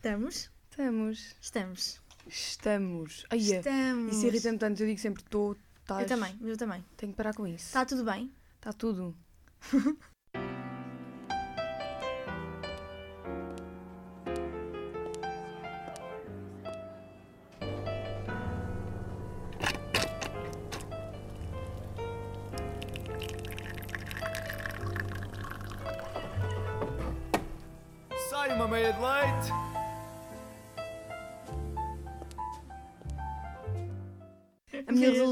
Estamos? 0.00 0.50
Estamos. 0.70 1.36
Estamos. 1.42 2.00
Estamos. 2.26 3.26
Ai, 3.28 3.52
é. 3.52 3.58
Estamos. 3.58 4.16
Isso 4.16 4.26
irrita-me 4.28 4.56
tanto. 4.56 4.82
Eu 4.82 4.86
digo 4.86 4.98
sempre 4.98 5.22
estou, 5.22 5.54
estás. 5.78 6.00
Eu 6.00 6.08
também, 6.08 6.38
eu 6.40 6.56
também. 6.56 6.82
Tenho 6.96 7.12
que 7.12 7.16
parar 7.18 7.34
com 7.34 7.46
isso. 7.46 7.66
Está 7.66 7.84
tudo 7.84 8.02
bem? 8.02 8.32
Está 8.56 8.72
tudo. 8.72 9.14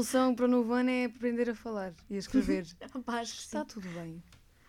resolução 0.09 0.35
para 0.35 0.45
o 0.45 0.47
novo 0.47 0.73
ano 0.73 0.89
é 0.89 1.05
aprender 1.05 1.49
a 1.49 1.55
falar 1.55 1.93
e 2.09 2.15
a 2.15 2.19
escrever. 2.19 2.65
Rapaz, 2.93 3.29
sim. 3.29 3.35
Está 3.45 3.65
tudo 3.65 3.87
bem. 3.89 4.21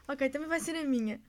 Ok, 0.08 0.28
também 0.28 0.48
vai 0.48 0.60
ser 0.60 0.76
a 0.76 0.84
minha. 0.84 1.20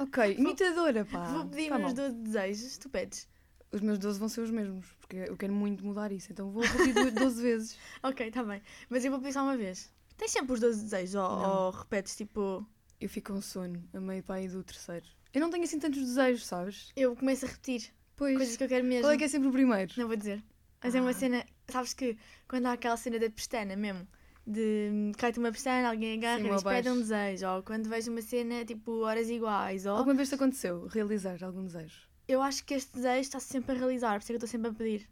Ok, 0.00 0.34
imitadora, 0.38 1.04
pá. 1.04 1.24
Vou 1.32 1.46
pedir 1.46 1.68
Tá 1.68 1.78
meus 1.78 1.94
mal. 1.94 2.08
12 2.10 2.14
desejos, 2.22 2.78
tu 2.78 2.88
pedes. 2.88 3.28
Os 3.72 3.80
meus 3.80 3.98
12 3.98 4.18
vão 4.18 4.28
ser 4.28 4.40
os 4.42 4.50
mesmos, 4.50 4.86
porque 5.00 5.16
eu 5.16 5.36
quero 5.36 5.52
muito 5.52 5.84
mudar 5.84 6.10
isso. 6.12 6.30
Então 6.32 6.50
vou 6.50 6.62
repetir 6.62 6.94
du- 6.94 7.10
12 7.20 7.42
vezes. 7.42 7.78
Ok, 8.02 8.26
está 8.26 8.42
bem. 8.42 8.62
Mas 8.88 9.04
eu 9.04 9.10
vou 9.10 9.20
pedir 9.20 9.32
só 9.32 9.42
uma 9.42 9.56
vez. 9.56 9.92
Tens 10.16 10.30
sempre 10.30 10.52
os 10.52 10.60
12 10.60 10.82
desejos 10.84 11.14
ou, 11.16 11.24
ou 11.30 11.70
repetes 11.70 12.16
tipo. 12.16 12.66
Eu 13.00 13.08
fico 13.08 13.32
com 13.32 13.40
sono 13.40 13.82
a 13.92 14.00
meio 14.00 14.24
aí 14.28 14.48
do 14.48 14.62
terceiro. 14.62 15.04
Eu 15.32 15.40
não 15.40 15.50
tenho 15.50 15.64
assim 15.64 15.78
tantos 15.78 16.00
desejos, 16.00 16.46
sabes? 16.46 16.92
Eu 16.96 17.16
começo 17.16 17.44
a 17.44 17.48
repetir 17.48 17.92
Pois. 18.16 18.36
coisas 18.36 18.56
que 18.56 18.62
eu 18.64 18.68
quero 18.68 18.84
mesmo. 18.86 19.02
Qual 19.02 19.12
é 19.12 19.16
que 19.18 19.24
é 19.24 19.28
sempre 19.28 19.48
o 19.48 19.52
primeiro? 19.52 19.92
Não 19.96 20.06
vou 20.06 20.16
dizer. 20.16 20.42
Mas 20.84 20.94
é 20.94 21.00
uma 21.00 21.10
Ah. 21.10 21.14
cena. 21.14 21.44
Sabes 21.68 21.94
que 21.94 22.16
quando 22.46 22.66
há 22.66 22.72
aquela 22.72 22.96
cena 22.96 23.18
da 23.18 23.30
pestana 23.30 23.74
mesmo, 23.74 24.06
de 24.46 24.90
hum, 24.92 25.12
cai-te 25.16 25.38
uma 25.38 25.50
pestana, 25.50 25.88
alguém 25.88 26.18
agarra 26.18 26.42
Sim, 26.42 26.54
e 26.54 26.62
pede 26.62 26.90
um 26.90 26.98
desejo. 26.98 27.46
Ou 27.48 27.62
quando 27.62 27.88
vejo 27.88 28.10
uma 28.12 28.20
cena 28.22 28.64
tipo 28.64 28.92
horas 29.00 29.30
iguais. 29.30 29.86
Ou 29.86 29.96
Alguma 29.96 30.14
vez 30.14 30.28
te 30.28 30.34
aconteceu 30.34 30.86
realizar 30.88 31.42
algum 31.42 31.64
desejo? 31.64 32.06
eu 32.28 32.40
acho 32.40 32.64
que 32.64 32.72
este 32.74 32.92
desejo 32.94 33.20
está 33.20 33.38
sempre 33.40 33.74
a 33.76 33.78
realizar, 33.78 34.12
por 34.18 34.22
isso 34.22 34.32
é 34.32 34.32
que 34.32 34.32
eu 34.32 34.36
estou 34.46 34.48
sempre 34.48 34.70
a 34.70 34.74
pedir. 34.74 35.08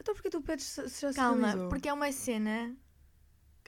Então 0.00 0.14
porque 0.14 0.28
tu 0.30 0.40
pedes 0.42 0.64
se 0.64 0.88
se 0.88 1.02
já 1.02 1.10
se 1.12 1.16
Calma, 1.16 1.46
realizou? 1.48 1.68
porque 1.68 1.88
é 1.88 1.92
uma 1.92 2.10
cena. 2.10 2.74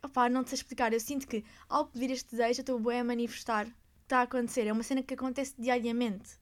Opá, 0.02 0.28
não 0.28 0.42
te 0.42 0.50
sei 0.50 0.56
explicar. 0.56 0.92
Eu 0.92 1.00
sinto 1.00 1.26
que 1.26 1.44
ao 1.68 1.86
pedir 1.86 2.10
este 2.10 2.30
desejo 2.30 2.60
eu 2.60 2.62
estou 2.62 2.80
bem 2.80 3.00
a 3.00 3.04
manifestar 3.04 3.66
o 3.66 3.70
que 3.70 3.74
está 4.04 4.18
a 4.20 4.22
acontecer. 4.22 4.66
É 4.66 4.72
uma 4.72 4.82
cena 4.82 5.02
que 5.02 5.14
acontece 5.14 5.54
diariamente. 5.58 6.38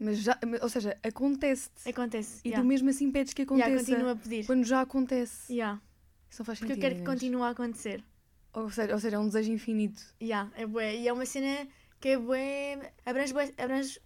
Mas 0.00 0.18
já, 0.20 0.38
ou 0.62 0.68
seja, 0.70 0.98
acontece-te. 1.02 1.88
Acontece. 1.88 2.40
E 2.44 2.48
yeah. 2.48 2.62
tu 2.64 2.66
mesmo 2.66 2.88
assim 2.88 3.10
pedes 3.12 3.34
que 3.34 3.42
aconteça. 3.42 3.68
Yeah, 3.68 3.84
continuo 3.86 4.08
a 4.10 4.16
pedir. 4.16 4.46
Quando 4.46 4.64
já 4.64 4.80
acontece. 4.80 5.52
Yeah. 5.52 5.80
Isso 6.30 6.40
não 6.40 6.46
faz 6.46 6.58
Porque 6.58 6.72
sentido. 6.72 6.84
eu 6.86 6.90
quero 6.90 7.00
que 7.04 7.06
continue 7.10 7.42
a 7.42 7.50
acontecer. 7.50 8.02
Ou 8.54 8.70
seja, 8.70 8.94
ou 8.94 8.98
seja, 8.98 9.16
é 9.16 9.18
um 9.18 9.26
desejo 9.26 9.52
infinito. 9.52 10.02
Yeah, 10.20 10.50
é 10.56 10.66
bué. 10.66 10.96
E 10.96 11.06
é 11.06 11.12
uma 11.12 11.26
cena 11.26 11.68
que 12.00 12.08
é 12.08 12.18
bué. 12.18 12.92
Abrange, 13.04 13.32
bué- 13.34 13.52
abrange 13.58 14.00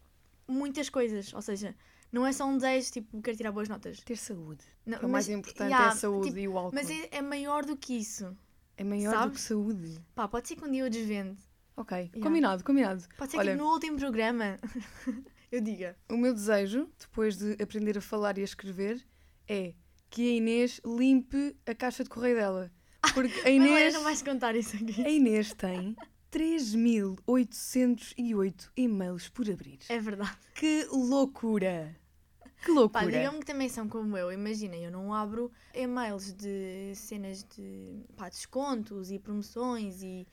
muitas 0.49 0.91
coisas. 0.91 1.33
Ou 1.33 1.41
seja, 1.41 1.75
não 2.11 2.27
é 2.27 2.33
só 2.33 2.45
um 2.45 2.57
desejo 2.57 2.91
tipo, 2.91 3.23
quero 3.23 3.37
tirar 3.37 3.53
boas 3.53 3.69
notas. 3.69 4.01
Ter 4.01 4.17
saúde. 4.17 4.65
Não, 4.85 4.99
o 4.99 5.03
mas- 5.03 5.11
mais 5.13 5.29
importante 5.29 5.69
yeah, 5.69 5.87
é 5.87 5.89
a 5.89 5.93
saúde 5.93 6.27
tipo, 6.29 6.39
e 6.41 6.49
o 6.49 6.59
álcool. 6.59 6.75
Mas 6.75 6.91
é, 6.91 7.09
é 7.13 7.23
maior 7.23 7.65
do 7.65 7.77
que 7.77 7.95
isso. 7.97 8.37
É 8.77 8.83
maior 8.83 9.13
do 9.13 9.19
sabes? 9.19 9.37
que 9.37 9.41
saúde. 9.49 10.01
Pá, 10.15 10.27
pode 10.27 10.49
ser 10.49 10.57
que 10.57 10.65
um 10.65 10.71
dia 10.73 10.83
eu 10.83 10.91
desvende. 10.91 11.39
Ok, 11.77 11.97
Yeah. 11.97 12.21
combinado, 12.21 12.63
combinado. 12.65 13.05
Pode 13.17 13.31
ser 13.33 13.39
Olha- 13.39 13.53
que 13.53 13.59
no 13.59 13.69
último 13.69 13.97
programa 13.99 14.59
eu 15.55 15.61
diga. 15.61 15.97
O 16.11 16.17
meu 16.17 16.33
desejo, 16.35 16.89
depois 16.99 17.37
de 17.37 17.53
aprender 17.63 17.97
a 17.99 18.01
falar 18.01 18.37
e 18.39 18.41
a 18.41 18.45
escrever, 18.45 19.01
é 19.49 19.75
que 20.11 20.29
a 20.29 20.33
Inês 20.37 20.81
limpe 20.85 21.57
a 21.67 21.75
caixa 21.75 22.03
de 22.05 22.11
correio 22.11 22.37
dela. 22.37 22.71
Porque 23.13 23.39
a 23.41 23.45
Mas 23.51 23.55
Inês, 23.55 23.95
não 23.95 24.03
vais 24.03 24.23
contar 24.23 24.57
isso 24.57 24.77
aqui. 24.77 25.05
a 25.05 25.09
Inês 25.11 25.53
tem 25.55 25.95
3.808 26.33 28.71
e-mails 28.77 29.29
por 29.29 29.49
abrir. 29.51 29.79
É 29.89 29.99
verdade. 29.99 30.37
Que 30.55 30.87
loucura! 30.91 31.95
Que 32.63 32.69
Pá, 32.73 32.81
loucura! 32.81 33.11
digam-me 33.11 33.41
que 33.41 33.47
também 33.47 33.69
são 33.69 33.87
como 33.89 34.17
eu. 34.17 34.33
Imaginem, 34.33 34.85
eu 34.85 34.91
não 34.91 35.13
abro 35.13 35.51
e-mails 35.75 36.33
de 36.33 36.93
cenas 36.95 37.45
de 37.45 38.01
pá, 38.17 38.29
descontos 38.31 39.11
e 39.11 39.19
promoções 39.19 40.03
e. 40.03 40.27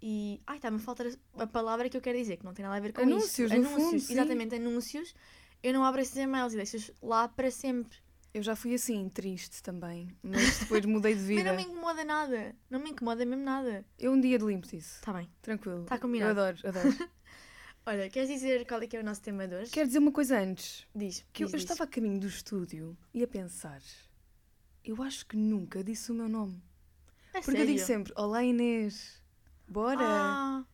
e... 0.00 0.40
Ai, 0.46 0.56
está-me 0.56 0.76
a 0.76 0.80
faltar 0.80 1.06
a 1.36 1.46
palavra 1.46 1.88
que 1.88 1.96
eu 1.96 2.00
quero 2.00 2.18
dizer, 2.18 2.36
que 2.36 2.44
não 2.44 2.54
tem 2.54 2.64
nada 2.64 2.76
a 2.76 2.80
ver 2.80 2.92
com 2.92 3.02
Anúncios, 3.02 3.50
isso. 3.50 3.60
no 3.60 3.68
fundo, 3.68 4.00
sim. 4.00 4.12
exatamente, 4.12 4.54
anúncios. 4.54 5.14
Eu 5.62 5.72
não 5.72 5.84
abro 5.84 6.00
esses 6.00 6.16
e-mails 6.16 6.52
e 6.52 6.56
deixo-os 6.56 6.92
lá 7.02 7.26
para 7.28 7.50
sempre. 7.50 7.98
Eu 8.32 8.42
já 8.42 8.54
fui 8.54 8.74
assim, 8.74 9.08
triste 9.08 9.62
também. 9.62 10.14
Mas 10.22 10.60
depois 10.60 10.84
mudei 10.84 11.14
de 11.14 11.20
Mas 11.20 11.28
vida. 11.28 11.44
não 11.44 11.56
me 11.56 11.62
incomoda 11.64 12.04
nada. 12.04 12.54
Não 12.70 12.78
me 12.78 12.90
incomoda 12.90 13.24
mesmo 13.24 13.42
nada. 13.44 13.84
Eu 13.98 14.12
um 14.12 14.20
dia 14.20 14.38
limpo 14.38 14.66
isso. 14.66 14.96
Está 14.96 15.12
bem. 15.12 15.28
Tranquilo. 15.42 15.84
Tá 15.84 15.98
combinado. 15.98 16.38
Eu 16.38 16.44
adoro, 16.44 16.68
adoro. 16.68 17.10
Olha, 17.86 18.10
queres 18.10 18.28
dizer 18.28 18.66
qual 18.66 18.82
é 18.82 18.86
que 18.86 18.96
é 18.96 19.00
o 19.00 19.04
nosso 19.04 19.22
tema 19.22 19.48
de 19.48 19.54
hoje? 19.54 19.70
Quero 19.70 19.86
dizer 19.86 19.98
uma 19.98 20.12
coisa 20.12 20.38
antes. 20.38 20.86
Diz. 20.94 21.24
Que 21.32 21.42
eu, 21.42 21.46
diz, 21.46 21.54
eu 21.54 21.58
diz. 21.58 21.70
estava 21.70 21.84
a 21.84 21.86
caminho 21.86 22.20
do 22.20 22.26
estúdio 22.26 22.96
e 23.14 23.22
a 23.22 23.26
pensar. 23.26 23.80
Eu 24.84 25.02
acho 25.02 25.26
que 25.26 25.36
nunca 25.36 25.82
disse 25.82 26.12
o 26.12 26.14
meu 26.14 26.28
nome. 26.28 26.62
É 27.32 27.40
Porque 27.40 27.60
eu 27.60 27.66
digo 27.66 27.78
sério? 27.78 28.04
sempre, 28.04 28.12
olá 28.16 28.44
Inês, 28.44 29.22
bora. 29.68 29.98
Ah, 30.02 30.64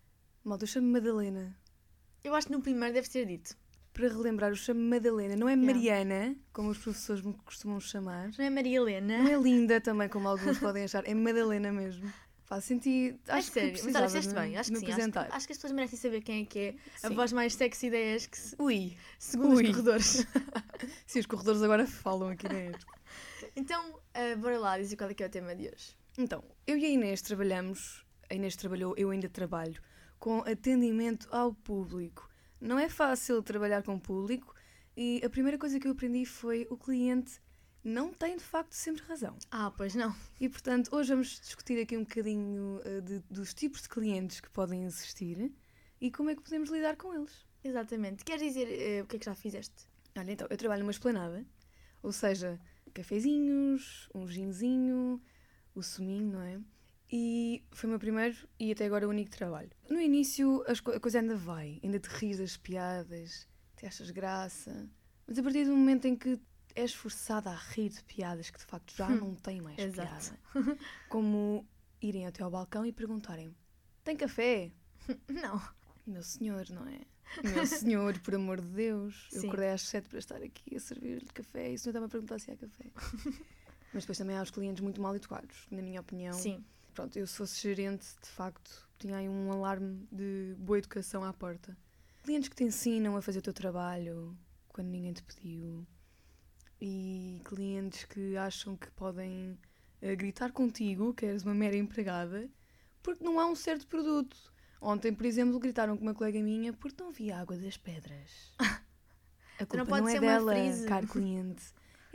Malta, 0.44 0.64
eu 0.64 0.68
chamo-me 0.68 0.92
Madalena. 0.92 1.56
eu 2.22 2.34
acho 2.34 2.46
que 2.46 2.52
no 2.52 2.60
primeiro 2.60 2.94
deve 2.94 3.08
ser 3.08 3.26
dito. 3.26 3.56
Para 3.92 4.08
relembrar, 4.08 4.50
eu 4.50 4.56
chamo-me 4.56 4.88
Madalena. 4.88 5.36
Não 5.36 5.48
é 5.48 5.52
Yeah. 5.54 5.72
Mariana, 5.72 6.36
como 6.52 6.70
os 6.70 6.78
professores 6.78 7.22
me 7.22 7.32
costumam 7.44 7.78
chamar. 7.80 8.30
Não 8.36 8.44
é 8.44 8.50
Maria 8.50 8.76
Helena? 8.78 9.18
Não 9.18 9.28
é 9.30 9.36
linda 9.40 9.80
também, 9.80 10.08
como 10.08 10.26
alguns 10.28 10.58
podem 10.58 10.84
achar. 10.84 11.06
É 11.08 11.14
Madalena 11.14 11.70
mesmo. 11.72 12.12
Pá, 12.48 12.60
senti. 12.60 13.18
É 13.26 13.32
Acho 13.32 13.52
sério, 13.52 13.72
que 13.72 13.82
mas 13.84 13.94
olha, 13.94 14.32
bem, 14.34 14.56
acho 14.58 14.70
que 14.70 14.78
sim. 14.78 14.86
Acho, 14.92 15.10
que- 15.12 15.18
acho 15.18 15.46
que 15.46 15.52
as 15.52 15.58
pessoas 15.58 15.72
merecem 15.72 15.98
saber 15.98 16.20
quem 16.20 16.42
é 16.42 16.44
que 16.44 16.58
é 16.58 16.74
a 17.02 17.08
Sim. 17.08 17.14
voz 17.14 17.32
mais 17.32 17.54
sexy 17.54 17.88
da 17.88 17.96
ESC, 17.96 18.56
Ui. 18.58 18.96
segundo 19.18 19.54
Ui. 19.54 19.62
os 19.64 19.70
corredores. 19.70 20.26
Sim, 21.06 21.20
os 21.20 21.26
corredores 21.26 21.62
agora 21.62 21.86
falam 21.86 22.28
aqui 22.28 22.46
dentro. 22.48 22.86
então, 23.56 23.98
ah, 24.12 24.36
bora 24.36 24.58
lá 24.58 24.76
dizer 24.78 24.96
qual 24.96 25.08
é 25.08 25.14
que 25.14 25.22
é 25.22 25.26
o 25.26 25.30
tema 25.30 25.54
de 25.54 25.68
hoje. 25.68 25.96
Então, 26.18 26.44
eu 26.66 26.76
e 26.76 26.84
a 26.84 26.88
Inês 26.90 27.22
trabalhamos, 27.22 28.03
a 28.34 28.36
Inês 28.36 28.56
trabalhou, 28.56 28.94
eu 28.96 29.10
ainda 29.10 29.28
trabalho, 29.28 29.80
com 30.18 30.40
atendimento 30.40 31.28
ao 31.30 31.54
público. 31.54 32.28
Não 32.60 32.78
é 32.78 32.88
fácil 32.88 33.42
trabalhar 33.42 33.82
com 33.82 33.94
o 33.94 34.00
público 34.00 34.54
e 34.96 35.22
a 35.24 35.30
primeira 35.30 35.56
coisa 35.56 35.78
que 35.78 35.86
eu 35.86 35.92
aprendi 35.92 36.24
foi 36.26 36.66
o 36.68 36.76
cliente 36.76 37.40
não 37.82 38.12
tem 38.12 38.36
de 38.36 38.42
facto 38.42 38.72
sempre 38.72 39.02
razão. 39.04 39.36
Ah, 39.50 39.70
pois 39.76 39.94
não. 39.94 40.14
E 40.40 40.48
portanto, 40.48 40.88
hoje 40.96 41.10
vamos 41.10 41.38
discutir 41.40 41.80
aqui 41.80 41.96
um 41.96 42.00
bocadinho 42.02 42.80
eh, 42.84 43.00
de- 43.02 43.18
dos 43.30 43.52
tipos 43.54 43.82
de 43.82 43.88
clientes 43.88 44.40
que 44.40 44.50
podem 44.50 44.84
existir 44.84 45.52
e 46.00 46.10
como 46.10 46.30
é 46.30 46.34
que 46.34 46.42
podemos 46.42 46.70
lidar 46.70 46.96
com 46.96 47.14
eles. 47.14 47.46
Exatamente. 47.62 48.24
Queres 48.24 48.42
dizer 48.42 48.66
eh, 48.68 49.02
o 49.02 49.06
que 49.06 49.16
é 49.16 49.18
que 49.18 49.24
já 49.26 49.34
fizeste? 49.34 49.86
Olha, 50.16 50.32
então, 50.32 50.46
eu 50.50 50.56
trabalho 50.56 50.80
numa 50.80 50.92
esplanada, 50.92 51.44
ou 52.02 52.10
seja, 52.12 52.58
cafezinhos, 52.94 54.08
um 54.14 54.26
ginzinho, 54.26 55.20
o 55.74 55.82
suminho, 55.82 56.32
não 56.32 56.42
é? 56.42 56.58
E 57.16 57.62
foi 57.70 57.86
o 57.86 57.90
meu 57.90 57.98
primeiro 58.00 58.36
e 58.58 58.72
até 58.72 58.86
agora 58.86 59.06
o 59.06 59.10
único 59.10 59.30
trabalho. 59.30 59.70
No 59.88 60.00
início 60.00 60.64
as 60.66 60.80
co- 60.80 60.90
a 60.90 60.98
coisa 60.98 61.20
ainda 61.20 61.36
vai, 61.36 61.78
ainda 61.84 62.00
te 62.00 62.08
ris 62.08 62.38
das 62.38 62.56
piadas, 62.56 63.46
te 63.76 63.86
achas 63.86 64.10
graça, 64.10 64.90
mas 65.24 65.38
a 65.38 65.42
partir 65.44 65.64
do 65.64 65.76
momento 65.76 66.06
em 66.06 66.16
que 66.16 66.40
és 66.74 66.92
forçada 66.92 67.50
a 67.50 67.54
rir 67.54 67.90
de 67.90 68.02
piadas 68.02 68.50
que 68.50 68.58
de 68.58 68.64
facto 68.64 68.92
já 68.96 69.08
não 69.10 69.32
têm 69.36 69.60
mais 69.60 69.76
piada, 69.76 70.40
como 71.08 71.64
irem 72.02 72.26
até 72.26 72.42
ao 72.42 72.50
balcão 72.50 72.84
e 72.84 72.90
perguntarem: 72.92 73.54
tem 74.02 74.16
café? 74.16 74.72
Não. 75.30 75.62
Meu 76.04 76.22
senhor, 76.22 76.68
não 76.68 76.86
é? 76.88 77.00
Meu 77.44 77.64
senhor, 77.64 78.18
por 78.18 78.34
amor 78.34 78.60
de 78.60 78.68
Deus. 78.68 79.28
Eu 79.32 79.40
Sim. 79.42 79.46
acordei 79.46 79.70
às 79.70 79.82
sete 79.82 80.08
para 80.08 80.18
estar 80.18 80.42
aqui 80.42 80.76
a 80.76 80.80
servir-lhe 80.80 81.24
café 81.32 81.70
e 81.70 81.74
o 81.76 81.78
senhor 81.78 81.92
está-me 81.92 82.06
a 82.06 82.08
perguntar 82.10 82.38
se 82.40 82.50
há 82.50 82.56
café. 82.56 82.90
Mas 83.94 84.02
depois 84.02 84.18
também 84.18 84.36
há 84.36 84.42
os 84.42 84.50
clientes 84.50 84.82
muito 84.82 85.00
mal 85.00 85.14
educados, 85.16 85.66
na 85.70 85.80
minha 85.80 86.00
opinião. 86.00 86.34
Sim. 86.34 86.62
Pronto, 86.94 87.18
eu 87.18 87.26
se 87.26 87.36
fosse 87.36 87.60
gerente, 87.60 88.06
de 88.22 88.28
facto, 88.28 88.88
tinha 88.98 89.16
aí 89.16 89.28
um 89.28 89.50
alarme 89.50 90.06
de 90.12 90.54
boa 90.58 90.78
educação 90.78 91.24
à 91.24 91.32
porta. 91.32 91.76
Clientes 92.22 92.48
que 92.48 92.54
te 92.54 92.62
ensinam 92.62 93.16
a 93.16 93.22
fazer 93.22 93.40
o 93.40 93.42
teu 93.42 93.52
trabalho 93.52 94.36
quando 94.68 94.88
ninguém 94.88 95.12
te 95.12 95.22
pediu. 95.22 95.84
E 96.80 97.40
clientes 97.44 98.04
que 98.04 98.36
acham 98.36 98.76
que 98.76 98.88
podem 98.92 99.58
eh, 100.00 100.14
gritar 100.14 100.52
contigo, 100.52 101.12
que 101.12 101.26
és 101.26 101.42
uma 101.42 101.54
mera 101.54 101.76
empregada, 101.76 102.48
porque 103.02 103.24
não 103.24 103.40
há 103.40 103.46
um 103.46 103.56
certo 103.56 103.88
produto. 103.88 104.36
Ontem, 104.80 105.12
por 105.12 105.26
exemplo, 105.26 105.58
gritaram 105.58 105.96
com 105.96 106.02
uma 106.02 106.14
colega 106.14 106.40
minha 106.40 106.72
porque 106.72 107.02
não 107.02 107.10
havia 107.10 107.38
água 107.38 107.56
das 107.56 107.76
pedras. 107.76 108.54
A 109.58 109.66
culpa 109.66 109.76
não 109.76 109.84
não, 109.84 109.86
pode 109.86 110.08
é 110.08 110.12
ser 110.12 110.20
uma 110.20 110.32
dela, 110.32 110.86
caro 110.86 111.06
cliente. 111.06 111.64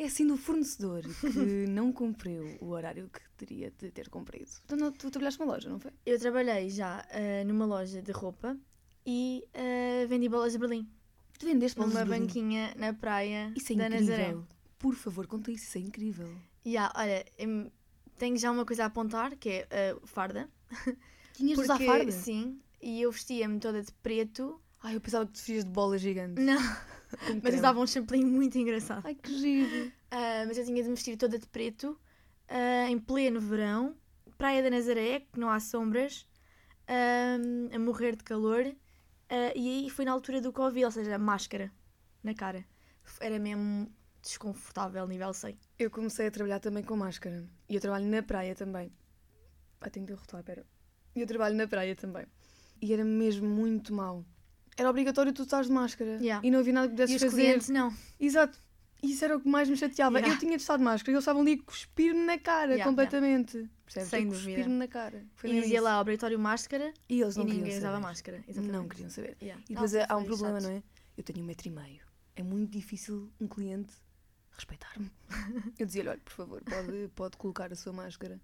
É 0.01 0.05
assim 0.05 0.25
do 0.25 0.37
fornecedor 0.37 1.01
que 1.03 1.27
não 1.69 1.91
cumpriu 1.91 2.57
o 2.61 2.69
horário 2.69 3.09
que 3.09 3.19
teria 3.37 3.69
de 3.77 3.91
ter 3.91 4.07
cumprido. 4.09 4.49
Tu, 4.65 4.75
não, 4.77 4.91
tu 4.93 5.11
trabalhaste 5.11 5.39
numa 5.41 5.53
loja, 5.53 5.69
não 5.69 5.77
foi? 5.79 5.91
Eu 6.05 6.17
trabalhei 6.17 6.69
já 6.69 7.05
ah, 7.11 7.43
numa 7.45 7.65
loja 7.65 8.01
de 8.01 8.11
roupa 8.13 8.57
e 9.05 9.43
ah, 9.53 10.07
vendi 10.07 10.29
bolas 10.29 10.53
de 10.53 10.57
Berlim. 10.59 10.87
Tu 11.37 11.45
vendeste 11.45 11.77
bolas 11.77 11.93
numa 11.93 12.03
de 12.05 12.09
Berlim? 12.11 12.25
banquinha 12.27 12.73
na 12.77 12.93
praia 12.93 13.51
Isso 13.55 13.73
é 13.73 13.75
da 13.75 13.87
incrível. 13.87 14.17
Nazaré. 14.17 14.37
Por 14.77 14.95
favor, 14.95 15.27
conta 15.27 15.51
isso, 15.51 15.65
isso 15.65 15.77
é 15.77 15.81
incrível. 15.81 16.33
Yeah, 16.65 16.93
olha, 16.95 17.25
tenho 18.17 18.37
já 18.37 18.51
uma 18.51 18.65
coisa 18.65 18.83
a 18.83 18.85
apontar, 18.85 19.35
que 19.35 19.49
é 19.69 19.91
a 20.01 20.07
farda. 20.07 20.49
Tinhas 21.33 21.57
de 21.57 21.63
usar 21.65 21.73
Porque- 21.77 21.85
farda? 21.85 22.11
Sim, 22.11 22.59
e 22.81 23.01
eu 23.01 23.11
vestia-me 23.11 23.59
toda 23.59 23.81
de 23.81 23.91
preto. 24.01 24.61
Ai, 24.81 24.95
eu 24.95 25.01
pensava 25.01 25.25
que 25.25 25.33
tu 25.33 25.37
vestias 25.37 25.65
de 25.65 25.71
bola 25.71 25.97
gigante. 25.97 26.41
Não, 26.41 26.57
mas 27.11 27.41
creme. 27.41 27.57
usava 27.57 27.79
um 27.79 27.88
chapelinho 27.88 28.27
muito 28.27 28.57
engraçado. 28.57 29.06
Ai, 29.06 29.15
que 29.15 29.38
giro. 29.38 29.91
Ah, 30.11 30.44
mas 30.47 30.57
eu 30.57 30.65
tinha 30.65 30.81
de 30.81 30.89
me 30.89 30.95
vestir 30.95 31.17
toda 31.17 31.38
de 31.38 31.47
preto, 31.47 32.00
ah, 32.47 32.89
em 32.89 33.00
pleno 33.00 33.39
verão, 33.39 33.95
Praia 34.38 34.63
da 34.63 34.69
Nazaré, 34.69 35.21
que 35.21 35.39
não 35.39 35.50
há 35.50 35.59
sombras, 35.59 36.27
ah, 36.88 37.38
a 37.73 37.79
morrer 37.79 38.15
de 38.15 38.23
calor, 38.23 38.65
e 39.56 39.69
aí 39.69 39.89
foi 39.89 40.06
na 40.06 40.11
altura 40.11 40.41
do 40.41 40.51
Covid, 40.51 40.85
ou 40.85 40.91
seja, 40.91 41.17
máscara 41.17 41.71
na 42.23 42.33
cara. 42.33 42.65
Era 43.19 43.38
mesmo 43.38 43.91
desconfortável, 44.21 45.07
nível 45.07 45.33
100. 45.33 45.57
Eu 45.77 45.89
comecei 45.89 46.27
a 46.27 46.31
trabalhar 46.31 46.59
também 46.59 46.83
com 46.83 46.95
máscara. 46.95 47.47
E 47.67 47.75
eu 47.75 47.81
trabalho 47.81 48.06
na 48.06 48.21
praia 48.23 48.56
também. 48.56 48.91
Ah, 49.81 49.89
tenho 49.89 50.06
de 50.06 50.13
rotular, 50.13 50.44
pera. 50.44 50.65
E 51.15 51.21
eu 51.21 51.27
trabalho 51.27 51.56
na 51.56 51.67
praia 51.67 51.95
também. 51.95 52.25
E 52.81 52.94
era 52.94 53.03
mesmo 53.03 53.47
muito 53.47 53.94
mau. 53.94 54.25
Era 54.79 54.89
obrigatório 54.89 55.31
tu 55.33 55.43
usares 55.43 55.67
de 55.67 55.73
máscara. 55.73 56.17
Yeah. 56.21 56.45
E 56.45 56.49
não 56.51 56.59
havia 56.59 56.73
nada 56.73 56.87
que 56.87 56.93
E 56.93 56.95
pudesses 56.95 57.15
os 57.17 57.21
fazer. 57.29 57.41
clientes 57.43 57.69
não. 57.69 57.93
Exato. 58.19 58.59
Isso 59.01 59.23
era 59.23 59.37
o 59.37 59.39
que 59.39 59.47
mais 59.47 59.69
me 59.69 59.77
chateava. 59.77 60.17
Yeah. 60.19 60.35
Eu 60.35 60.39
tinha 60.39 60.55
de 60.57 60.61
estar 60.63 60.75
de 60.77 60.83
máscara 60.83 61.11
e 61.11 61.13
eles 61.15 61.21
estavam 61.23 61.41
ali 61.41 61.53
a 61.53 61.63
cuspir-me 61.65 62.25
na 62.25 62.37
cara 62.37 62.71
Yeah, 62.73 62.83
completamente. 62.85 63.69
Percebes? 63.85 64.09
Sem 64.09 64.27
dúvida. 64.27 64.45
cuspir-me 64.45 64.75
na 64.77 64.87
cara. 64.87 65.25
Foi 65.35 65.49
E 65.49 65.61
dizia 65.61 65.81
lá, 65.81 65.99
obrigatório 66.01 66.37
máscara, 66.39 66.93
E 67.07 67.21
eles 67.21 67.35
e 67.35 67.37
não 67.39 67.45
ninguém 67.45 67.59
queriam 67.63 67.77
usava 67.79 67.93
saber. 67.95 68.07
máscara. 68.07 68.43
Exatamente. 68.47 68.71
Não 68.73 68.87
queriam 68.87 69.09
saber. 69.09 69.37
Yeah. 69.41 69.63
E 69.69 69.73
depois 69.73 69.93
Nossa, 69.93 70.05
há 70.09 70.17
um 70.17 70.23
problema, 70.25 70.59
chato. 70.61 70.69
não 70.69 70.77
é? 70.77 70.83
Eu 71.17 71.23
tenho 71.23 71.39
um 71.39 71.45
metro 71.47 71.67
e 71.67 71.71
meio. 71.71 72.01
É 72.35 72.43
muito 72.43 72.71
difícil 72.71 73.31
um 73.39 73.47
cliente 73.47 73.93
respeitar-me. 74.51 75.09
Eu 75.79 75.85
dizia-lhe, 75.85 76.09
olha, 76.09 76.19
por 76.23 76.33
favor, 76.33 76.61
pode, 76.63 77.07
pode 77.15 77.37
colocar 77.37 77.71
a 77.71 77.75
sua 77.75 77.93
máscara. 77.93 78.39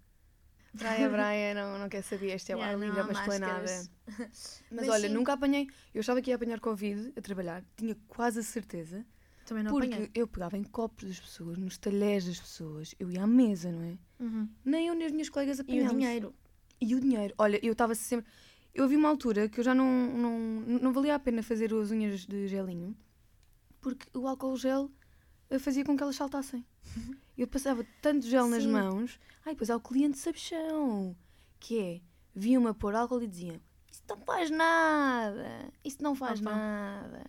Praia, 0.76 1.08
praia, 1.10 1.54
não, 1.54 1.78
não 1.78 1.88
quer 1.88 2.02
saber, 2.02 2.34
este 2.34 2.52
é 2.52 2.56
o 2.56 2.58
Yeah, 2.58 2.76
ar 2.76 2.80
livre, 2.80 3.00
é 3.00 3.02
uma 3.02 3.12
esplanada. 3.12 3.88
Mas, 4.18 4.62
Mas 4.70 4.88
olha, 4.88 5.08
sim. 5.08 5.14
nunca 5.14 5.32
apanhei. 5.32 5.66
Eu 5.94 6.00
achava 6.00 6.20
que 6.22 6.30
ia 6.30 6.36
apanhar 6.36 6.60
Covid 6.60 7.12
a 7.16 7.20
trabalhar, 7.20 7.64
tinha 7.76 7.96
quase 8.06 8.40
a 8.40 8.42
certeza. 8.42 9.04
Também 9.44 9.62
não 9.62 9.70
porque 9.72 9.86
apanhei. 9.86 10.10
eu 10.14 10.26
pegava 10.26 10.56
em 10.56 10.64
copos 10.64 11.04
das 11.04 11.20
pessoas, 11.20 11.56
nos 11.58 11.78
talheres 11.78 12.26
das 12.26 12.40
pessoas, 12.40 12.94
eu 12.98 13.10
ia 13.10 13.22
à 13.22 13.26
mesa, 13.26 13.70
não 13.70 13.82
é? 13.82 13.98
Uhum. 14.18 14.48
Nem 14.64 14.88
eu 14.88 14.94
nem 14.94 15.06
as 15.06 15.12
minhas 15.12 15.28
colegas 15.28 15.58
E 15.58 15.62
apanhámos. 15.62 15.92
o 15.92 15.96
dinheiro. 15.96 16.34
E 16.80 16.94
o 16.94 17.00
dinheiro. 17.00 17.34
Olha, 17.38 17.58
eu 17.64 17.72
estava 17.72 17.94
sempre. 17.94 18.26
Eu 18.74 18.84
havia 18.84 18.98
uma 18.98 19.08
altura 19.08 19.48
que 19.48 19.60
eu 19.60 19.64
já 19.64 19.74
não, 19.74 19.86
não, 19.86 20.38
não 20.80 20.92
valia 20.92 21.14
a 21.14 21.18
pena 21.18 21.42
fazer 21.42 21.72
as 21.72 21.90
unhas 21.90 22.26
de 22.26 22.46
gelinho 22.48 22.94
porque 23.80 24.06
o 24.18 24.26
álcool 24.26 24.56
gel 24.56 24.90
fazia 25.60 25.84
com 25.84 25.96
que 25.96 26.02
elas 26.02 26.16
saltassem. 26.16 26.66
Eu 27.36 27.46
passava 27.46 27.86
tanto 28.00 28.26
gel 28.26 28.48
nas 28.48 28.62
Sim. 28.62 28.70
mãos. 28.70 29.20
Ai, 29.44 29.52
depois 29.52 29.70
há 29.70 29.76
o 29.76 29.80
cliente 29.80 30.18
sabichão 30.18 31.14
que 31.60 31.78
é, 31.78 32.00
viam-me 32.34 32.68
a 32.68 32.74
pôr 32.74 32.94
álcool 32.94 33.22
e 33.22 33.26
diziam: 33.26 33.60
Isso 33.90 34.02
não 34.08 34.18
faz 34.18 34.50
nada, 34.50 35.72
isso 35.84 36.02
não 36.02 36.14
faz 36.14 36.40
Opa. 36.40 36.50
nada. 36.50 37.24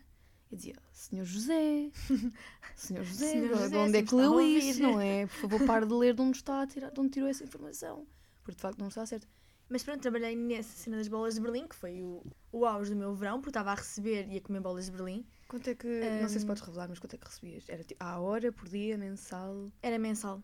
Eu 0.50 0.58
dizia: 0.58 0.76
Senhor 0.92 1.26
José, 1.26 1.92
Senhor 2.76 3.04
José, 3.04 3.32
Senhor 3.32 3.50
de 3.50 3.64
José, 3.64 3.78
onde 3.78 3.92
se 3.92 3.98
é 3.98 4.04
que 4.04 4.16
leu 4.16 4.32
ouvir." 4.32 4.58
isso, 4.60 4.82
não 4.82 5.02
é? 5.02 5.28
Por 5.28 5.36
favor, 5.36 5.66
pare 5.66 5.86
de 5.86 5.94
ler 5.94 6.14
de 6.14 6.22
onde 6.22 6.38
está 6.38 6.62
a 6.62 6.68
tirar, 6.68 6.92
de 6.92 7.00
onde 7.00 7.10
tirou 7.10 7.28
essa 7.28 7.44
informação. 7.44 8.08
Porque 8.44 8.56
de 8.56 8.62
facto 8.62 8.80
não 8.80 8.88
está 8.88 9.06
certo. 9.06 9.28
Mas 9.70 9.84
pronto, 9.84 10.00
trabalhei 10.00 10.36
nessa 10.36 10.78
cena 10.78 10.96
das 10.96 11.10
bolas 11.10 11.36
de 11.36 11.42
Berlim, 11.42 11.68
que 11.68 11.76
foi 11.76 12.02
o, 12.02 12.24
o 12.54 12.66
auge 12.66 12.92
do 12.92 12.96
meu 12.96 13.14
verão, 13.14 13.40
porque 13.40 13.50
estava 13.50 13.72
a 13.72 13.76
receber 13.76 14.28
e 14.30 14.38
a 14.38 14.42
comer 14.42 14.62
bolas 14.62 14.86
de 14.86 14.92
Berlim. 14.92 15.26
Quanto 15.48 15.70
é 15.70 15.76
que. 15.76 15.88
Não 16.22 16.28
sei 16.30 16.40
se 16.40 16.46
Hum. 16.46 16.48
podes 16.48 16.62
revelar, 16.64 16.88
mas 16.90 17.00
quanto 17.00 17.16
é 17.16 17.18
que 17.18 17.26
recebias? 17.26 17.68
Era 17.70 17.84
tipo 17.84 18.04
à 18.04 18.20
hora, 18.20 18.52
por 18.52 18.68
dia, 18.68 18.98
mensal? 18.98 19.72
Era 19.82 19.98
mensal. 19.98 20.44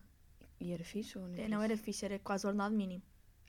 E 0.60 0.72
era 0.72 0.82
fixe 0.84 1.18
ou 1.18 1.28
não? 1.28 1.36
Eh, 1.38 1.48
Não 1.48 1.62
era 1.62 1.76
fixe, 1.76 2.04
era 2.04 2.18
quase 2.18 2.46
ordenado 2.46 2.74
mínimo. 2.74 3.02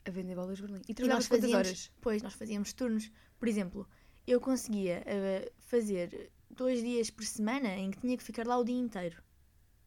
A 0.04 0.10
vender 0.10 0.34
bolas 0.34 0.56
de 0.58 0.62
Berlim. 0.62 0.82
E 0.88 0.94
trabalhavas 0.94 1.24
nós 1.24 1.28
quantas 1.28 1.44
fazíamos, 1.50 1.66
horas? 1.68 1.92
Pois, 2.00 2.22
nós 2.22 2.34
fazíamos 2.34 2.72
turnos. 2.72 3.10
Por 3.38 3.48
exemplo, 3.48 3.88
eu 4.26 4.40
conseguia 4.40 5.02
eh, 5.06 5.50
fazer 5.60 6.30
dois 6.50 6.80
dias 6.82 7.10
por 7.10 7.24
semana 7.24 7.68
em 7.74 7.90
que 7.90 7.98
tinha 7.98 8.16
que 8.16 8.22
ficar 8.22 8.46
lá 8.46 8.56
o 8.58 8.64
dia 8.64 8.76
inteiro. 8.78 9.22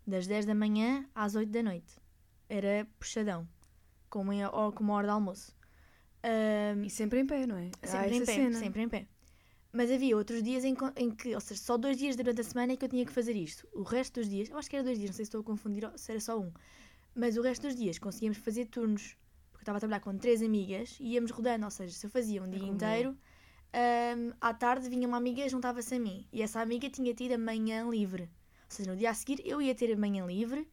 Das 0.08 0.26
10 0.28 0.46
da 0.46 0.56
manhã 0.56 1.08
às 1.14 1.36
8 1.36 1.50
da 1.52 1.62
noite. 1.62 1.94
Era 2.50 2.88
puxadão. 3.00 3.48
Com 4.10 4.22
uma, 4.24 4.72
com 4.72 4.84
uma 4.84 4.94
hora 4.96 5.08
de 5.08 5.12
almoço. 5.14 5.56
Ahm, 6.24 6.84
E 6.84 6.90
sempre 6.90 7.20
em 7.20 7.26
pé, 7.28 7.46
não 7.46 7.56
é? 7.58 7.70
Sempre 7.84 8.16
em 8.16 8.22
essa 8.22 8.26
pé, 8.26 8.36
cena. 8.36 8.60
sempre 8.60 8.82
em 8.82 8.90
pé. 8.90 9.08
Mas 9.72 9.92
havia 9.92 10.18
outros 10.18 10.42
dias 10.42 10.66
em, 10.66 10.76
em 10.96 11.12
que, 11.12 11.36
ou 11.36 11.42
seja, 11.42 11.62
só 11.62 11.78
dois 11.78 11.98
dias 11.98 12.16
durante 12.16 12.42
a 12.42 12.44
semana 12.44 12.74
é 12.74 12.76
que 12.76 12.84
eu 12.84 12.90
tinha 12.90 13.06
que 13.06 13.12
fazer 13.12 13.36
isto. 13.36 13.68
O 13.72 13.84
resto 13.84 14.20
dos 14.20 14.28
dias, 14.30 14.50
eu 14.50 14.58
acho 14.58 14.70
que 14.70 14.76
era 14.76 14.84
dois 14.84 14.98
dias, 14.98 15.12
não 15.12 15.16
sei 15.16 15.26
se 15.26 15.30
estou 15.30 15.42
a 15.42 15.44
confundir 15.44 15.86
ou 15.86 15.96
se 15.98 16.12
era 16.12 16.20
só 16.20 16.40
um. 16.40 16.52
Mas 17.14 17.38
o 17.38 17.42
resto 17.42 17.68
dos 17.68 17.76
dias 17.76 18.00
conseguíamos 18.00 18.40
fazer 18.40 18.66
turnos. 18.66 19.16
Porque 19.52 19.62
eu 19.62 19.62
estava 19.62 19.78
a 19.78 19.80
trabalhar 19.80 20.00
com 20.00 20.18
três 20.18 20.42
amigas 20.42 20.98
e 21.00 21.14
íamos 21.14 21.32
rodando, 21.32 21.66
ou 21.66 21.72
seja, 21.72 21.94
se 21.94 22.06
eu 22.06 22.10
fazia 22.10 22.42
um 22.42 22.50
dia 22.50 22.60
como 22.60 22.74
inteiro, 22.74 23.18
ahm, 23.74 24.32
à 24.42 24.54
tarde 24.54 24.90
vinha 24.90 25.08
uma 25.08 25.18
amiga 25.18 25.46
e 25.46 25.50
juntava-se 25.50 25.94
a 25.94 26.00
mim. 26.00 26.28
E 26.34 26.42
essa 26.42 26.62
amiga 26.62 26.90
tinha 26.90 27.14
tido 27.14 27.34
a 27.34 27.38
manhã 27.38 27.88
livre. 27.90 28.24
Ou 28.24 28.76
seja, 28.76 28.92
no 28.92 28.98
dia 28.98 29.12
a 29.12 29.14
seguir 29.14 29.42
eu 29.46 29.62
ia 29.62 29.76
ter 29.76 29.94
a 29.94 29.98
manhã 29.98 30.26
livre. 30.26 30.68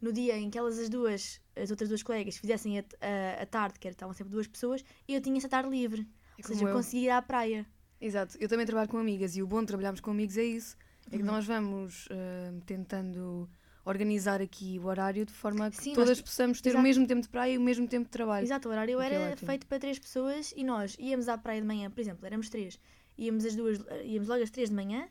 No 0.00 0.12
dia 0.12 0.36
em 0.36 0.50
que 0.50 0.58
elas, 0.58 0.78
as 0.78 0.88
duas, 0.88 1.40
as 1.56 1.70
outras 1.70 1.88
duas 1.88 2.02
colegas, 2.02 2.36
fizessem 2.36 2.78
a, 2.78 2.84
a, 3.00 3.42
a 3.42 3.46
tarde, 3.46 3.78
que 3.78 3.88
era, 3.88 3.94
estavam 3.94 4.14
sempre 4.14 4.30
duas 4.32 4.46
pessoas, 4.46 4.84
eu 5.08 5.20
tinha 5.20 5.38
essa 5.38 5.48
tarde 5.48 5.70
livre. 5.70 6.06
É 6.38 6.42
Ou 6.42 6.44
seja, 6.48 6.64
eu 6.64 6.68
eu. 6.68 6.74
conseguia 6.74 7.06
ir 7.06 7.10
à 7.10 7.22
praia. 7.22 7.66
Exato. 8.00 8.36
Eu 8.40 8.48
também 8.48 8.66
trabalho 8.66 8.88
com 8.88 8.98
amigas 8.98 9.36
e 9.36 9.42
o 9.42 9.46
bom 9.46 9.60
de 9.60 9.66
trabalharmos 9.66 10.00
com 10.00 10.10
amigos 10.10 10.36
é 10.36 10.44
isso. 10.44 10.76
É 11.06 11.10
que 11.16 11.22
Uhum. 11.22 11.24
nós 11.24 11.46
vamos 11.46 12.08
ah, 12.10 12.52
tentando 12.66 13.48
organizar 13.84 14.40
aqui 14.42 14.78
o 14.82 14.86
horário 14.86 15.24
de 15.24 15.32
forma 15.32 15.66
a 15.66 15.70
que 15.70 15.76
Sim, 15.76 15.90
nós- 15.90 15.96
todas 15.98 16.20
possamos 16.20 16.60
ter 16.60 16.70
Exato. 16.70 16.80
o 16.80 16.82
mesmo 16.82 17.06
tempo 17.06 17.22
de 17.22 17.28
praia 17.28 17.52
e 17.52 17.58
o 17.58 17.60
mesmo 17.60 17.86
tempo 17.86 18.04
de 18.06 18.10
trabalho. 18.10 18.44
Exato, 18.44 18.68
o 18.68 18.72
horário 18.72 18.98
O 18.98 19.00
é 19.00 19.06
era 19.06 19.30
ótimo. 19.32 19.46
feito 19.46 19.66
para 19.66 19.78
três 19.78 19.98
pessoas 19.98 20.52
e 20.56 20.64
nós 20.64 20.96
íamos 20.98 21.28
à 21.28 21.38
praia 21.38 21.60
de 21.60 21.66
manhã, 21.66 21.88
por 21.90 22.00
exemplo, 22.00 22.26
éramos 22.26 22.48
três. 22.48 22.78
Íamos, 23.16 23.44
as 23.46 23.54
duas, 23.54 23.78
íamos 24.04 24.28
logo 24.28 24.42
às 24.42 24.50
três 24.50 24.68
de 24.70 24.74
manhã 24.74 25.08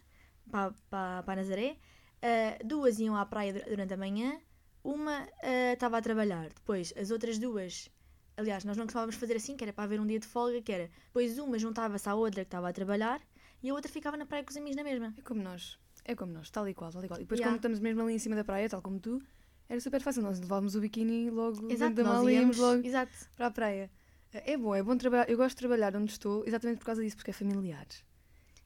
para, 0.51 0.73
para, 0.89 1.23
para 1.23 1.35
Nazaré, 1.41 1.77
ah, 2.21 2.57
duas 2.63 2.99
iam 2.99 3.15
à 3.15 3.25
praia 3.25 3.53
dur- 3.53 3.63
durante 3.69 3.93
a 3.93 3.97
manhã, 3.97 4.37
uma 4.83 5.25
ah, 5.41 5.73
estava 5.73 5.97
a 5.97 6.01
trabalhar. 6.01 6.49
Depois, 6.49 6.93
as 6.97 7.09
outras 7.11 7.39
duas, 7.39 7.89
aliás, 8.37 8.63
nós 8.63 8.77
não 8.77 8.85
costumávamos 8.85 9.15
fazer 9.15 9.35
assim, 9.35 9.55
que 9.55 9.63
era 9.63 9.73
para 9.73 9.83
haver 9.85 9.99
um 9.99 10.07
dia 10.07 10.19
de 10.19 10.27
folga, 10.27 10.61
que 10.61 10.71
era, 10.71 10.89
depois 11.07 11.37
uma 11.39 11.57
juntava-se 11.59 12.07
à 12.09 12.15
outra 12.15 12.43
que 12.43 12.47
estava 12.47 12.69
a 12.69 12.73
trabalhar 12.73 13.21
e 13.63 13.69
a 13.69 13.73
outra 13.73 13.91
ficava 13.91 14.15
na 14.17 14.25
praia 14.25 14.43
com 14.43 14.51
os 14.51 14.57
amigos 14.57 14.75
na 14.75 14.83
mesma. 14.83 15.13
É 15.17 15.21
como 15.21 15.41
nós. 15.41 15.79
É 16.03 16.13
como 16.15 16.31
nós, 16.33 16.49
tal 16.49 16.67
e 16.67 16.73
qual, 16.73 16.91
tal 16.91 17.03
e 17.03 17.07
qual. 17.07 17.19
E 17.19 17.23
depois, 17.23 17.39
Yeah. 17.39 17.51
quando 17.51 17.59
estamos 17.59 17.79
mesmo 17.79 18.01
ali 18.03 18.13
em 18.13 18.19
cima 18.19 18.35
da 18.35 18.43
praia, 18.43 18.69
tal 18.69 18.81
como 18.81 18.99
tu, 18.99 19.21
era 19.67 19.79
super 19.81 20.01
fácil. 20.01 20.21
Nós 20.21 20.39
levávamos 20.39 20.75
o 20.75 20.79
biquíni 20.79 21.29
logo 21.31 21.71
Exato, 21.71 21.95
da 21.95 22.03
mala 22.03 22.31
e 22.31 22.35
íamos, 22.35 22.57
logo 22.57 22.85
exato. 22.85 23.11
para 23.35 23.47
a 23.47 23.51
praia. 23.51 23.89
É 24.31 24.55
bom, 24.57 24.75
é 24.75 24.83
bom 24.83 24.95
trabalhar. 24.97 25.27
Eu 25.29 25.37
gosto 25.37 25.55
de 25.55 25.59
trabalhar 25.61 25.95
onde 25.95 26.11
estou 26.11 26.43
exatamente 26.45 26.77
por 26.79 26.85
causa 26.85 27.01
disso, 27.01 27.15
porque 27.15 27.31
é 27.31 27.33
familiar. 27.33 27.87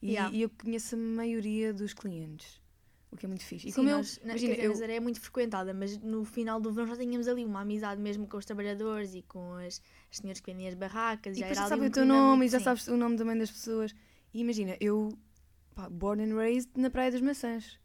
E, 0.02 0.10
Yeah. 0.12 0.34
e 0.34 0.42
eu 0.42 0.50
conheço 0.50 0.94
a 0.96 0.98
maioria 0.98 1.72
dos 1.72 1.94
clientes, 1.94 2.59
o 3.12 3.16
que 3.16 3.26
é 3.26 3.28
muito 3.28 3.44
fixe. 3.44 3.68
E 3.68 3.70
Sim, 3.72 3.76
como 3.76 3.88
eu, 3.88 3.96
nós, 3.98 4.18
na, 4.22 4.30
imagina, 4.30 4.54
dizer, 4.54 4.64
eu- 4.66 4.70
Nazaré 4.72 4.94
é 4.96 5.00
muito 5.00 5.20
frequentada, 5.20 5.74
mas 5.74 5.96
no 5.98 6.24
final 6.24 6.60
do 6.60 6.72
verão 6.72 6.88
já 6.88 6.96
tínhamos 6.96 7.26
ali 7.28 7.44
uma 7.44 7.60
amizade 7.62 8.00
mesmo 8.00 8.26
com 8.26 8.36
os 8.36 8.44
trabalhadores 8.44 9.14
e 9.14 9.22
com 9.22 9.54
as, 9.54 9.82
as 10.10 10.16
senhoras 10.18 10.40
que 10.40 10.50
vendem 10.50 10.68
as 10.68 10.74
barracas. 10.74 11.36
E 11.36 11.40
já 11.40 11.52
já 11.52 11.66
sabem 11.68 11.88
o 11.88 11.90
teu 11.90 12.04
nome 12.06 12.46
e 12.46 12.48
já 12.48 12.60
sabes 12.60 12.86
o 12.88 12.96
nome 12.96 13.16
também 13.16 13.36
das 13.36 13.50
pessoas. 13.50 13.94
E 14.32 14.40
imagina, 14.40 14.76
eu, 14.80 15.08
pá, 15.74 15.88
born 15.90 16.22
and 16.22 16.36
raised 16.36 16.70
na 16.76 16.88
Praia 16.90 17.10
das 17.10 17.20
Maçãs. 17.20 17.78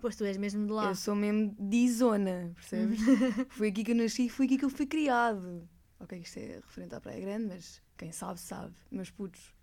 Pois 0.00 0.16
tu 0.16 0.24
és 0.24 0.36
mesmo 0.36 0.66
de 0.66 0.72
lá. 0.72 0.88
Eu 0.88 0.96
sou 0.96 1.14
mesmo 1.14 1.54
de 1.60 1.88
zona, 1.92 2.50
percebes? 2.56 2.98
foi 3.50 3.68
aqui 3.68 3.84
que 3.84 3.92
eu 3.92 3.96
nasci, 3.96 4.28
foi 4.28 4.46
aqui 4.46 4.58
que 4.58 4.64
eu 4.64 4.70
fui 4.70 4.84
criado. 4.84 5.68
Ok, 6.00 6.18
isto 6.18 6.38
é 6.38 6.56
referente 6.56 6.92
à 6.96 7.00
Praia 7.00 7.20
Grande, 7.20 7.46
mas 7.46 7.80
quem 7.96 8.10
sabe, 8.10 8.40
sabe. 8.40 8.74
Meus 8.90 9.10
putos 9.10 9.54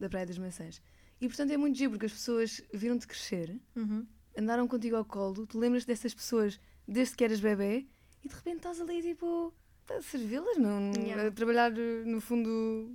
da 0.00 0.08
Praia 0.08 0.26
das 0.26 0.36
Maçãs. 0.36 0.82
E 1.20 1.28
portanto 1.28 1.52
é 1.52 1.56
muito 1.56 1.78
giro, 1.78 1.92
porque 1.92 2.06
as 2.06 2.12
pessoas 2.12 2.60
viram-te 2.72 3.06
crescer, 3.06 3.56
Uhum. 3.76 4.04
Andaram 4.36 4.66
contigo 4.68 4.96
ao 4.96 5.04
colo, 5.04 5.46
tu 5.46 5.58
lembras 5.58 5.84
dessas 5.84 6.14
pessoas 6.14 6.60
desde 6.86 7.16
que 7.16 7.24
eras 7.24 7.40
bebê 7.40 7.86
e 8.24 8.28
de 8.28 8.34
repente 8.34 8.56
estás 8.56 8.80
ali 8.80 9.02
tipo 9.02 9.52
a 9.88 10.00
servi-las, 10.02 10.56
não? 10.56 10.92
Yeah. 10.92 11.28
a 11.28 11.30
trabalhar 11.30 11.70
no 11.70 12.20
fundo 12.20 12.90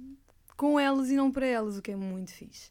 com 0.58 0.80
elas 0.80 1.10
e 1.10 1.16
não 1.16 1.32
para 1.32 1.46
elas, 1.46 1.78
o 1.78 1.82
que 1.82 1.92
é 1.92 1.96
muito 1.96 2.32
fixe. 2.32 2.70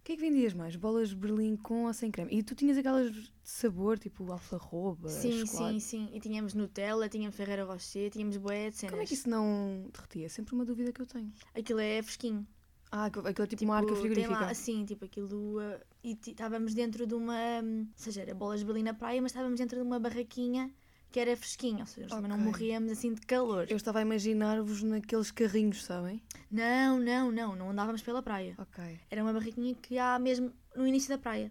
O 0.00 0.04
que 0.04 0.12
é 0.12 0.16
que 0.16 0.20
vendias 0.20 0.52
mais? 0.52 0.76
Bolas 0.76 1.08
de 1.08 1.16
Berlim 1.16 1.56
com 1.56 1.86
ou 1.86 1.92
sem 1.94 2.10
creme? 2.10 2.30
E 2.30 2.42
tu 2.42 2.54
tinhas 2.54 2.76
aquelas 2.76 3.10
de 3.10 3.32
sabor, 3.42 3.98
tipo 3.98 4.30
alfarroba, 4.30 5.08
Sim, 5.08 5.46
chocolate. 5.46 5.80
sim, 5.80 6.06
sim. 6.06 6.10
E 6.12 6.20
tínhamos 6.20 6.52
Nutella, 6.52 7.08
tínhamos 7.08 7.34
Ferreira 7.34 7.64
Rocher, 7.64 8.10
tínhamos 8.10 8.36
de 8.36 8.42
cenas. 8.72 8.90
Como 8.90 9.00
é 9.02 9.06
que 9.06 9.14
isso 9.14 9.30
não 9.30 9.88
derretia? 9.90 10.26
É 10.26 10.28
sempre 10.28 10.54
uma 10.54 10.64
dúvida 10.66 10.92
que 10.92 11.00
eu 11.00 11.06
tenho. 11.06 11.32
Aquilo 11.54 11.80
é 11.80 12.02
fresquinho. 12.02 12.46
Ah, 12.96 13.06
aquilo 13.06 13.26
é 13.26 13.46
tipo, 13.48 13.64
uma 13.64 13.76
arca 13.76 13.88
tem 13.88 13.96
frigorífica. 14.02 14.38
lá, 14.38 14.50
assim, 14.50 14.84
tipo 14.84 15.04
aquilo. 15.04 15.58
uh, 15.58 15.80
e 16.04 16.12
estávamos 16.12 16.74
dentro 16.74 17.04
de 17.08 17.14
uma. 17.14 17.60
hum, 17.60 17.88
ou 17.90 17.92
seja, 17.96 18.22
era 18.22 18.32
bolas 18.32 18.60
de 18.60 18.66
Berlim 18.66 18.84
na 18.84 18.94
praia, 18.94 19.20
mas 19.20 19.32
estávamos 19.32 19.58
dentro 19.58 19.76
de 19.76 19.82
uma 19.84 19.98
barraquinha 19.98 20.72
que 21.10 21.18
era 21.18 21.36
fresquinha. 21.36 21.80
Ou 21.80 21.86
seja, 21.86 22.06
nós 22.06 22.14
também 22.14 22.30
não 22.30 22.38
morríamos 22.38 22.92
assim 22.92 23.12
de 23.12 23.22
calor. 23.22 23.66
Eu 23.68 23.76
estava 23.76 23.98
a 23.98 24.02
imaginar-vos 24.02 24.84
naqueles 24.84 25.32
carrinhos, 25.32 25.82
sabem? 25.82 26.22
Não, 26.48 27.00
não, 27.00 27.32
não. 27.32 27.56
Não 27.56 27.70
andávamos 27.70 28.00
pela 28.00 28.22
praia. 28.22 28.54
Ok. 28.58 29.00
Era 29.10 29.24
uma 29.24 29.32
barraquinha 29.32 29.74
que 29.74 29.98
há 29.98 30.16
mesmo 30.16 30.52
no 30.76 30.86
início 30.86 31.08
da 31.08 31.18
praia. 31.18 31.50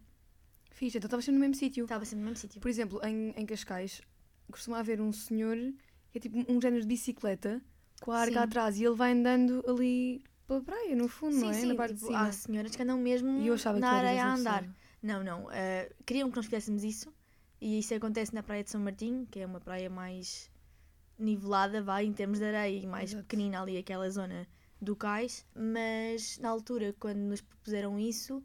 Fixe, 0.72 0.98
então 0.98 1.08
estavas 1.08 1.26
sempre 1.26 1.40
no 1.40 1.42
mesmo 1.42 1.56
sítio. 1.56 1.84
Estava 1.84 2.06
sempre 2.06 2.20
no 2.20 2.30
mesmo 2.30 2.38
sítio. 2.40 2.62
Por 2.62 2.70
exemplo, 2.70 3.02
em, 3.06 3.34
em 3.36 3.46
Cascais, 3.46 4.02
costuma 4.50 4.80
haver 4.80 5.02
um 5.02 5.12
senhor 5.12 5.58
que 6.10 6.20
é 6.20 6.22
tipo 6.22 6.38
um 6.50 6.62
género 6.62 6.84
de 6.84 6.88
bicicleta 6.88 7.62
com 8.00 8.14
a 8.14 8.20
arca 8.20 8.32
Sim. 8.32 8.40
atrás 8.40 8.80
e 8.80 8.86
ele 8.86 8.96
vai 8.96 9.12
andando 9.12 9.62
ali 9.68 10.24
pela 10.48 10.62
praia, 10.62 10.96
no 10.96 11.08
fundo, 11.08 11.36
não 11.38 11.50
é? 11.50 11.54
Sim, 11.54 11.62
Na 11.68 11.72
sim, 11.72 11.76
parte 11.78 11.94
tipo, 11.96 12.14
há 12.14 12.32
senhoras 12.32 12.76
que 12.76 12.82
andam 12.82 12.98
mesmo 12.98 13.30
na 13.80 13.92
areia 13.92 14.26
a 14.26 14.34
andar. 14.36 14.62
pessoa. 14.62 14.76
Não, 15.02 15.24
não. 15.24 15.52
eh, 15.52 15.92
queriam 16.06 16.30
que 16.30 16.36
nós 16.36 16.46
fizéssemos 16.46 16.84
isso 16.84 17.14
e 17.60 17.80
isso 17.80 17.94
acontece 17.94 18.34
na 18.34 18.42
praia 18.44 18.64
de 18.64 18.70
São 18.70 18.82
Martinho, 18.82 19.26
que 19.30 19.40
é 19.40 19.46
uma 19.46 19.60
praia 19.60 19.90
mais 19.90 20.50
nivelada, 21.18 21.82
vai, 21.82 22.06
em 22.06 22.14
termos 22.14 22.40
de 22.40 22.46
areia 22.46 22.78
e 22.84 22.88
mais 22.88 23.12
Exato. 23.12 23.24
pequenina 23.24 23.62
ali, 23.62 23.78
aquela 23.78 24.10
zona 24.10 24.48
do 24.82 24.96
cais. 24.96 25.46
Mas 25.56 26.38
na 26.40 26.50
altura, 26.50 26.94
quando 27.00 27.20
nos 27.20 27.42
propuseram 27.42 28.00
isso, 28.00 28.44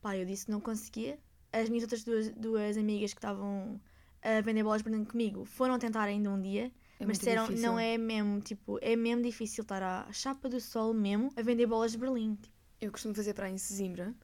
pá, 0.00 0.16
eu 0.16 0.24
disse 0.24 0.46
que 0.46 0.50
não 0.52 0.60
conseguia. 0.60 1.18
As 1.52 1.68
minhas 1.68 1.82
outras 1.84 2.04
duas, 2.04 2.30
duas 2.30 2.76
amigas 2.76 3.12
que 3.12 3.18
estavam 3.18 3.80
a 4.22 4.40
vender 4.40 4.62
bolas 4.62 4.82
comigo 4.82 5.44
foram 5.44 5.78
tentar 5.78 6.04
ainda 6.04 6.30
um 6.30 6.40
dia. 6.40 6.70
É 7.00 7.06
mas 7.06 7.18
disseram, 7.18 7.46
difícil. 7.46 7.68
não 7.68 7.78
é 7.78 7.96
mesmo, 7.98 8.40
tipo, 8.40 8.78
é 8.82 8.94
mesmo 8.94 9.22
difícil 9.22 9.62
estar 9.62 9.82
à 9.82 10.12
chapa 10.12 10.48
do 10.48 10.60
sol 10.60 10.92
mesmo 10.94 11.32
a 11.36 11.42
vender 11.42 11.66
bolas 11.66 11.92
de 11.92 11.98
Berlim. 11.98 12.34
Tipo, 12.36 12.54
Eu 12.80 12.92
costumo 12.92 13.14
fazer 13.14 13.34
praia 13.34 13.52
em 13.52 13.58
Sesimbra 13.58 14.14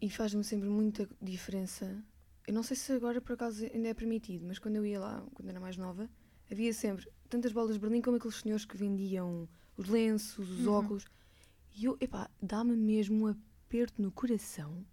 e 0.00 0.10
faz-me 0.10 0.42
sempre 0.44 0.68
muita 0.68 1.08
diferença. 1.22 2.04
Eu 2.46 2.52
não 2.52 2.62
sei 2.62 2.76
se 2.76 2.92
agora 2.92 3.20
por 3.20 3.32
acaso 3.32 3.64
ainda 3.72 3.88
é 3.88 3.94
permitido, 3.94 4.44
mas 4.46 4.58
quando 4.58 4.76
eu 4.76 4.84
ia 4.84 5.00
lá, 5.00 5.24
quando 5.34 5.48
era 5.48 5.58
mais 5.60 5.76
nova, 5.76 6.10
havia 6.50 6.72
sempre 6.72 7.08
tantas 7.28 7.52
bolas 7.52 7.74
de 7.74 7.80
Berlim 7.80 8.02
como 8.02 8.16
aqueles 8.16 8.36
senhores 8.36 8.64
que 8.64 8.76
vendiam 8.76 9.48
os 9.76 9.88
lenços, 9.88 10.50
os 10.50 10.66
Uhum. 10.66 10.74
óculos. 10.74 11.04
E 11.76 11.84
eu, 11.86 11.96
epá, 12.00 12.30
dá-me 12.42 12.76
mesmo 12.76 13.24
um 13.24 13.28
aperto 13.28 14.00
no 14.02 14.12
coração 14.12 14.84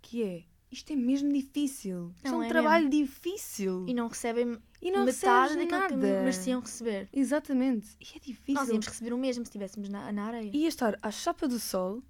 que 0.00 0.22
é, 0.22 0.44
isto 0.70 0.92
é 0.92 0.96
mesmo 0.96 1.32
difícil. 1.32 2.12
Isto 2.16 2.26
é 2.28 2.30
Não, 2.30 2.38
um 2.38 2.42
é 2.42 2.48
trabalho 2.48 2.88
difícil. 2.90 3.84
e 3.88 3.94
não 3.94 4.08
recebem 4.08 4.58
E 4.82 4.90
não 4.90 5.04
metade 5.04 5.54
daquilo 5.56 5.68
que 5.88 5.94
nada. 5.94 5.96
mereciam 5.96 6.60
receber. 6.60 7.08
Exatamente. 7.12 7.88
E 8.00 8.16
é 8.16 8.20
difícil. 8.20 8.54
Nós 8.54 8.68
íamos 8.68 8.86
receber 8.86 9.12
o 9.12 9.18
mesmo 9.18 9.44
se 9.44 9.48
estivéssemos 9.50 9.88
na, 9.88 10.10
na 10.12 10.24
areia. 10.26 10.50
Ia 10.54 10.68
estar 10.68 10.98
à 11.02 11.10
chapa 11.10 11.46
do 11.48 11.58
sol, 11.58 12.02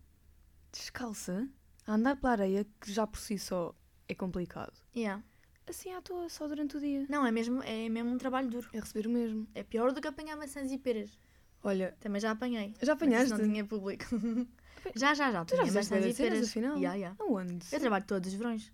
descalça, 0.72 1.48
a 1.86 1.94
andar 1.94 2.16
pela 2.16 2.32
areia, 2.32 2.66
que 2.80 2.92
já 2.92 3.06
por 3.06 3.18
si 3.20 3.38
só 3.38 3.74
é 4.08 4.14
complicado. 4.14 4.72
Yeah. 4.96 5.22
Assim 5.68 5.92
à 5.92 6.00
toa, 6.00 6.28
só 6.28 6.46
durante 6.46 6.76
o 6.76 6.80
dia. 6.80 7.06
Não, 7.08 7.26
é 7.26 7.32
mesmo, 7.32 7.60
é 7.62 7.88
mesmo 7.88 8.10
um 8.10 8.18
trabalho 8.18 8.48
duro. 8.48 8.68
É 8.72 8.78
receber 8.78 9.08
o 9.08 9.10
mesmo. 9.10 9.48
É 9.54 9.62
pior 9.64 9.92
do 9.92 10.00
que 10.00 10.06
apanhar 10.08 10.36
maçãs 10.36 10.70
e 10.70 10.78
peras. 10.78 11.18
Olha, 11.62 11.96
Também 11.98 12.20
já 12.20 12.30
apanhei. 12.30 12.72
já 12.80 12.92
apanhaste? 12.92 13.30
não 13.30 13.38
tinha 13.40 13.64
público. 13.64 14.04
já, 14.94 15.14
já, 15.14 15.32
já. 15.32 15.44
Tu 15.44 15.56
já 15.56 15.64
fizeste 15.64 15.94
maçãs 15.94 16.12
e 16.14 16.16
peras. 16.22 16.48
afinal? 16.48 16.76
Yeah, 16.76 16.94
yeah. 16.96 17.16
Aonde? 17.18 17.66
Eu 17.72 17.80
trabalho 17.80 18.04
todos 18.04 18.28
os 18.32 18.34
verões. 18.38 18.72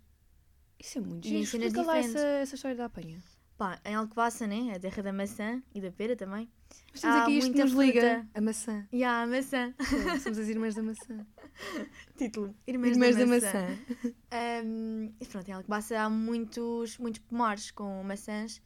Isso 0.79 0.97
é 0.97 1.01
muito 1.01 1.25
E 1.25 1.29
giro. 1.29 1.43
Explica 1.43 1.81
lá 1.83 1.97
essa, 1.97 2.19
essa 2.19 2.55
história 2.55 2.75
da 2.77 2.85
apanha. 2.85 3.17
Pá, 3.57 3.79
em 3.85 3.95
Alcobaça, 3.95 4.47
né? 4.47 4.73
A 4.75 4.79
terra 4.79 5.03
da 5.03 5.13
maçã 5.13 5.61
e 5.73 5.79
da 5.79 5.91
pera 5.91 6.15
também. 6.15 6.49
Mas 6.91 7.01
temos 7.01 7.17
aqui 7.17 7.37
isto 7.37 7.53
que 7.53 7.63
nos 7.63 7.71
liga. 7.73 8.01
fruta. 8.01 8.27
A 8.33 8.41
maçã. 8.41 8.87
E 8.91 9.03
há 9.03 9.21
a 9.21 9.27
maçã. 9.27 9.73
Somos 10.21 10.37
as 10.39 10.47
irmãs 10.49 10.75
da 10.75 10.81
maçã. 10.83 11.25
Título. 12.17 12.55
Irmãs, 12.65 12.91
Irmãs 12.91 13.15
da, 13.15 13.21
da 13.21 13.27
maçã. 13.27 13.67
maçã. 13.67 14.63
Um, 14.65 15.13
e 15.19 15.25
pronto, 15.25 15.47
em 15.47 15.51
Alcobaça 15.53 15.99
há 15.99 16.09
muitos, 16.09 16.97
muitos 16.97 17.19
pomares 17.21 17.69
com 17.69 18.03
maçãs 18.03 18.59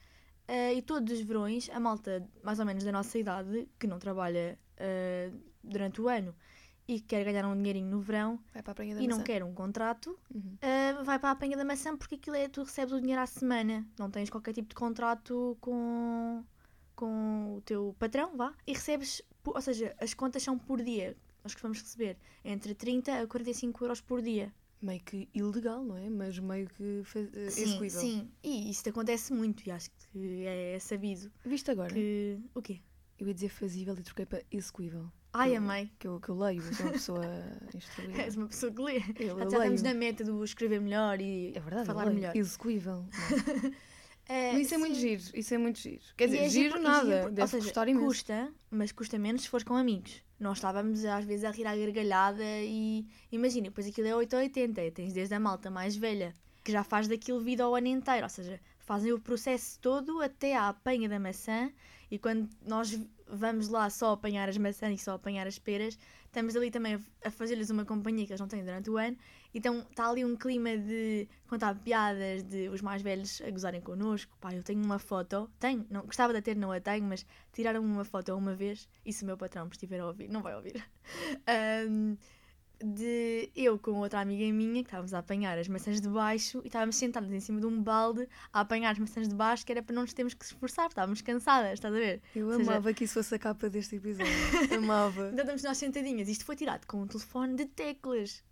eh, 0.47 0.75
e 0.75 0.81
todos 0.81 1.11
os 1.13 1.21
verões 1.21 1.69
a 1.73 1.79
malta 1.81 2.25
mais 2.41 2.59
ou 2.59 2.65
menos 2.65 2.83
da 2.85 2.91
nossa 2.91 3.17
idade, 3.19 3.67
que 3.77 3.85
não 3.87 3.99
trabalha 3.99 4.57
eh, 4.77 5.29
durante 5.61 5.99
o 6.01 6.07
ano 6.07 6.33
e 6.87 6.99
que 7.01 7.07
quer 7.07 7.23
ganhar 7.25 7.45
um 7.45 7.55
dinheirinho 7.55 7.89
no 7.89 7.99
verão 7.99 8.39
e 8.55 8.61
maçã. 8.95 9.07
não 9.07 9.21
quer 9.23 9.43
um 9.43 9.53
contrato, 9.53 10.17
Uhum. 10.33 10.57
eh, 10.61 10.93
vai 11.03 11.19
para 11.19 11.29
a 11.29 11.31
apanha 11.33 11.57
da 11.57 11.65
maçã 11.65 11.95
porque 11.97 12.15
aquilo 12.15 12.35
é, 12.35 12.47
tu 12.47 12.63
recebes 12.63 12.93
o 12.93 12.99
dinheiro 13.01 13.21
à 13.21 13.25
semana, 13.27 13.85
não 13.99 14.09
tens 14.09 14.29
qualquer 14.29 14.53
tipo 14.53 14.69
de 14.69 14.75
contrato 14.75 15.57
com, 15.59 16.43
com 16.95 17.55
o 17.57 17.61
teu 17.61 17.95
patrão, 17.99 18.35
vá, 18.35 18.53
e 18.65 18.73
recebes, 18.73 19.21
ou 19.45 19.61
seja, 19.61 19.95
as 19.99 20.13
contas 20.13 20.43
são 20.43 20.57
por 20.57 20.81
dia, 20.81 21.15
nós 21.43 21.53
costumamos 21.53 21.81
receber 21.81 22.17
entre 22.43 22.73
30 22.73 23.21
a 23.21 23.27
45 23.27 23.83
euros 23.83 24.01
por 24.01 24.21
dia. 24.21 24.53
Meio 24.81 25.01
que 25.01 25.27
ilegal, 25.33 25.83
não 25.83 25.97
é? 25.97 26.07
Mas 26.09 26.37
meio 26.37 26.67
que 26.69 27.01
faz- 27.03 27.29
eh, 27.33 27.49
Sim, 27.49 27.63
execuível. 27.63 27.99
sim. 27.99 28.31
E 28.43 28.69
isso 28.69 28.87
acontece 28.87 29.33
muito 29.33 29.65
e 29.67 29.71
acho 29.71 29.89
que 29.91 30.45
é 30.45 30.77
sabido 30.79 31.31
Viste 31.43 31.71
agora? 31.71 31.91
que... 31.93 32.39
O 32.53 32.61
quê? 32.61 32.79
Eu 33.17 33.27
ia 33.27 33.33
dizer 33.33 33.49
fazível 33.49 33.95
e 33.97 34.03
troquei 34.03 34.27
para 34.27 34.43
execuível. 34.51 35.11
Ai, 35.37 35.51
Eu- 35.53 35.57
amei. 35.57 35.91
Que 35.99 36.07
eu, 36.07 36.19
que 36.19 36.29
eu 36.29 36.35
leio, 36.37 36.61
eu 36.63 36.73
sou 36.73 36.85
uma 36.85 36.91
pessoa 36.93 37.25
instruída. 37.75 38.21
És 38.21 38.35
uma 38.35 38.47
pessoa 38.47 38.71
que 38.71 38.81
lê. 38.81 38.97
Eu, 39.19 39.37
Já 39.37 39.43
eu 39.43 39.47
estamos 39.47 39.81
leio. 39.81 39.83
na 39.83 39.93
meta 39.93 40.23
do 40.23 40.43
escrever 40.43 40.81
melhor 40.81 41.19
e 41.21 41.53
É 41.55 41.59
verdade, 41.59 41.85
falar 41.85 42.05
melhor. 42.09 42.35
Execuível. 42.35 43.05
É, 44.29 44.51
Mas 44.51 44.63
isso 44.65 44.75
é 44.75 44.77
muito 44.77 44.95
sim. 44.95 45.01
giro, 45.01 45.23
isso 45.35 45.53
é 45.53 45.57
muito 45.57 45.79
giro. 45.79 46.01
Quer 46.17 46.25
dizer, 46.25 46.37
é 46.39 46.49
giro, 46.49 46.77
e 46.77 46.81
nada, 46.81 47.29
deve 47.29 47.41
ou 47.43 47.47
seja, 47.47 47.63
custar 47.63 47.87
imenso. 47.87 48.05
Custa, 48.07 48.53
mas 48.69 48.91
custa 48.91 49.17
menos 49.17 49.43
se 49.43 49.47
fores 49.47 49.63
com 49.63 49.73
amigos. 49.73 50.21
Nós 50.37 50.57
estávamos 50.57 51.05
às 51.05 51.23
vezes 51.23 51.45
a 51.45 51.51
rir 51.51 51.65
à 51.65 51.73
gargalhada 51.73 52.43
e 52.43 53.05
imagina, 53.31 53.69
depois 53.69 53.87
aquilo 53.87 54.05
é 54.05 54.13
8 54.13 54.33
ou 54.35 54.41
80, 54.41 54.91
tens 54.91 55.13
desde 55.13 55.33
a 55.33 55.39
malta 55.39 55.71
mais 55.71 55.95
velha 55.95 56.35
que 56.61 56.73
já 56.73 56.83
faz 56.83 57.07
daquilo 57.07 57.39
vida 57.39 57.63
ao 57.63 57.73
ano 57.73 57.87
inteiro, 57.87 58.23
ou 58.23 58.29
seja, 58.29 58.59
fazem 58.79 59.13
o 59.13 59.19
processo 59.19 59.79
todo 59.79 60.21
até 60.21 60.57
à 60.57 60.67
apanha 60.67 61.07
da 61.07 61.17
maçã 61.21 61.71
e 62.11 62.19
quando 62.19 62.49
nós 62.65 62.99
vamos 63.29 63.67
lá 63.69 63.89
só 63.89 64.13
apanhar 64.13 64.47
as 64.49 64.57
maçãs 64.57 64.99
e 64.99 65.03
só 65.03 65.13
apanhar 65.13 65.47
as 65.47 65.59
peras, 65.59 65.97
estamos 66.25 66.55
ali 66.55 66.69
também 66.71 66.95
a- 67.23 67.31
fazer-lhes 67.31 67.69
uma 67.69 67.85
companhia 67.85 68.25
que 68.25 68.31
eles 68.31 68.39
não 68.39 68.47
têm 68.47 68.63
durante 68.63 68.89
o 68.89 68.97
ano, 68.97 69.17
então 69.53 69.79
está 69.89 70.09
ali 70.09 70.23
um 70.23 70.35
clima 70.35 70.77
de 70.77 71.27
contar 71.47 71.75
piadas, 71.75 72.43
de 72.43 72.69
os 72.69 72.81
mais 72.81 73.01
velhos 73.01 73.41
a 73.41 73.49
gozarem 73.49 73.81
connosco. 73.81 74.35
Pá, 74.39 74.53
eu 74.53 74.63
tenho 74.63 74.83
uma 74.83 74.99
foto, 74.99 75.49
tenho, 75.59 75.85
não, 75.89 76.01
gostava 76.03 76.33
de 76.33 76.41
ter, 76.41 76.55
não 76.55 76.71
a 76.71 76.79
tenho, 76.79 77.05
mas 77.05 77.25
tiraram 77.53 77.81
uma 77.81 78.05
foto 78.05 78.33
uma 78.35 78.53
vez, 78.55 78.87
e 79.05 79.11
se 79.13 79.23
o 79.23 79.25
meu 79.25 79.37
patrão 79.37 79.65
me 79.65 79.71
estiver 79.71 79.99
a 79.99 80.07
ouvir, 80.07 80.29
não 80.29 80.41
vai 80.41 80.55
ouvir, 80.55 80.83
Ahm, 81.47 82.17
de 82.83 83.49
eu 83.55 83.77
com 83.79 83.91
outra 83.93 84.19
amiga 84.19 84.43
minha, 84.53 84.83
que 84.83 84.87
estávamos 84.89 85.13
a 85.13 85.19
apanhar 85.19 85.57
as 85.57 85.67
maçãs 85.67 85.99
de 86.01 86.07
baixo 86.07 86.61
e 86.63 86.67
estávamos 86.67 86.95
sentadas 86.95 87.31
em 87.31 87.39
cima 87.39 87.59
de 87.59 87.65
um 87.65 87.81
balde 87.81 88.27
a 88.53 88.61
apanhar 88.61 88.91
as 88.91 88.99
maçãs 88.99 89.27
de 89.27 89.35
baixo, 89.35 89.65
que 89.65 89.71
era 89.71 89.81
para 89.81 89.93
não 89.95 90.03
nos 90.03 90.13
termos 90.13 90.33
que 90.33 90.45
se 90.45 90.53
esforçar, 90.53 90.87
estávamos 90.87 91.21
cansadas, 91.21 91.73
estás 91.73 91.93
a 91.93 91.97
ver? 91.97 92.21
Eu 92.35 92.51
seja- 92.57 92.71
amava 92.71 92.93
que 92.93 93.03
isso 93.05 93.15
fosse 93.15 93.33
a 93.35 93.39
capa 93.39 93.69
deste 93.69 93.95
episódio. 93.95 94.31
amava. 94.77 95.27
Então 95.33 95.39
estamos 95.43 95.63
nós 95.63 95.77
sentadinhas. 95.77 96.27
Isto 96.29 96.45
foi 96.45 96.55
tirado 96.55 96.85
com 96.85 97.01
um 97.01 97.07
telefone 97.07 97.55
de 97.55 97.65
teclas. 97.65 98.43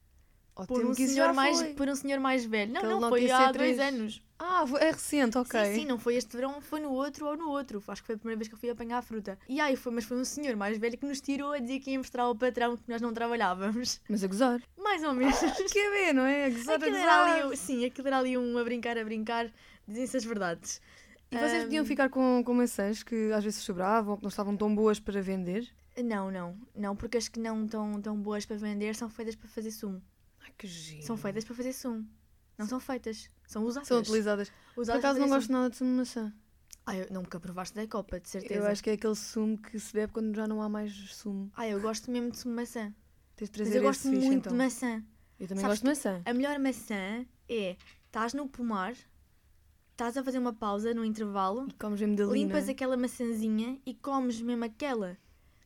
Ao 0.56 0.66
Por 0.66 0.86
um, 0.86 0.94
que 0.96 1.06
senhor 1.08 1.34
mais, 1.34 1.58
foi. 1.60 1.74
por 1.74 1.90
um 1.90 1.96
senhor 1.96 2.20
mais 2.20 2.46
velho. 2.46 2.72
Não, 2.72 2.82
não, 3.02 3.10
foi 3.10 3.30
há 3.30 3.50
C3. 3.52 3.58
dois 3.58 3.80
anos. 3.80 4.22
Ah, 4.40 4.64
é 4.80 4.92
recente, 4.92 5.38
ok. 5.38 5.66
Sim, 5.66 5.82
sim, 5.82 5.86
não 5.86 5.98
foi 6.00 6.16
este 6.16 6.36
verão, 6.36 6.62
foi 6.62 6.80
no 6.80 6.92
outro 6.92 7.26
ou 7.28 7.36
no 7.38 7.50
outro. 7.50 7.84
Acho 7.88 8.02
que 8.02 8.06
foi 8.08 8.16
a 8.16 8.18
primeira 8.18 8.38
vez 8.38 8.48
que 8.48 8.54
eu 8.56 8.60
fui 8.60 8.70
apanhar 8.70 8.98
a 8.98 9.02
fruta. 9.02 9.38
E 9.50 9.60
aí 9.60 9.76
foi, 9.76 9.92
mas 9.94 10.06
foi 10.06 10.18
um 10.18 10.24
senhor 10.26 10.56
mais 10.56 10.78
velho 10.78 10.98
que 10.98 11.06
nos 11.06 11.20
tirou 11.22 11.52
a 11.52 11.60
dizer 11.60 11.80
que 11.80 11.92
ia 11.92 11.98
mostrar 11.98 12.24
ao 12.24 12.36
patrão 12.36 12.76
que 12.78 12.84
nós 12.90 13.02
não 13.02 13.14
trabalhávamos. 13.14 14.00
Mas 14.10 14.24
a 14.24 14.28
gozar. 14.28 14.62
Mais 14.78 15.04
ou 15.04 15.14
menos. 15.14 15.38
Quer 15.72 15.90
ver, 15.92 16.14
não 16.14 16.26
é? 16.26 16.46
A 16.46 16.50
gozar, 16.50 16.74
a 16.74 16.78
Aquilo 16.78 16.96
ali, 16.98 17.32
gozar. 17.32 17.46
um- 17.48 17.56
sim, 17.56 17.86
aquilo 17.86 18.08
era 18.08 18.18
ali 18.20 18.38
um 18.38 18.58
a 18.58 18.64
brincar, 18.64 18.98
a 18.98 19.04
brincar, 19.04 19.52
dizem-se 19.88 20.18
as 20.18 20.24
verdades. 20.26 20.82
E 21.32 21.38
vocês 21.38 21.64
Ahm, 21.64 21.66
podiam 21.66 21.86
ficar 21.86 22.10
com, 22.10 22.42
com 22.46 22.54
maçãs 22.54 23.04
que 23.04 23.32
às 23.34 23.44
vezes 23.44 23.60
sobravam 23.62 24.12
ou 24.12 24.18
que 24.18 24.24
não 24.24 24.30
estavam 24.30 24.56
tão 24.56 24.74
boas 24.74 25.00
para 25.00 25.22
vender? 25.22 25.68
Não, 26.04 26.30
não, 26.30 26.58
não, 26.76 26.96
porque 26.96 27.18
as 27.18 27.30
que 27.30 27.40
não 27.40 27.64
estão 27.66 28.02
tão 28.02 28.18
boas 28.18 28.46
para 28.46 28.58
vender 28.58 28.96
são 28.96 29.10
feitas 29.10 29.36
para 29.36 29.48
fazer 29.48 29.72
sumo. 29.72 30.02
Que 30.58 30.68
giro. 30.68 31.04
São 31.06 31.18
feitas 31.18 31.44
para 31.44 31.56
fazer 31.56 31.74
sumo. 31.74 32.08
Não 32.58 32.66
são 32.68 32.80
feitas, 32.80 33.30
são 33.46 33.64
usadas. 33.66 33.88
São 33.88 34.00
utilizadas. 34.00 34.52
Por 34.74 34.82
Usadas 34.82 35.00
acaso 35.04 35.20
para 35.20 35.28
não 35.28 35.36
gosto 35.36 35.52
nada 35.52 35.70
de 35.70 35.76
sumo 35.76 35.92
de 35.92 35.98
maçã. 35.98 36.22
sumo. 36.30 36.34
Ah, 36.86 36.96
eu 36.96 37.08
nunca 37.12 37.40
provaste 37.40 37.76
da 37.76 37.86
copa, 37.88 38.20
de 38.20 38.30
certeza. 38.30 38.54
Eu 38.54 38.66
acho 38.68 38.84
que 38.84 38.90
é 38.92 38.94
aquele 38.94 39.16
sumo 39.16 39.58
que 39.58 39.78
se 39.80 39.92
bebe 39.92 40.14
quando 40.14 40.36
já 40.36 40.48
não 40.48 40.62
há 40.62 40.70
mais 40.70 40.94
sumo. 41.14 41.52
Ah, 41.56 41.68
eu 41.68 41.82
gosto 41.82 42.10
mesmo 42.12 42.32
de 42.32 42.38
sumo 42.38 42.54
de 42.56 42.62
maçã. 42.62 42.94
Tens 43.36 43.50
de 43.50 43.60
Mas 43.60 43.68
trazer 43.68 43.78
eu 43.80 43.84
gosto 43.84 44.02
fixe, 44.04 44.16
muito 44.26 44.34
então. 44.48 44.52
de 44.54 44.58
maçã. 44.58 45.04
Eu 45.40 45.48
também 45.48 45.62
Sabes 45.62 45.80
gosto 45.80 45.82
de 45.82 45.88
maçã. 45.90 46.22
A 46.24 46.34
melhor 46.34 46.60
maçã 46.60 47.26
é, 47.50 47.76
estás 48.06 48.34
no 48.34 48.48
pomar, 48.48 48.96
estás 49.92 50.16
a 50.16 50.24
fazer 50.24 50.38
uma 50.40 50.54
pausa 50.54 50.94
no 50.94 51.04
intervalo, 51.04 51.68
E 51.68 51.74
comes 51.74 52.00
mesmo 52.00 52.16
da 52.16 52.24
lina. 52.26 52.36
limpas 52.36 52.70
aquela 52.70 52.96
maçãzinha 52.96 53.82
e 53.86 53.94
comes 53.94 54.40
mesmo 54.42 54.64
aquela. 54.64 55.18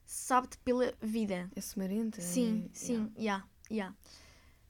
Sabe-te 0.05 0.57
pela 0.59 0.91
vida. 1.01 1.51
É 1.55 1.61
sumarenta. 1.61 2.19
Sim, 2.21 2.65
é- 2.65 2.69
sim, 2.73 3.11
já, 3.17 3.43
já. 3.69 3.93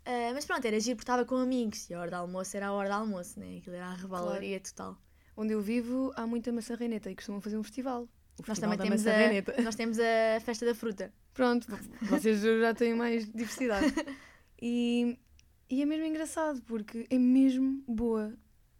Ah, 0.06 0.32
mas 0.34 0.46
pronto, 0.46 0.66
era 0.66 0.80
giro 0.80 0.96
porque 0.96 1.04
estava 1.04 1.26
com 1.26 1.36
amigos 1.36 1.90
e 1.90 1.94
a 1.94 2.00
hora 2.00 2.12
do 2.12 2.16
almoço 2.16 2.56
era 2.58 2.68
a 2.68 2.74
hora 2.74 2.90
do 2.90 2.96
almoço, 2.96 3.40
né? 3.40 3.58
Aquilo 3.58 3.76
era 3.76 3.88
a 3.88 3.94
rebalaria 3.94 4.60
total. 4.60 4.98
Onde 5.36 5.54
eu 5.54 5.62
vivo 5.62 6.12
há 6.16 6.26
muita 6.28 6.52
maçã 6.52 6.76
reineta 6.76 7.10
e 7.10 7.16
costumam 7.16 7.40
fazer 7.42 7.58
um 7.58 7.64
festival. 7.64 8.04
O 8.04 8.08
Nós 8.40 8.58
festival 8.58 8.78
também 8.78 8.98
temos 8.98 9.08
a, 9.08 9.62
nós 9.62 9.76
temos 9.76 10.00
a 10.00 10.40
festa 10.42 10.66
da 10.66 10.74
fruta. 10.74 11.14
Pronto, 11.34 11.68
vocês 12.02 12.42
já 12.42 12.74
têm 12.74 12.96
mais 12.96 13.26
diversidade. 13.30 13.94
E, 14.62 15.18
e 15.70 15.82
é 15.82 15.86
mesmo 15.86 16.06
engraçado 16.06 16.62
porque 16.64 17.08
é 17.10 17.18
mesmo 17.18 17.82
boa. 17.88 18.38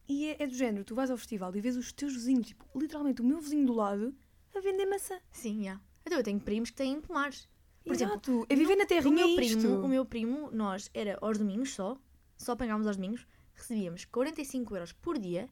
E 0.10 0.28
é, 0.28 0.44
é 0.44 0.48
do 0.48 0.54
género, 0.54 0.84
tu 0.84 0.94
vais 0.94 1.10
ao 1.10 1.18
festival 1.18 1.56
e 1.56 1.62
vês 1.62 1.78
os 1.78 1.94
teus 1.94 2.14
vizinhos, 2.14 2.48
tipo, 2.48 2.66
literalmente 2.76 3.22
o 3.22 3.26
meu 3.26 3.40
vizinho 3.40 3.66
do 3.66 3.74
lado, 3.74 4.14
a 4.54 4.60
vender 4.60 4.86
maçã. 4.88 5.18
Sim, 5.32 5.64
já. 5.64 5.80
Então 6.06 6.18
eu 6.18 6.24
tenho 6.24 6.40
primos 6.40 6.70
que 6.70 6.76
têm 6.76 7.00
pomares. 7.00 7.48
Por 7.84 7.94
exemplo, 7.94 8.14
Exato, 8.16 8.46
é 8.50 8.56
viver 8.56 8.76
na 8.76 8.84
o 8.84 8.88
terrinha 8.88 9.16
meu 9.16 9.30
é 9.30 9.36
primo, 9.36 9.82
o 9.82 9.88
meu 9.88 10.06
primo, 10.06 10.52
nós 10.52 10.90
era 10.94 11.18
aos 11.22 11.38
domingos 11.38 11.74
só, 11.74 11.98
só 12.38 12.52
apanhámos 12.52 12.86
aos 12.86 12.98
domingos, 12.98 13.26
recebíamos 13.54 14.06
45 14.06 14.76
euros 14.76 14.92
por 14.92 15.18
dia. 15.18 15.50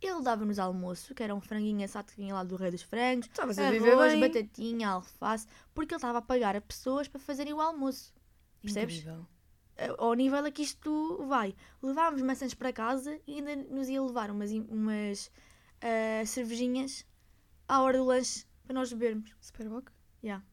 Ele 0.00 0.22
dava-nos 0.22 0.58
almoço, 0.58 1.14
que 1.14 1.22
era 1.22 1.34
um 1.34 1.40
franguinho 1.40 1.84
assado 1.84 2.10
que 2.10 2.16
vinha 2.16 2.32
lá 2.32 2.42
do 2.42 2.56
Rei 2.56 2.70
dos 2.70 2.82
Frangos, 2.82 3.26
Estavas 3.26 3.58
arroz, 3.58 4.18
batatinha, 4.18 4.88
alface, 4.88 5.46
porque 5.74 5.92
ele 5.92 5.98
estava 5.98 6.18
a 6.18 6.22
pagar 6.22 6.56
a 6.56 6.60
pessoas 6.60 7.06
para 7.06 7.20
fazerem 7.20 7.52
o 7.52 7.60
almoço. 7.60 8.14
Percebes? 8.62 8.98
Incrível. 8.98 9.26
Ao 9.98 10.14
nível 10.14 10.44
a 10.44 10.50
que 10.50 10.62
isto 10.62 11.22
vai. 11.26 11.54
Levámos 11.82 12.22
maçãs 12.22 12.54
para 12.54 12.72
casa 12.72 13.18
e 13.26 13.36
ainda 13.36 13.56
nos 13.56 13.88
ia 13.88 14.02
levar 14.02 14.30
umas, 14.30 14.50
umas 14.52 15.30
ah, 15.82 16.24
cervejinhas 16.24 17.04
à 17.68 17.80
hora 17.82 17.98
do 17.98 18.04
lanche 18.04 18.46
para 18.64 18.74
nós 18.74 18.92
bebermos. 18.92 19.34
Superboc? 19.40 19.90
Yeah. 20.22 20.44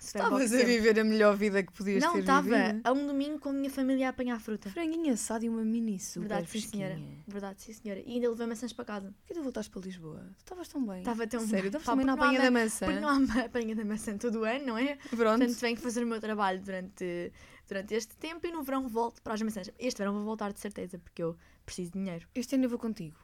Estavas 0.00 0.52
a 0.52 0.56
viver 0.64 0.98
a 0.98 1.04
melhor 1.04 1.36
vida 1.36 1.62
que 1.62 1.72
podias 1.72 2.02
Não, 2.02 2.12
ter 2.14 2.20
estava 2.20 2.42
vivido. 2.42 2.80
a 2.84 2.92
um 2.92 3.06
domingo 3.06 3.38
com 3.38 3.48
a 3.50 3.52
minha 3.52 3.70
família 3.70 4.06
a 4.06 4.10
apanhar 4.10 4.40
fruta. 4.40 4.70
Franguinho 4.70 5.12
assado 5.12 5.44
e 5.44 5.48
uma 5.48 5.62
mini 5.64 5.98
super 5.98 6.28
Verdade, 6.28 6.50
sim, 6.50 6.60
senhora. 6.60 6.98
Verdade, 7.26 7.62
sim, 7.62 7.72
senhora. 7.72 8.00
E 8.06 8.12
ainda 8.14 8.30
levei 8.30 8.46
maçãs 8.46 8.72
para 8.72 8.84
casa. 8.84 9.08
Por 9.08 9.26
que 9.28 9.34
tu 9.34 9.42
voltaste 9.42 9.70
para 9.70 9.82
Lisboa? 9.82 10.20
Tu 10.36 10.40
estavas 10.40 10.68
tão 10.68 10.84
bem. 10.86 10.98
Estava 10.98 11.26
tão 11.26 11.40
Sério, 11.40 11.56
bem. 11.56 11.66
estavas 11.66 11.86
Pá, 11.86 11.92
também 11.92 12.06
na 12.06 12.16
não 12.16 12.22
apanha 12.22 12.40
da 12.42 12.50
ma- 12.50 12.60
maçã. 12.60 12.86
Porque 12.86 13.00
não 13.00 13.08
há 13.08 13.44
apanha 13.44 13.74
da 13.76 13.84
maçã 13.84 14.16
todo 14.18 14.40
o 14.40 14.44
ano, 14.44 14.66
não 14.66 14.78
é? 14.78 14.96
Pronto. 15.10 15.38
Portanto, 15.38 15.54
venho 15.60 15.76
fazer 15.76 16.04
o 16.04 16.06
meu 16.06 16.20
trabalho 16.20 16.60
durante, 16.62 17.32
durante 17.68 17.94
este 17.94 18.16
tempo 18.16 18.46
e 18.46 18.52
no 18.52 18.62
verão 18.62 18.88
volto 18.88 19.20
para 19.22 19.34
as 19.34 19.42
maçãs. 19.42 19.70
Este 19.78 19.98
verão 19.98 20.12
vou 20.14 20.24
voltar 20.24 20.52
de 20.52 20.60
certeza, 20.60 20.98
porque 20.98 21.22
eu 21.22 21.36
preciso 21.66 21.92
de 21.92 21.98
dinheiro. 21.98 22.26
Este 22.34 22.54
ano 22.54 22.64
eu 22.64 22.68
vou 22.70 22.78
contigo. 22.78 23.16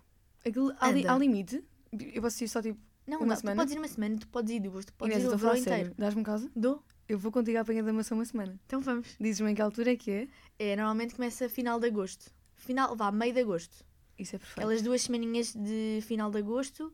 Aquilo, 0.44 0.72
há, 0.80 0.90
li- 0.90 1.06
há 1.06 1.16
limite? 1.16 1.62
Eu 1.92 2.22
posso 2.22 2.42
ir 2.44 2.48
só 2.48 2.62
tipo. 2.62 2.78
Não, 3.10 3.18
Uma 3.18 3.34
dá, 3.34 3.36
semana? 3.36 3.56
tu 3.56 3.58
podes 3.66 3.74
ir 3.74 3.78
uma 3.78 3.88
semana, 3.88 4.18
tu 4.18 4.28
podes 4.28 4.52
ir 4.54 4.60
duas, 4.60 4.84
tu 4.84 4.92
podes 4.94 5.16
Inês, 5.16 5.30
ir 5.30 5.34
o 5.34 5.38
verão 5.38 5.56
inteiro. 5.56 5.94
Dás-me 5.98 6.22
casa? 6.22 6.50
Dou? 6.54 6.82
Eu 7.08 7.18
vou 7.18 7.32
contigo 7.32 7.58
à 7.58 7.62
apanha 7.62 7.82
da 7.82 7.92
maçã 7.92 8.14
uma 8.14 8.24
semana. 8.24 8.58
Então 8.66 8.80
vamos. 8.80 9.16
Dizes-me 9.20 9.50
em 9.50 9.54
que 9.54 9.60
altura 9.62 9.92
é 9.92 9.96
que 9.96 10.10
é? 10.10 10.28
É, 10.58 10.76
normalmente 10.76 11.14
começa 11.16 11.48
final 11.48 11.80
de 11.80 11.86
agosto. 11.88 12.30
Final, 12.54 12.94
vá, 12.94 13.10
meio 13.10 13.32
de 13.34 13.40
agosto. 13.40 13.84
Isso 14.18 14.36
é 14.36 14.38
perfeito. 14.38 14.58
Aquelas 14.58 14.82
duas 14.82 15.02
semaninhas 15.02 15.52
de 15.54 16.00
final 16.02 16.30
de 16.30 16.38
agosto 16.38 16.92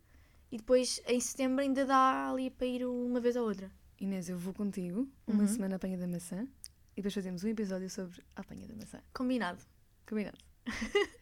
e 0.51 0.57
depois 0.57 1.01
em 1.07 1.21
setembro 1.21 1.61
ainda 1.61 1.85
dá 1.85 2.31
ali 2.31 2.49
para 2.51 2.67
ir 2.67 2.87
uma 2.87 3.21
vez 3.21 3.37
ou 3.37 3.47
outra. 3.47 3.71
Inês, 4.01 4.29
eu 4.29 4.39
vou 4.39 4.55
contigo 4.55 5.07
uma 5.27 5.43
Uhum. 5.43 5.49
semana 5.49 5.75
à 5.75 5.77
apanha 5.77 5.99
da 5.99 6.07
maçã 6.07 6.47
e 6.93 6.97
depois 6.97 7.13
fazemos 7.13 7.45
um 7.45 7.49
episódio 7.49 7.91
sobre 7.91 8.23
a 8.37 8.41
apanha 8.41 8.67
da 8.67 8.75
maçã. 8.75 9.01
Combinado. 9.13 9.63
Combinado. 10.09 10.39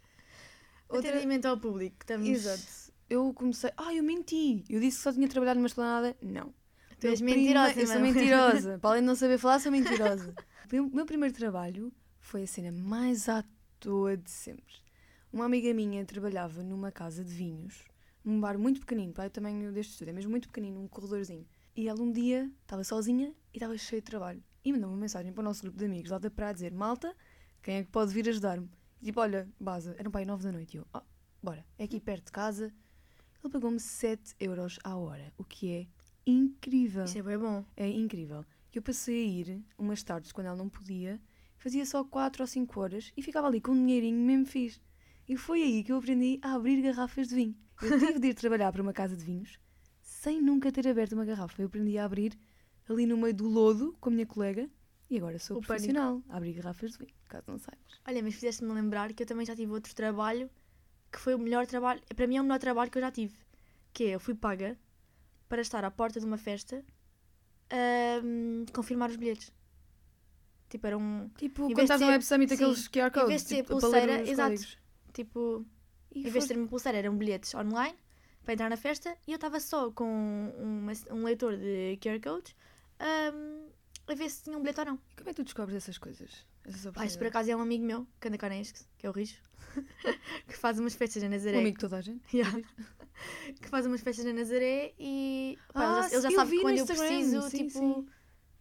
Outra- 0.88 1.10
Atendimento 1.10 1.46
ao 1.46 1.58
público. 1.58 1.96
Estamos... 2.00 2.28
Exato. 2.28 2.83
Eu 3.14 3.32
comecei. 3.34 3.70
Ah, 3.76 3.94
eu 3.94 4.02
menti! 4.02 4.64
Eu 4.68 4.80
disse 4.80 4.96
que 4.98 5.02
só 5.04 5.12
tinha 5.12 5.28
trabalhado 5.28 5.58
numa 5.58 5.66
esplanada. 5.66 6.16
Não. 6.20 6.52
Tu 6.98 7.06
és 7.06 7.20
mentirosa, 7.20 7.72
prime- 7.74 7.82
Eu 7.82 7.86
sou 7.86 8.00
mentirosa. 8.00 8.78
Para 8.80 8.90
além 8.90 9.02
de 9.02 9.06
não 9.06 9.14
saber 9.16 9.38
falar, 9.38 9.58
sou 9.60 9.72
mentirosa. 9.72 10.34
O 10.72 10.96
meu 10.96 11.06
primeiro 11.06 11.34
trabalho 11.34 11.92
foi 12.20 12.42
a 12.42 12.46
cena 12.46 12.72
mais 12.72 13.28
à 13.28 13.44
toa 13.78 14.16
de 14.16 14.30
sempre. 14.30 14.74
Uma 15.32 15.44
amiga 15.44 15.72
minha 15.74 16.04
trabalhava 16.04 16.62
numa 16.62 16.90
casa 16.90 17.24
de 17.24 17.32
vinhos, 17.34 17.82
num 18.24 18.40
bar 18.40 18.56
muito 18.58 18.80
pequenino, 18.80 19.12
para 19.12 19.26
o 19.26 19.30
tamanho 19.30 19.72
deste 19.72 19.92
estúdio, 19.92 20.10
é 20.10 20.14
mesmo 20.14 20.30
muito 20.30 20.48
pequenino, 20.48 20.80
um 20.80 20.88
corredorzinho. 20.88 21.46
E 21.76 21.88
ela 21.88 22.00
um 22.00 22.10
dia 22.10 22.50
estava 22.62 22.82
sozinha 22.84 23.34
e 23.52 23.56
estava 23.58 23.76
cheia 23.76 24.00
de 24.00 24.06
trabalho. 24.06 24.42
E 24.64 24.72
mandou 24.72 24.88
uma 24.88 24.96
mensagem 24.96 25.32
para 25.32 25.40
o 25.42 25.44
nosso 25.44 25.60
grupo 25.62 25.76
de 25.76 25.84
amigos 25.84 26.10
lá 26.10 26.18
da 26.18 26.30
praia 26.30 26.54
dizer: 26.54 26.72
Malta, 26.72 27.14
quem 27.62 27.76
é 27.76 27.82
que 27.84 27.90
pode 27.90 28.12
vir 28.14 28.28
ajudar-me? 28.28 28.70
E 29.02 29.06
tipo, 29.06 29.20
olha, 29.20 29.46
Baza, 29.60 29.94
eram 29.98 30.10
para 30.10 30.20
aí 30.20 30.24
nove 30.26 30.44
da 30.44 30.52
noite. 30.52 30.74
E 30.76 30.78
eu, 30.78 30.86
ah, 30.94 31.02
bora, 31.42 31.64
é 31.76 31.84
aqui 31.84 32.00
perto 32.00 32.26
de 32.26 32.32
casa. 32.32 32.72
Ele 33.44 33.52
pagou-me 33.52 33.78
7 33.78 34.34
euros 34.40 34.78
à 34.82 34.96
hora, 34.96 35.32
o 35.36 35.44
que 35.44 35.70
é 35.70 35.86
incrível. 36.26 37.04
Isso 37.04 37.18
é 37.18 37.22
bem 37.22 37.38
bom. 37.38 37.64
É 37.76 37.86
incrível. 37.86 38.44
Eu 38.72 38.82
passei 38.82 39.22
a 39.22 39.28
ir 39.28 39.64
umas 39.78 40.02
tardes 40.02 40.32
quando 40.32 40.46
ela 40.46 40.56
não 40.56 40.68
podia, 40.68 41.20
fazia 41.58 41.84
só 41.84 42.02
4 42.02 42.42
ou 42.42 42.46
5 42.46 42.80
horas 42.80 43.12
e 43.16 43.22
ficava 43.22 43.46
ali 43.46 43.60
com 43.60 43.72
um 43.72 43.86
dinheirinho 43.86 44.18
mesmo 44.18 44.46
fixe. 44.46 44.80
E 45.28 45.36
foi 45.36 45.62
aí 45.62 45.84
que 45.84 45.92
eu 45.92 45.98
aprendi 45.98 46.40
a 46.42 46.54
abrir 46.54 46.82
garrafas 46.82 47.28
de 47.28 47.34
vinho. 47.34 47.56
Eu 47.82 47.98
tive 48.00 48.18
de 48.18 48.28
ir 48.28 48.34
trabalhar 48.34 48.72
para 48.72 48.82
uma 48.82 48.92
casa 48.92 49.16
de 49.16 49.24
vinhos 49.24 49.58
sem 50.24 50.40
nunca 50.40 50.72
ter 50.72 50.88
aberto 50.88 51.12
uma 51.12 51.24
garrafa. 51.26 51.60
Eu 51.60 51.66
aprendi 51.66 51.98
a 51.98 52.06
abrir 52.06 52.38
ali 52.88 53.04
no 53.04 53.16
meio 53.16 53.34
do 53.34 53.46
lodo 53.46 53.94
com 54.00 54.08
a 54.08 54.12
minha 54.12 54.26
colega 54.26 54.70
e 55.10 55.18
agora 55.18 55.38
sou 55.38 55.58
O 55.58 55.60
profissional 55.60 56.22
a 56.30 56.36
abrir 56.38 56.54
garrafas 56.54 56.92
de 56.92 56.98
vinho, 56.98 57.14
caso 57.28 57.44
não 57.46 57.58
saibas. 57.58 58.00
Olha, 58.08 58.22
mas 58.22 58.34
fizeste-me 58.34 58.72
lembrar 58.72 59.12
que 59.12 59.22
eu 59.22 59.26
também 59.26 59.44
já 59.44 59.54
tive 59.54 59.70
outro 59.70 59.94
trabalho 59.94 60.48
que 61.14 61.20
foi 61.20 61.34
o 61.34 61.38
melhor 61.38 61.64
trabalho, 61.66 62.00
para 62.16 62.26
mim 62.26 62.36
é 62.36 62.40
o 62.40 62.44
melhor 62.44 62.58
trabalho 62.58 62.90
que 62.90 62.98
eu 62.98 63.02
já 63.02 63.10
tive. 63.12 63.36
Que 63.92 64.04
é, 64.04 64.14
eu 64.16 64.20
fui 64.20 64.34
paga 64.34 64.76
para 65.48 65.62
estar 65.62 65.84
à 65.84 65.90
porta 65.90 66.18
de 66.18 66.26
uma 66.26 66.36
festa 66.36 66.84
a 67.70 68.20
hum, 68.24 68.64
confirmar 68.72 69.08
os 69.10 69.16
bilhetes. 69.16 69.52
Tipo, 70.68 70.86
era 70.88 70.98
um. 70.98 71.28
Tipo, 71.36 71.70
Em 71.70 71.74
quando 71.74 71.82
estás 71.82 72.00
no 72.00 72.08
Web 72.08 72.24
Summit, 72.24 72.48
sim, 72.48 72.54
aqueles 72.56 72.88
QR 72.88 73.10
codes. 73.12 73.28
vez 73.28 73.42
de 73.42 73.48
ser 73.48 73.56
tipo, 73.62 73.78
pulseira, 73.78 74.28
exato. 74.28 74.50
códigos. 74.50 74.78
Tipo, 75.12 75.64
E 76.12 76.26
em 76.26 76.30
vez 76.30 76.44
de 76.44 76.48
ter 76.48 76.58
uma 76.58 76.66
pulseira, 76.66 76.98
eram 76.98 77.16
bilhetes 77.16 77.54
online 77.54 77.96
para 78.42 78.54
entrar 78.54 78.68
na 78.68 78.76
festa 78.76 79.16
e 79.26 79.30
eu 79.32 79.36
estava 79.36 79.60
só 79.60 79.90
com 79.92 80.52
uma- 80.58 80.92
um 81.12 81.24
leitor 81.24 81.56
de 81.56 81.96
QR 82.02 82.20
codes 82.20 82.54
hum, 83.00 83.68
a 84.08 84.14
ver 84.14 84.28
se 84.28 84.42
tinha 84.44 84.58
um 84.58 84.60
bilhete 84.60 84.80
ou 84.80 84.86
não. 84.86 84.94
E 85.12 85.16
como 85.16 85.30
é 85.30 85.32
que 85.32 85.36
tu 85.36 85.44
descobres 85.44 85.76
essas 85.76 85.96
coisas? 85.96 86.44
Essas 86.64 86.92
Ah, 86.96 87.06
isso 87.06 87.18
por 87.18 87.26
acaso 87.28 87.50
é 87.50 87.56
um 87.56 87.60
amigo 87.60 87.84
meu 87.84 88.06
que 88.20 88.26
anda 88.28 88.36
cá 88.38 88.48
na 88.48 88.56
ESC, 88.58 88.84
que 88.98 89.06
é 89.06 89.10
o 89.10 89.12
Rijo, 89.12 89.36
que 90.46 90.56
faz 90.56 90.78
umas 90.78 90.94
festas 90.94 91.22
na 91.22 91.28
Nazaré. 91.28 91.56
Um 91.56 91.60
amigo 91.60 91.76
de 91.76 91.80
toda 91.80 91.96
a 91.96 92.00
gente. 92.00 92.22
Yeah. 92.34 92.62
que 93.60 93.68
faz 93.68 93.86
umas 93.86 94.00
festas 94.00 94.24
na 94.24 94.32
Nazaré 94.32 94.92
e 94.98 95.56
pá, 95.72 96.00
Ah, 96.02 96.08
ele 96.10 96.10
já, 96.10 96.16
ele 96.16 96.22
já 96.22 96.30
eu 96.30 96.36
sabe 96.36 96.50
que 96.50 96.62
quando 96.62 96.78
eu 96.78 96.86
preciso, 96.86 97.42
sim, 97.42 97.56
tipo, 97.56 97.78
sim. 97.78 98.06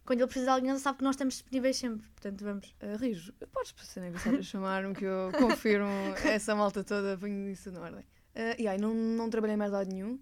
quando 0.04 0.20
ele 0.20 0.26
precisa 0.26 0.46
de 0.46 0.50
alguém, 0.50 0.70
ele 0.70 0.78
sabe 0.78 0.98
que 0.98 1.04
nós 1.04 1.14
estamos 1.14 1.34
disponíveis 1.34 1.76
sempre. 1.76 2.06
Portanto, 2.08 2.44
vamos. 2.44 2.74
Uh, 2.80 2.96
Rijo, 2.98 3.32
podes 3.52 3.72
passar 3.72 4.02
a 4.04 4.42
chamar-me 4.42 4.94
que 4.94 5.04
eu 5.04 5.32
confirmo 5.38 5.88
essa 6.24 6.54
malta 6.54 6.84
toda, 6.84 7.18
ponho 7.18 7.50
isso 7.50 7.70
na 7.72 7.80
ordem. 7.80 8.00
Uh, 8.00 8.54
e 8.58 8.68
aí, 8.68 8.78
não, 8.78 8.94
não 8.94 9.28
trabalhei 9.28 9.56
mais 9.56 9.72
lado 9.72 9.90
nenhum 9.90 10.18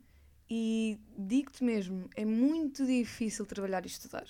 e 0.55 0.99
digo-te 1.17 1.65
mesmo, 1.65 2.11
é 2.15 2.27
muito 2.27 2.85
difícil 2.85 3.47
trabalhar 3.47 3.85
e 3.85 3.89
estudar. 3.89 4.27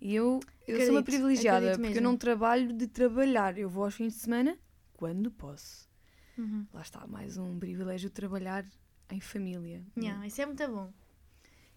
E 0.00 0.14
eu, 0.14 0.40
eu 0.66 0.80
sou 0.80 0.94
uma 0.94 1.02
privilegiada 1.02 1.72
porque 1.72 1.82
eu 1.82 1.90
mesmo. 1.90 2.02
não 2.02 2.16
trabalho 2.16 2.72
de 2.72 2.86
trabalhar, 2.86 3.58
eu 3.58 3.68
vou 3.68 3.84
aos 3.84 3.94
fins 3.94 4.14
de 4.14 4.20
semana 4.20 4.56
quando 4.98 5.30
posso. 5.30 5.88
Uhum. 6.36 6.66
Lá 6.74 6.82
está, 6.82 7.06
mais 7.06 7.38
um 7.38 7.56
privilégio 7.56 8.10
trabalhar 8.10 8.66
em 9.10 9.20
família. 9.20 9.86
Yeah, 9.96 10.26
isso 10.26 10.42
é 10.42 10.46
muito 10.46 10.66
bom. 10.68 10.92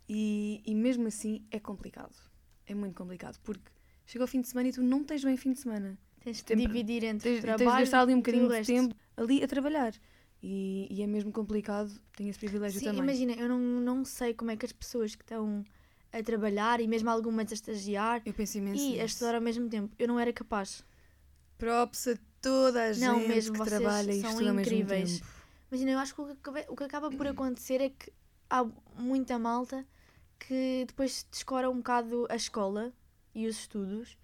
E, 0.09 0.61
e 0.65 0.73
mesmo 0.75 1.07
assim 1.07 1.45
é 1.51 1.59
complicado. 1.59 2.15
É 2.65 2.73
muito 2.73 2.95
complicado 2.95 3.39
porque 3.43 3.71
chega 4.07 4.23
ao 4.23 4.27
fim 4.27 4.41
de 4.41 4.47
semana 4.47 4.69
e 4.69 4.71
tu 4.73 4.81
não 4.81 5.03
tens 5.03 5.23
bem 5.23 5.37
fim 5.37 5.53
de 5.53 5.59
semana. 5.59 5.97
Tens 6.19 6.37
de 6.37 6.45
Tempo- 6.45 6.61
dividir 6.61 7.03
entre 7.03 7.29
Tens, 7.29 7.39
o 7.39 7.41
tens 7.41 7.57
trabalho 7.57 7.77
de 7.77 7.81
gastar 7.83 8.01
ali 8.01 8.13
um 8.13 8.17
bocadinho 8.17 8.47
o 8.47 8.49
de 8.49 8.63
tempo 8.65 8.95
ali 9.15 9.43
a 9.43 9.47
trabalhar. 9.47 9.93
E, 10.43 10.87
e 10.89 11.03
é 11.03 11.07
mesmo 11.07 11.31
complicado, 11.31 11.91
tenho 12.17 12.29
esse 12.31 12.39
privilégio 12.39 12.79
Sim, 12.79 12.85
também. 12.87 13.03
imagina, 13.03 13.33
eu 13.33 13.47
não, 13.47 13.59
não 13.59 14.03
sei 14.03 14.33
como 14.33 14.49
é 14.49 14.57
que 14.57 14.65
as 14.65 14.71
pessoas 14.71 15.13
que 15.15 15.23
estão 15.23 15.63
a 16.11 16.23
trabalhar 16.23 16.81
e 16.81 16.87
mesmo 16.87 17.07
algumas 17.11 17.51
a 17.51 17.53
estagiar 17.53 18.23
e 18.25 18.31
a 18.31 18.33
nisso. 18.73 19.05
estudar 19.05 19.35
ao 19.35 19.41
mesmo 19.41 19.69
tempo, 19.69 19.95
eu 19.99 20.07
não 20.07 20.19
era 20.19 20.33
capaz. 20.33 20.83
Props 21.59 22.07
a 22.07 22.17
toda 22.41 22.83
a 22.83 22.93
gente 22.93 23.05
Não, 23.05 23.19
mesmo, 23.19 23.53
que 23.53 23.65
trabalha 23.65 24.11
e 24.11 24.21
são 24.21 24.59
incríveis. 24.59 25.21
Imagina, 25.71 25.91
eu 25.91 25.99
acho 25.99 26.15
que 26.15 26.21
o 26.21 26.25
que, 26.25 26.31
acaba, 26.33 26.65
o 26.67 26.75
que 26.75 26.83
acaba 26.83 27.11
por 27.11 27.27
acontecer 27.27 27.79
é 27.81 27.89
que 27.89 28.11
há 28.49 28.65
muita 28.97 29.39
malta 29.39 29.85
que 30.39 30.85
depois 30.87 31.25
descora 31.31 31.69
um 31.69 31.77
bocado 31.77 32.27
a 32.29 32.35
escola 32.35 32.91
e 33.33 33.47
os 33.47 33.57
estudos 33.57 34.17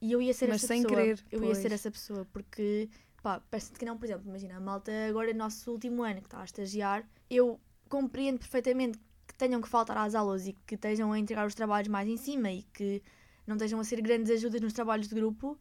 e 0.00 0.12
eu 0.12 0.20
ia 0.20 0.34
ser 0.34 0.48
Mas 0.48 0.56
essa 0.56 0.66
sem 0.66 0.82
pessoa. 0.82 1.00
querer, 1.00 1.24
eu 1.30 1.40
ia 1.40 1.46
pois. 1.46 1.58
ser 1.58 1.72
essa 1.72 1.90
pessoa 1.90 2.26
porque, 2.32 2.88
pá, 3.22 3.40
parece 3.50 3.72
que 3.72 3.84
não, 3.84 3.96
por 3.96 4.04
exemplo, 4.04 4.28
imagina, 4.28 4.56
a 4.56 4.60
malta 4.60 4.92
agora 5.08 5.32
no 5.32 5.38
nosso 5.38 5.70
último 5.70 6.02
ano 6.02 6.20
que 6.20 6.26
está 6.26 6.40
a 6.40 6.44
estagiar, 6.44 7.08
eu 7.30 7.60
compreendo 7.88 8.38
perfeitamente 8.38 8.98
que 9.26 9.34
tenham 9.34 9.60
que 9.60 9.68
faltar 9.68 9.96
às 9.96 10.14
aulas 10.14 10.46
e 10.46 10.52
que 10.66 10.74
estejam 10.74 11.12
a 11.12 11.18
entregar 11.18 11.46
os 11.46 11.54
trabalhos 11.54 11.88
mais 11.88 12.08
em 12.08 12.16
cima 12.16 12.50
e 12.50 12.64
que 12.64 13.00
não 13.46 13.54
estejam 13.56 13.78
a 13.78 13.84
ser 13.84 14.00
grandes 14.00 14.30
ajudas 14.30 14.60
nos 14.60 14.72
trabalhos 14.72 15.08
de 15.08 15.14
grupo, 15.14 15.58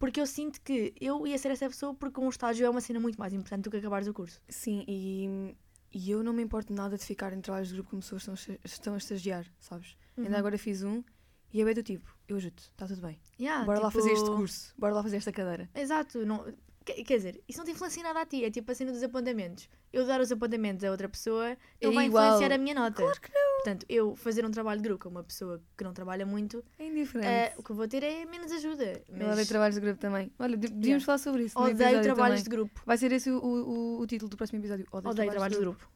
porque 0.00 0.20
eu 0.20 0.26
sinto 0.26 0.60
que 0.62 0.92
eu 1.00 1.24
ia 1.26 1.38
ser 1.38 1.50
essa 1.52 1.66
pessoa 1.68 1.94
porque 1.94 2.18
um 2.18 2.28
estágio 2.28 2.66
é 2.66 2.70
uma 2.70 2.80
cena 2.80 2.98
muito 2.98 3.16
mais 3.18 3.32
importante 3.32 3.64
do 3.64 3.70
que 3.70 3.76
acabares 3.76 4.08
o 4.08 4.14
curso. 4.14 4.40
Sim, 4.48 4.84
e, 4.88 5.54
e 5.92 6.10
eu 6.10 6.22
não 6.24 6.32
me 6.32 6.42
importo 6.42 6.72
nada 6.72 6.96
de 6.96 7.04
ficar 7.04 7.32
em 7.32 7.40
trabalhos 7.40 7.68
de 7.68 7.74
grupo 7.74 7.90
como 7.90 8.02
pessoas 8.02 8.22
estão, 8.22 8.58
estão 8.64 8.94
a 8.94 8.98
estagiar, 8.98 9.46
sabes? 9.60 9.96
Ainda 10.16 10.30
Uhum. 10.30 10.36
agora 10.38 10.58
fiz 10.58 10.82
um 10.82 11.04
e 11.52 11.60
é 11.60 11.64
bem 11.64 11.74
do 11.74 11.82
tipo, 11.82 12.16
eu 12.26 12.36
ajudo, 12.36 12.58
está 12.60 12.86
tudo 12.86 13.02
bem. 13.02 13.20
Yeah, 13.38 13.64
bora 13.64 13.78
lá 13.80 13.88
tipo- 13.90 14.00
fazer 14.02 14.12
este 14.14 14.30
curso, 14.30 14.74
bora 14.78 14.94
lá 14.94 15.02
fazer 15.02 15.18
esta 15.18 15.30
cadeira. 15.32 15.68
Exato, 15.74 16.24
não, 16.24 16.46
quer, 16.84 17.16
dizer, 17.16 17.42
isso 17.48 17.58
não 17.58 17.64
te 17.64 17.70
influencia 17.72 18.02
nada 18.02 18.20
a 18.22 18.26
ti, 18.26 18.44
é 18.44 18.50
tipo 18.50 18.70
a 18.70 18.74
cena 18.74 18.90
dos 18.92 19.02
apontamentos. 19.02 19.68
Eu 19.92 20.06
dar 20.06 20.20
os 20.20 20.30
apontamentos 20.32 20.82
a 20.84 20.90
outra 20.90 21.08
pessoa 21.08 21.56
não 21.82 21.90
É 21.90 21.94
vai 21.94 22.06
igual. 22.06 22.24
influenciar 22.34 22.54
a 22.54 22.58
minha 22.58 22.74
nota. 22.74 23.02
Claro 23.02 23.20
que 23.20 23.32
não. 23.32 23.50
Portanto, 23.56 23.84
eu 23.88 24.16
fazer 24.16 24.44
um 24.46 24.50
trabalho 24.50 24.80
de 24.80 24.88
grupo 24.88 25.04
com 25.04 25.10
uma 25.10 25.22
pessoa 25.22 25.62
que 25.76 25.84
não 25.84 25.92
trabalha 25.92 26.24
muito, 26.24 26.64
É 26.78 26.86
indiferente. 26.86 27.28
eh, 27.28 27.54
o 27.58 27.62
que 27.62 27.70
eu 27.70 27.76
vou 27.76 27.86
ter 27.86 28.02
é 28.02 28.24
menos 28.24 28.50
ajuda. 28.52 28.84
Eu 29.08 29.14
odeio 29.16 29.28
Mas 29.36 29.48
trabalhos 29.48 29.74
de 29.74 29.80
grupo 29.82 30.00
também. 30.00 30.32
Olha, 30.38 30.56
de- 30.56 30.68
devíamos 30.68 30.86
Yeah. 30.86 31.04
falar 31.04 31.18
sobre 31.18 31.44
isso. 31.44 31.58
odeio 31.58 32.02
trabalhos 32.02 32.40
também. 32.40 32.42
de 32.44 32.48
grupo. 32.50 32.82
Vai 32.86 32.96
ser 32.96 33.12
esse 33.12 33.30
o, 33.30 33.38
o, 33.38 34.00
o 34.00 34.06
título 34.06 34.30
do 34.30 34.36
próximo 34.36 34.58
episódio. 34.60 34.86
Odeio, 34.90 35.10
Odeio 35.12 35.30
trabalhos 35.30 35.56
de 35.58 35.62
grupo. 35.62 35.90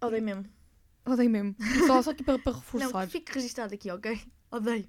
Odeio 0.00 0.22
mesmo. 0.22 0.44
Odeio 1.06 1.30
mesmo. 1.30 1.54
Só, 1.86 2.02
só 2.02 2.10
aqui 2.10 2.24
para, 2.24 2.38
para 2.38 2.52
Não, 2.52 2.58
reforçar. 2.60 3.06
que 3.06 3.12
fique 3.12 3.32
registado 3.32 3.74
aqui, 3.74 3.90
ok? 3.90 4.20
Odeio. 4.50 4.88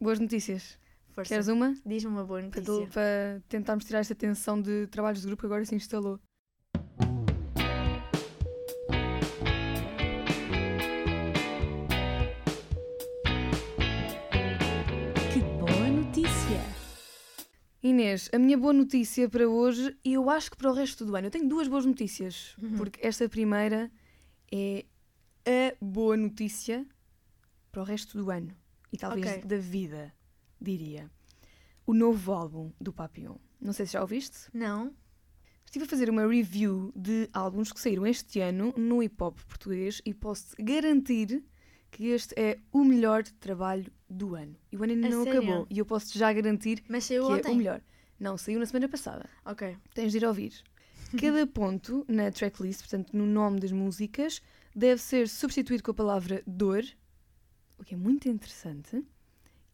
Boas 0.00 0.18
notícias. 0.18 0.78
Força. 1.16 1.30
Queres 1.30 1.48
uma? 1.48 1.74
Diz-me 1.86 2.10
uma 2.10 2.24
boa 2.26 2.42
notícia. 2.42 2.62
Para, 2.62 2.88
para 2.92 3.42
tentarmos 3.48 3.86
tirar 3.86 4.00
esta 4.00 4.14
tensão 4.14 4.60
de 4.60 4.86
trabalhos 4.88 5.22
de 5.22 5.26
grupo 5.26 5.40
que 5.40 5.46
agora 5.46 5.64
se 5.64 5.74
instalou. 5.74 6.20
Que 15.32 15.40
boa 15.58 15.88
notícia! 15.88 16.60
Inês, 17.82 18.28
a 18.34 18.38
minha 18.38 18.58
boa 18.58 18.74
notícia 18.74 19.26
para 19.26 19.48
hoje 19.48 19.96
e 20.04 20.12
eu 20.12 20.28
acho 20.28 20.50
que 20.50 20.58
para 20.58 20.70
o 20.70 20.74
resto 20.74 21.06
do 21.06 21.16
ano. 21.16 21.28
Eu 21.28 21.30
tenho 21.30 21.48
duas 21.48 21.66
boas 21.66 21.86
notícias, 21.86 22.54
uhum. 22.60 22.76
porque 22.76 23.00
esta 23.02 23.26
primeira 23.26 23.90
é 24.52 24.84
a 25.46 25.74
boa 25.82 26.18
notícia 26.18 26.86
para 27.72 27.80
o 27.80 27.84
resto 27.86 28.22
do 28.22 28.30
ano 28.30 28.54
e 28.92 28.98
talvez 28.98 29.26
okay. 29.26 29.44
da 29.44 29.56
vida 29.56 30.15
diria. 30.60 31.10
O 31.86 31.94
novo 31.94 32.32
álbum 32.32 32.72
do 32.80 32.92
Papillon. 32.92 33.36
Não 33.60 33.72
sei 33.72 33.86
se 33.86 33.92
já 33.92 34.00
ouviste. 34.00 34.48
Não? 34.52 34.92
Estive 35.64 35.84
a 35.84 35.88
fazer 35.88 36.08
uma 36.10 36.26
review 36.26 36.92
de 36.94 37.28
álbuns 37.32 37.72
que 37.72 37.80
saíram 37.80 38.06
este 38.06 38.40
ano 38.40 38.72
no 38.76 39.02
hip 39.02 39.20
hop 39.22 39.38
português 39.48 40.00
e 40.04 40.14
posso 40.14 40.54
garantir 40.58 41.44
que 41.90 42.08
este 42.08 42.34
é 42.38 42.58
o 42.72 42.84
melhor 42.84 43.22
trabalho 43.40 43.90
do 44.08 44.34
ano. 44.34 44.56
E 44.70 44.76
o 44.76 44.82
ano 44.82 44.92
ainda 44.92 45.06
A 45.08 45.10
não 45.10 45.24
sério? 45.24 45.40
acabou 45.42 45.66
e 45.70 45.78
eu 45.78 45.86
posso 45.86 46.16
já 46.16 46.32
garantir 46.32 46.82
Mas 46.88 47.04
que 47.04 47.08
saiu 47.14 47.30
é 47.30 47.34
ontem. 47.36 47.52
o 47.52 47.56
melhor. 47.56 47.82
Não, 48.18 48.36
saiu 48.36 48.58
na 48.58 48.66
semana 48.66 48.88
passada. 48.88 49.28
Ok. 49.44 49.76
Tens 49.94 50.12
de 50.12 50.18
ir 50.18 50.24
ouvir. 50.24 50.52
Cada 51.20 51.46
ponto 51.46 52.04
na 52.08 52.30
tracklist, 52.30 52.80
portanto 52.80 53.12
no 53.16 53.26
nome 53.26 53.60
das 53.60 53.72
músicas, 53.72 54.40
deve 54.74 55.00
ser 55.00 55.28
substituído 55.28 55.82
com 55.82 55.90
a 55.90 55.94
palavra 55.94 56.42
dor, 56.46 56.84
o 57.78 57.84
que 57.84 57.94
é 57.94 57.96
muito 57.96 58.28
interessante. 58.28 59.04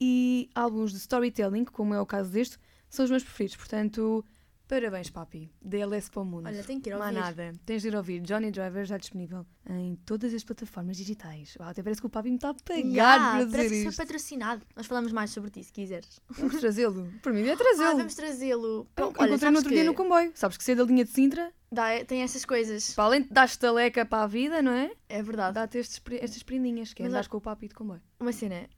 E 0.05 0.51
álbuns 0.53 0.91
de 0.91 0.99
storytelling, 0.99 1.65
como 1.65 1.95
é 1.95 2.01
o 2.01 2.07
caso 2.07 2.29
deste, 2.31 2.59
são 2.91 3.05
os 3.05 3.11
meus 3.11 3.23
preferidos. 3.23 3.55
Portanto, 3.57 4.25
parabéns, 4.67 5.11
papi. 5.11 5.49
DLS 5.63 6.11
para 6.11 6.23
o 6.23 6.25
mundo. 6.25 6.47
Olha, 6.49 6.65
tenho 6.65 6.81
que 6.81 6.91
ir 6.91 6.95
Não 6.95 7.01
ouvir. 7.07 7.13
nada. 7.15 7.53
Tens 7.65 7.83
de 7.83 7.89
ir 7.89 7.95
ouvir. 7.95 8.21
Johnny 8.21 8.51
Driver 8.51 8.85
já 8.85 8.97
disponível 8.99 9.47
em 9.71 9.95
todas 10.05 10.35
as 10.35 10.43
plataformas 10.43 10.97
digitais. 10.97 11.55
Uau, 11.61 11.69
até 11.69 11.83
parece 11.85 12.01
que 12.01 12.07
o 12.07 12.11
papi 12.11 12.31
me 12.31 12.35
está 12.37 12.51
a 12.51 12.55
pagar 12.55 12.79
Yeah, 12.83 13.31
para 13.37 13.45
dizer 13.45 13.69
que 13.69 13.75
isto. 13.77 13.93
foi 13.93 14.05
patrocinado. 14.05 14.67
Nós 14.75 14.87
falamos 14.87 15.13
mais 15.13 15.31
sobre 15.31 15.51
ti, 15.51 15.63
se 15.63 15.73
quiseres. 15.73 16.21
Vamos 16.31 16.59
trazê-lo. 16.59 17.07
Para 17.23 17.33
mim 17.33 17.43
é 17.47 17.53
Ah, 17.53 17.57
trazê-lo. 17.57 17.97
vamos 17.99 18.15
trazê-lo. 18.17 18.89
Encontrei 18.99 19.51
no 19.51 19.57
outro 19.57 19.69
que 19.71 19.75
dia 19.77 19.85
no 19.85 19.95
comboio. 19.95 20.33
Sabes 20.35 20.57
que 20.57 20.65
ser 20.65 20.75
da 20.75 20.83
linha 20.85 21.05
de 21.05 21.11
Sintra, 21.13 21.53
dá, 21.71 22.05
tem 22.05 22.23
essas 22.23 22.45
coisas. 22.45 22.93
para 22.95 23.05
além 23.05 23.23
de 23.23 23.29
dar 23.29 23.45
estaleca 23.45 24.05
para 24.05 24.25
a 24.25 24.27
vida, 24.27 24.61
não 24.63 24.73
é? 24.73 24.91
É 25.09 25.23
verdade. 25.23 25.55
Dá-te 25.55 25.79
estas 25.79 26.43
prendinhas, 26.43 26.93
que 26.93 27.03
é 27.05 27.07
andares 27.07 27.29
com 27.29 27.37
o 27.37 27.41
papi 27.41 27.69
de 27.69 27.75
comboio. 27.75 28.03
Uma 28.19 28.33
cena. 28.33 28.69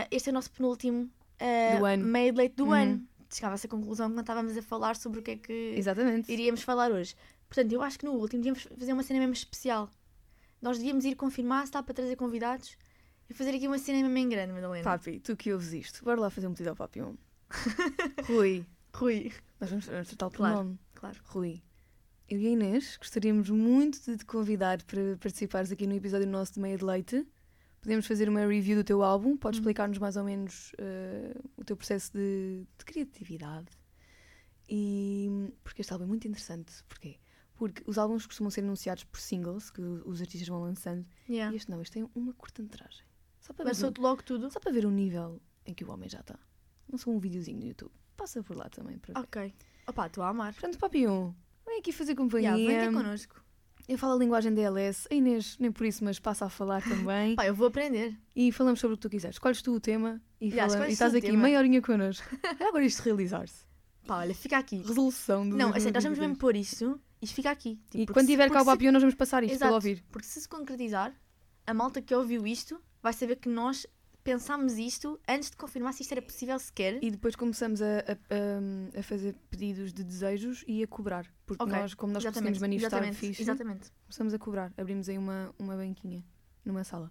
Ah, 0.00 0.06
este 0.10 0.28
é 0.28 0.32
o 0.32 0.34
nosso 0.34 0.50
penúltimo 0.52 1.10
Do 1.78 1.84
ano. 1.86 2.04
Made 2.06 2.32
Late 2.36 2.54
do 2.56 2.64
Uhum. 2.66 2.72
ano. 2.72 3.06
Chegava-se 3.32 3.66
à 3.66 3.68
conclusão 3.70 4.08
quando 4.10 4.20
estávamos 4.20 4.56
a 4.56 4.62
falar 4.62 4.94
sobre 4.96 5.20
o 5.20 5.22
que 5.22 5.30
é 5.32 5.36
que 5.36 5.74
Exatamente. 5.76 6.30
iríamos 6.30 6.62
falar 6.62 6.90
hoje. 6.92 7.14
Portanto, 7.48 7.72
eu 7.72 7.82
acho 7.82 7.98
que 7.98 8.04
no 8.04 8.12
último 8.12 8.42
devíamos 8.42 8.62
fazer 8.78 8.92
uma 8.92 9.02
cena 9.02 9.18
mesmo 9.20 9.32
especial. 9.34 9.90
Nós 10.60 10.76
devíamos 10.78 11.04
ir 11.04 11.14
confirmar 11.16 11.66
se 11.66 11.72
dá 11.72 11.82
para 11.82 11.94
trazer 11.94 12.14
convidados 12.16 12.76
e 13.28 13.34
fazer 13.34 13.50
aqui 13.54 13.66
uma 13.66 13.78
cena 13.78 13.98
mesmo 14.02 14.16
em 14.18 14.28
grande, 14.28 14.52
Madalena. 14.52 14.84
Papi, 14.84 15.18
tu 15.20 15.34
que 15.36 15.52
ouves 15.52 15.72
isto, 15.72 16.04
bora 16.04 16.20
lá 16.20 16.30
fazer 16.30 16.46
um 16.46 16.52
pedido 16.52 16.70
ao 16.70 16.76
papi. 16.76 17.00
um. 17.02 17.16
Rui, 18.28 18.64
Rui. 18.94 19.32
nós 19.60 19.70
vamos, 19.70 19.86
vamos 19.86 20.08
tratar 20.08 20.30
por 20.30 20.36
Claro. 20.36 20.56
nome. 20.56 20.78
Claro. 20.94 21.18
Rui, 21.24 21.62
eu 22.28 22.38
e 22.38 22.46
a 22.46 22.50
Inês 22.50 22.96
gostaríamos 22.98 23.50
muito 23.50 24.00
de 24.04 24.18
te 24.18 24.24
convidar 24.24 24.82
para 24.84 25.16
participares 25.18 25.72
aqui 25.72 25.86
no 25.86 25.94
episódio 25.94 26.26
nosso 26.28 26.54
de 26.54 26.60
Meia 26.60 26.76
de 26.78 26.84
Leite. 26.84 27.26
Podemos 27.82 28.06
fazer 28.06 28.28
uma 28.28 28.46
review 28.46 28.76
do 28.76 28.84
teu 28.84 29.02
álbum, 29.02 29.36
podes 29.36 29.58
Uhum. 29.58 29.62
explicar-nos 29.62 29.98
mais 29.98 30.16
ou 30.16 30.24
menos 30.24 30.72
eh, 30.78 31.34
o 31.56 31.64
teu 31.64 31.76
processo 31.76 32.12
de, 32.12 32.64
de 32.78 32.84
criatividade. 32.84 33.66
E 34.68 35.28
porque 35.62 35.82
este 35.82 35.92
álbum 35.92 36.04
é 36.04 36.08
muito 36.08 36.26
interessante. 36.26 36.72
Porquê? 36.88 37.18
Porque 37.54 37.82
os 37.86 37.98
álbuns 37.98 38.26
costumam 38.26 38.50
ser 38.50 38.60
anunciados 38.62 39.04
por 39.04 39.20
singles 39.20 39.70
que 39.70 39.80
os 39.80 40.20
artistas 40.20 40.48
vão 40.48 40.60
lançando. 40.62 41.04
Yeah. 41.28 41.52
E 41.52 41.56
este 41.56 41.70
não, 41.70 41.82
este 41.82 41.92
tem 41.94 42.08
uma 42.14 42.32
curta-metragem. 42.32 43.04
Só 43.40 43.52
para 43.52 43.66
Lançou-te 43.66 44.00
logo 44.00 44.22
tudo. 44.22 44.50
só 44.50 44.60
para 44.60 44.72
ver 44.72 44.86
o 44.86 44.90
nível 44.90 45.40
em 45.66 45.74
que 45.74 45.84
o 45.84 45.90
homem 45.90 46.08
já 46.08 46.20
está. 46.20 46.38
Não 46.88 46.96
sou 46.98 47.12
um 47.14 47.18
videozinho 47.18 47.58
no 47.58 47.66
YouTube. 47.66 47.92
Passa 48.16 48.42
por 48.42 48.56
lá 48.56 48.68
também 48.68 48.98
para 48.98 49.14
ver. 49.14 49.20
Ok. 49.26 49.54
Opa, 49.88 50.06
estou 50.06 50.22
a 50.24 50.28
amar. 50.28 50.52
Portanto, 50.52 50.78
Papião, 50.78 51.34
vem 51.66 51.78
aqui 51.80 51.90
fazer 51.92 52.14
companhia. 52.14 52.50
Yeah, 52.56 52.80
vem 52.84 52.90
ter 52.92 52.96
connosco. 52.96 53.41
Eu 53.88 53.98
falo 53.98 54.14
a 54.14 54.16
linguagem 54.16 54.54
DLS. 54.54 55.06
A 55.10 55.14
Inês, 55.14 55.56
nem 55.58 55.70
por 55.72 55.84
isso, 55.86 56.04
mas 56.04 56.18
passa 56.18 56.46
a 56.46 56.48
falar 56.48 56.82
também. 56.82 57.34
Pá, 57.34 57.46
eu 57.46 57.54
vou 57.54 57.66
aprender. 57.66 58.16
e 58.34 58.50
falamos 58.52 58.80
sobre 58.80 58.94
o 58.94 58.96
que 58.96 59.02
tu 59.02 59.10
quiseres. 59.10 59.36
Escolhes 59.36 59.60
tu 59.60 59.72
o 59.74 59.80
tema 59.80 60.20
e, 60.40 60.48
Yeah, 60.48 60.72
fala- 60.72 60.88
e 60.88 60.92
estás 60.92 61.14
aqui 61.14 61.26
tema. 61.26 61.42
meia 61.42 61.58
horinha 61.58 61.82
connosco. 61.82 62.26
É 62.60 62.64
agora 62.68 62.84
isto 62.84 63.00
realizar-se. 63.02 63.64
Pá, 64.06 64.18
olha, 64.18 64.34
fica 64.34 64.56
aqui. 64.58 64.76
Resolução 64.78 65.48
do 65.48 65.56
Não, 65.56 65.70
a 65.70 65.74
sério, 65.74 65.92
nós 65.94 66.02
vamos 66.04 66.18
2023. 66.18 66.20
mesmo 66.28 66.38
pôr 66.38 66.56
isso 66.56 67.00
e 67.20 67.24
isto 67.24 67.34
fica 67.34 67.50
aqui. 67.50 67.78
Tipo, 67.90 67.98
E 68.02 68.06
quando 68.14 68.26
se- 68.26 68.32
tiver 68.32 68.50
cá 68.50 68.62
o 68.62 68.64
Papião, 68.64 68.92
nós 68.92 69.02
vamos 69.02 69.14
passar 69.14 69.42
isto 69.44 69.58
para 69.58 69.66
Exato. 69.68 69.74
ouvir. 69.74 70.04
Porque 70.10 70.26
se 70.26 70.40
se 70.40 70.48
concretizar, 70.48 71.12
a 71.66 71.74
malta 71.74 72.00
que 72.02 72.14
ouviu 72.14 72.46
isto 72.46 72.80
vai 73.02 73.12
saber 73.12 73.36
que 73.36 73.48
nós 73.48 73.86
pensámos 74.24 74.74
isto 74.78 75.18
antes 75.28 75.50
de 75.50 75.56
confirmar 75.56 75.92
se 75.94 76.02
isto 76.02 76.12
era 76.12 76.22
possível 76.22 76.58
sequer. 76.58 77.02
E 77.02 77.10
depois 77.10 77.34
começamos 77.36 77.80
a, 77.82 77.86
a- 77.98 78.12
a- 78.12 79.00
a 79.00 79.02
fazer 79.02 79.34
pedidos 79.50 79.92
de 79.92 80.04
desejos 80.04 80.64
e 80.66 80.82
a 80.82 80.86
cobrar. 80.86 81.26
Porque 81.46 81.62
Ok, 81.62 81.72
nós, 81.72 81.94
como 81.94 82.12
nós 82.12 82.22
exatamente, 82.22 82.54
conseguimos 82.54 82.60
manifestar 82.60 82.96
exatamente, 82.98 83.16
fixe, 83.16 83.42
exatamente. 83.42 83.90
começamos 84.04 84.34
a 84.34 84.38
cobrar. 84.38 84.72
Abrimos 84.76 85.08
aí 85.08 85.18
uma, 85.18 85.54
uma 85.58 85.76
banquinha 85.76 86.24
numa 86.64 86.84
sala. 86.84 87.10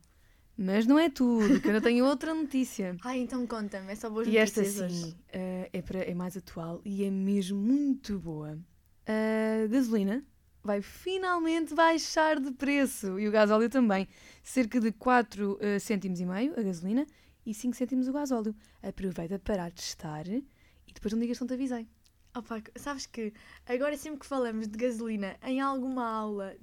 Mas 0.57 0.85
não 0.85 0.99
é 0.99 1.09
tudo, 1.09 1.59
que 1.59 1.67
eu 1.69 1.73
ainda 1.73 1.81
tenho 1.83 2.05
outra 2.05 2.33
notícia. 2.33 2.95
Ai, 3.03 3.19
então 3.19 3.47
conta-me, 3.47 3.91
é 3.91 3.95
só 3.95 4.09
boas 4.09 4.27
E 4.27 4.37
esta 4.37 4.61
notícias 4.61 4.91
sim 4.91 5.03
hoje. 5.05 5.17
eh, 5.29 5.69
é, 5.73 5.81
para, 5.81 5.99
é 5.99 6.13
mais 6.13 6.37
atual 6.37 6.81
e 6.85 7.03
é 7.03 7.09
mesmo 7.09 7.57
muito 7.59 8.19
boa. 8.19 8.59
A 9.07 9.67
gasolina 9.67 10.23
vai 10.63 10.81
finalmente 10.81 11.73
baixar 11.73 12.39
de 12.39 12.51
preço 12.51 13.19
e 13.19 13.27
o 13.27 13.31
gasóleo 13.31 13.69
também. 13.69 14.07
Cerca 14.43 14.79
de 14.79 14.91
4 14.91 15.57
eh, 15.59 15.79
cêntimos 15.79 16.19
e 16.19 16.25
meio 16.25 16.53
a 16.59 16.61
gasolina 16.61 17.05
e 17.45 17.53
5 17.53 17.75
cêntimos 17.75 18.07
o 18.07 18.13
gasóleo. 18.13 18.55
Aproveita 18.81 19.39
para 19.39 19.69
testar 19.71 20.27
e 20.27 20.45
depois 20.93 21.13
não 21.13 21.19
digas 21.19 21.37
que 21.37 21.43
não 21.43 21.47
te 21.47 21.53
avisei. 21.53 21.87
Opa, 22.35 22.61
sabes 22.75 23.05
que 23.05 23.33
agora 23.65 23.97
sempre 23.97 24.19
que 24.19 24.25
falamos 24.25 24.67
de 24.67 24.77
gasolina 24.77 25.35
em 25.43 25.59
alguma 25.59 26.07
aula, 26.07 26.55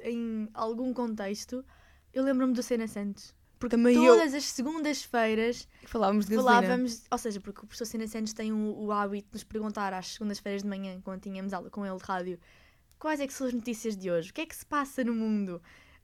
em 0.00 0.48
algum 0.54 0.92
contexto, 0.92 1.64
eu 2.12 2.22
lembro-me 2.22 2.52
do 2.52 2.62
Sena 2.62 2.86
Santos. 2.86 3.34
Porque 3.58 3.74
Também 3.74 3.96
eu. 3.96 4.14
todas 4.14 4.34
as 4.34 4.44
segundas-feiras 4.44 5.66
Falávamos 5.86 6.26
de 6.26 6.36
gasolina. 6.36 6.60
falávamos, 6.60 7.04
ou 7.10 7.18
seja, 7.18 7.40
porque 7.40 7.60
o 7.60 7.66
professor 7.66 7.86
Sena 7.86 8.06
Santos 8.06 8.34
tem 8.34 8.52
o, 8.52 8.84
o 8.84 8.92
hábito 8.92 9.28
de 9.28 9.32
nos 9.34 9.44
perguntar 9.44 9.94
às 9.94 10.08
segundas-feiras 10.08 10.62
de 10.62 10.68
manhã, 10.68 11.00
quando 11.02 11.22
tínhamos 11.22 11.52
aula 11.54 11.70
com 11.70 11.84
ele 11.86 11.96
de 11.96 12.04
rádio, 12.04 12.38
quais 12.98 13.20
é 13.20 13.26
que 13.26 13.32
são 13.32 13.46
as 13.46 13.52
notícias 13.52 13.96
de 13.96 14.10
hoje? 14.10 14.30
O 14.30 14.34
que 14.34 14.40
é 14.42 14.46
que 14.46 14.54
se 14.56 14.64
passa 14.66 15.02
no 15.04 15.14
mundo? 15.14 15.60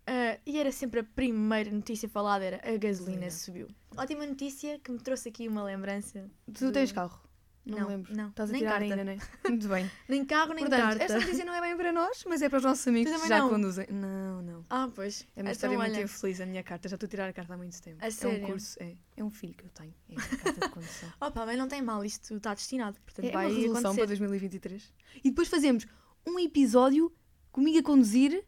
Ah, 0.07 0.39
e 0.45 0.59
era 0.59 0.73
sempre 0.73 1.01
a 1.01 1.05
primeira 1.05 1.71
notícia 1.71 2.09
falada, 2.09 2.45
era 2.45 2.57
a 2.57 2.77
gasolina 2.77 3.23
Gasolina. 3.27 3.31
subiu. 3.31 3.69
Ótima 3.97 4.27
notícia 4.27 4.79
que 4.81 4.91
me 4.91 4.99
trouxe 4.99 5.29
aqui 5.29 5.47
uma 5.49 5.63
lembrança. 5.63 6.29
Tu 6.53 6.67
de- 6.67 6.73
tens 6.73 6.91
carro? 6.93 7.21
Não, 7.65 7.79
Não, 7.79 7.89
lembro. 7.91 8.17
não. 8.17 8.29
Estás 8.31 8.51
a 8.51 8.53
Nem 8.53 8.61
tirar 8.63 8.81
carta. 8.81 8.85
ainda, 8.87 9.05
não 9.05 9.13
é? 9.13 9.19
Muito 9.49 9.69
bem. 9.69 9.89
Nem 10.09 10.25
carro, 10.25 10.53
nem 10.53 10.65
Portanto, 10.65 10.81
carta. 10.83 11.05
esta 11.05 11.21
notícia 11.21 11.45
não 11.45 11.55
é 11.55 11.61
bem 11.61 11.77
para 11.77 11.93
nós, 11.93 12.25
mas 12.27 12.43
é 12.43 12.49
para 12.49 12.59
os 12.59 12.65
nossos 12.65 12.89
amigos 12.89 13.13
que 13.21 13.29
já 13.29 13.39
não? 13.39 13.51
conduzem. 13.51 13.87
Não, 13.89 14.43
não. 14.43 14.67
Ah, 14.69 14.91
pois. 14.93 15.21
É 15.37 15.43
uma 15.43 15.43
Então, 15.43 15.53
história 15.53 15.79
muito 15.79 15.93
olha, 15.95 16.03
infeliz 16.03 16.41
a 16.41 16.47
minha 16.47 16.65
carta. 16.65 16.89
Já 16.89 16.97
estou 16.97 17.07
a 17.07 17.11
tirar 17.11 17.29
a 17.29 17.33
carta 17.33 17.55
há 17.55 17.57
muito 17.57 17.81
tempo. 17.81 17.99
A 18.03 18.07
é 18.09 18.11
sério? 18.11 18.43
um 18.43 18.47
curso, 18.49 18.83
é. 18.83 18.97
É 19.17 19.23
um 19.23 19.31
filho 19.31 19.55
que 19.55 19.65
eu 19.65 19.71
tenho. 19.71 19.95
É 20.09 20.15
a 20.17 20.37
carta 20.39 20.61
de 20.67 20.69
condução. 20.75 21.09
Opa, 21.23 21.47
mas 21.47 21.57
não 21.57 21.69
tem 21.69 21.81
mal, 21.81 22.05
isto 22.05 22.35
está 22.35 22.53
destinado. 22.53 22.99
Portanto, 23.05 23.27
é 23.27 23.29
uma 23.31 23.33
vai 23.43 23.47
resolução 23.47 23.81
para 23.81 23.91
acontecer. 23.91 24.07
2023. 24.09 24.93
E 25.23 25.31
depois 25.31 25.47
fazemos 25.47 25.87
um 26.27 26.39
episódio 26.39 27.13
comigo 27.51 27.79
a 27.79 27.83
conduzir. 27.83 28.45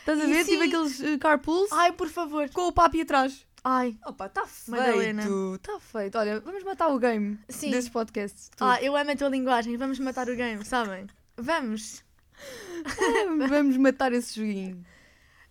Estás 0.00 0.20
a 0.20 0.26
ver? 0.26 0.44
sim. 0.44 0.52
Tipo 0.52 0.64
aqueles 0.64 1.00
eh, 1.02 1.18
carpools 1.18 1.70
Ai, 1.72 1.92
por 1.92 2.08
favor. 2.08 2.48
com 2.50 2.68
o 2.68 2.72
papi 2.72 3.02
atrás. 3.02 3.46
Ai, 3.64 3.98
Opa, 4.06 4.26
está 4.26 4.46
feito. 4.46 4.70
Madalena. 4.80 5.22
Está 5.56 5.80
feito. 5.80 6.16
Olha, 6.16 6.40
vamos 6.40 6.62
matar 6.62 6.88
o 6.88 6.98
game 6.98 7.38
Sim. 7.48 7.70
desses 7.70 7.90
podcasts. 7.90 8.48
tudo. 8.50 8.68
ah, 8.68 8.80
eu 8.80 8.96
amo 8.96 9.10
a 9.10 9.16
tua 9.16 9.28
linguagem. 9.28 9.76
Vamos 9.76 9.98
matar 9.98 10.28
o 10.28 10.36
game, 10.36 10.64
sabem? 10.64 11.06
Vamos. 11.36 12.04
vamos 13.48 13.76
matar 13.76 14.12
esse 14.12 14.36
joguinho. 14.40 14.84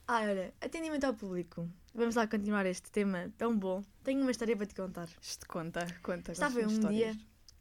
Ai, 0.08 0.30
olha, 0.30 0.54
atendimento 0.62 1.04
ao 1.04 1.14
público. 1.14 1.70
Vamos 1.94 2.16
lá 2.16 2.26
continuar 2.28 2.66
este 2.66 2.90
tema 2.92 3.32
tão 3.38 3.58
bom. 3.58 3.84
Tenho 4.04 4.22
uma 4.22 4.32
história 4.32 4.56
para 4.56 4.66
te 4.66 4.76
contar. 4.76 5.10
Isto 5.22 5.46
conta, 5.48 5.86
conta. 6.02 6.32
Estava 6.32 6.60
um 6.60 6.68
histórias. 6.68 7.16
dia 7.16 7.18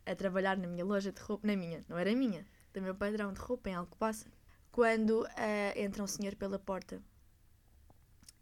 a 0.07 0.15
trabalhar 0.15 0.57
na 0.57 0.69
minha 0.69 0.85
loja 0.85 1.11
de 1.11 1.21
roupa, 1.21 1.47
na 1.47 1.57
minha, 1.57 1.85
não 1.89 1.99
era 1.99 2.15
minha, 2.15 2.47
do 2.77 2.83
meu 2.83 2.95
padrão 2.95 3.33
de 3.33 3.41
roupa 3.41 3.71
em 3.71 3.75
Alcobaça, 3.75 4.27
quando 4.71 5.27
ah, 5.37 5.73
entra 5.79 6.03
um 6.03 6.07
senhor 6.07 6.35
pela 6.37 6.59
porta 6.59 7.01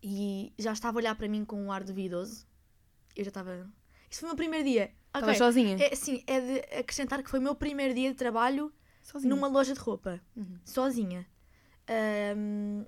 e 0.02 0.52
já 0.58 0.72
estava 0.72 0.98
a 0.98 1.00
olhar 1.00 1.14
para 1.14 1.28
mim 1.28 1.44
com 1.44 1.62
um 1.62 1.72
ar 1.72 1.82
duvidoso. 1.84 2.46
Eu 3.16 3.24
já 3.24 3.28
estava. 3.28 3.70
Isso 4.10 4.20
foi 4.20 4.28
o 4.28 4.30
meu 4.30 4.36
primeiro 4.36 4.64
dia. 4.68 4.92
Estavas 5.06 5.28
Ok. 5.30 5.38
sozinha? 5.38 5.76
É, 5.80 5.94
sim, 5.94 6.22
é 6.26 6.40
de 6.40 6.58
acrescentar 6.80 7.22
que 7.22 7.30
foi 7.30 7.38
o 7.38 7.42
meu 7.42 7.54
primeiro 7.54 7.94
dia 7.94 8.10
de 8.10 8.16
trabalho 8.16 8.72
Sozinha. 9.02 9.32
numa 9.34 9.46
loja 9.46 9.72
de 9.72 9.80
roupa, 9.80 10.20
Uhum. 10.36 10.58
sozinha. 10.64 11.26
Ahm, 11.88 12.84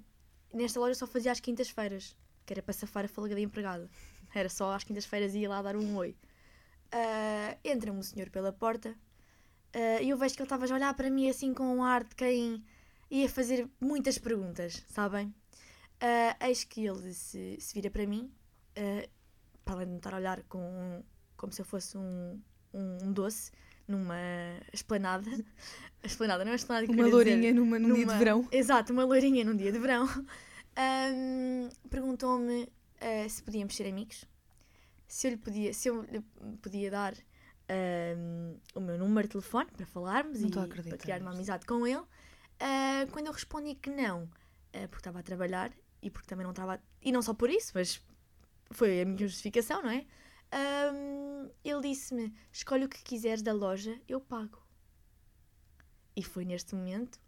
nesta 0.53 0.81
loja 0.81 0.95
só 0.95 1.07
fazia 1.07 1.31
às 1.31 1.39
quintas-feiras, 1.41 2.17
que 2.45 2.53
era 2.53 2.63
para 2.63 2.73
safar 2.75 3.05
a 3.05 3.09
folga 3.09 3.35
de 3.35 3.43
empregada. 3.43 3.89
Era 4.35 4.49
só 4.49 4.73
às 4.75 4.83
quintas-feiras 4.85 5.35
ia 5.35 5.49
lá 5.49 5.63
dar 5.63 5.77
um 5.77 5.97
oi. 5.97 6.17
Ah, 6.91 7.57
Entra-me 7.65 7.99
um 7.99 8.03
senhor 8.03 8.29
pela 8.31 8.53
porta 8.53 8.97
ah, 9.79 10.01
e 10.03 10.09
eu 10.11 10.17
vejo 10.17 10.35
que 10.35 10.41
ele 10.41 10.47
estava 10.47 10.65
a 10.67 10.75
olhar 10.75 10.95
para 10.95 11.11
mim 11.11 11.29
assim 11.29 11.53
com 11.53 11.65
um 11.77 11.85
ar 11.85 12.03
de 12.05 12.15
quem 12.15 12.65
ia 13.11 13.29
fazer 13.29 13.69
muitas 13.81 14.17
perguntas, 14.19 14.83
sabem? 14.89 15.35
Ah, 16.01 16.37
eis 16.49 16.65
que 16.65 16.87
ele 16.87 17.12
se, 17.12 17.57
se 17.61 17.75
vira 17.75 17.91
para 17.91 18.07
mim, 18.07 18.33
ah, 18.77 19.07
para 19.65 19.75
além 19.75 19.87
de 19.87 19.93
me 19.93 19.99
estar 19.99 20.15
a 20.15 20.17
olhar 20.17 20.43
com, 20.45 21.03
como 21.37 21.53
se 21.53 21.61
eu 21.61 21.65
fosse 21.65 21.97
um, 21.99 22.41
um, 22.73 22.99
um 23.05 23.12
doce, 23.12 23.51
numa 23.89 24.17
esplanada. 24.73 25.31
Esplanada 26.03 26.45
não 26.45 26.53
é 26.53 26.55
esplanada 26.57 26.87
que 26.87 26.93
Uma 26.93 27.07
lourinha 27.09 27.53
numa, 27.53 27.79
num 27.81 27.89
dia 27.89 27.97
de 27.97 28.05
Numa- 28.07 28.19
verão. 28.19 28.49
Exato, 28.53 28.93
uma 28.93 29.05
loirinha 29.05 29.45
num 29.45 29.57
dia 29.57 29.73
de 29.73 29.79
verão. 29.79 30.07
Ahm, 30.77 31.69
Perguntou-me 31.91 32.69
ah, 33.01 33.29
se 33.29 33.43
podíamos 33.43 33.75
ser 33.75 33.89
amigos, 33.89 34.25
se 35.09 35.27
eu 35.27 35.31
lhe 35.33 35.37
podia, 35.37 35.73
se 35.73 35.89
eu 35.89 36.03
lhe 36.03 36.21
podia 36.62 36.91
dar 36.91 37.15
número 39.16 39.29
de 39.29 39.33
telefone 39.33 39.70
para 39.70 39.87
falarmos 39.87 40.42
Não 40.42 40.48
e 40.48 40.68
para 40.68 40.98
criar 40.98 41.20
uma 41.22 41.33
amizade 41.33 41.64
com 41.64 41.87
ele. 41.87 42.05
Ah, 42.61 43.07
quando 43.11 43.26
eu 43.29 43.33
respondi 43.33 43.74
que 43.74 43.88
não, 43.88 44.29
ah, 44.74 44.87
porque 44.88 44.98
estava 44.98 45.20
a 45.20 45.22
trabalhar 45.22 45.72
e 46.02 46.11
porque 46.11 46.29
também 46.29 46.44
não 46.44 46.50
estava. 46.50 46.81
E 47.00 47.11
não 47.11 47.22
só 47.22 47.33
por 47.33 47.48
isso, 47.48 47.72
mas 47.74 48.02
foi 48.70 49.00
a 49.00 49.05
minha 49.07 49.16
justificação, 49.16 49.83
não 49.83 49.90
é? 49.90 50.07
Ahm, 50.52 51.50
ele 51.64 51.81
disse-me: 51.88 52.35
escolhe 52.52 52.85
o 52.85 52.88
que 52.88 53.02
quiseres 53.02 53.42
da 53.42 53.52
loja, 53.52 53.98
eu 54.07 54.20
pago. 54.20 54.62
E 56.14 56.22
foi 56.22 56.44
neste 56.44 56.74
momento 56.74 57.18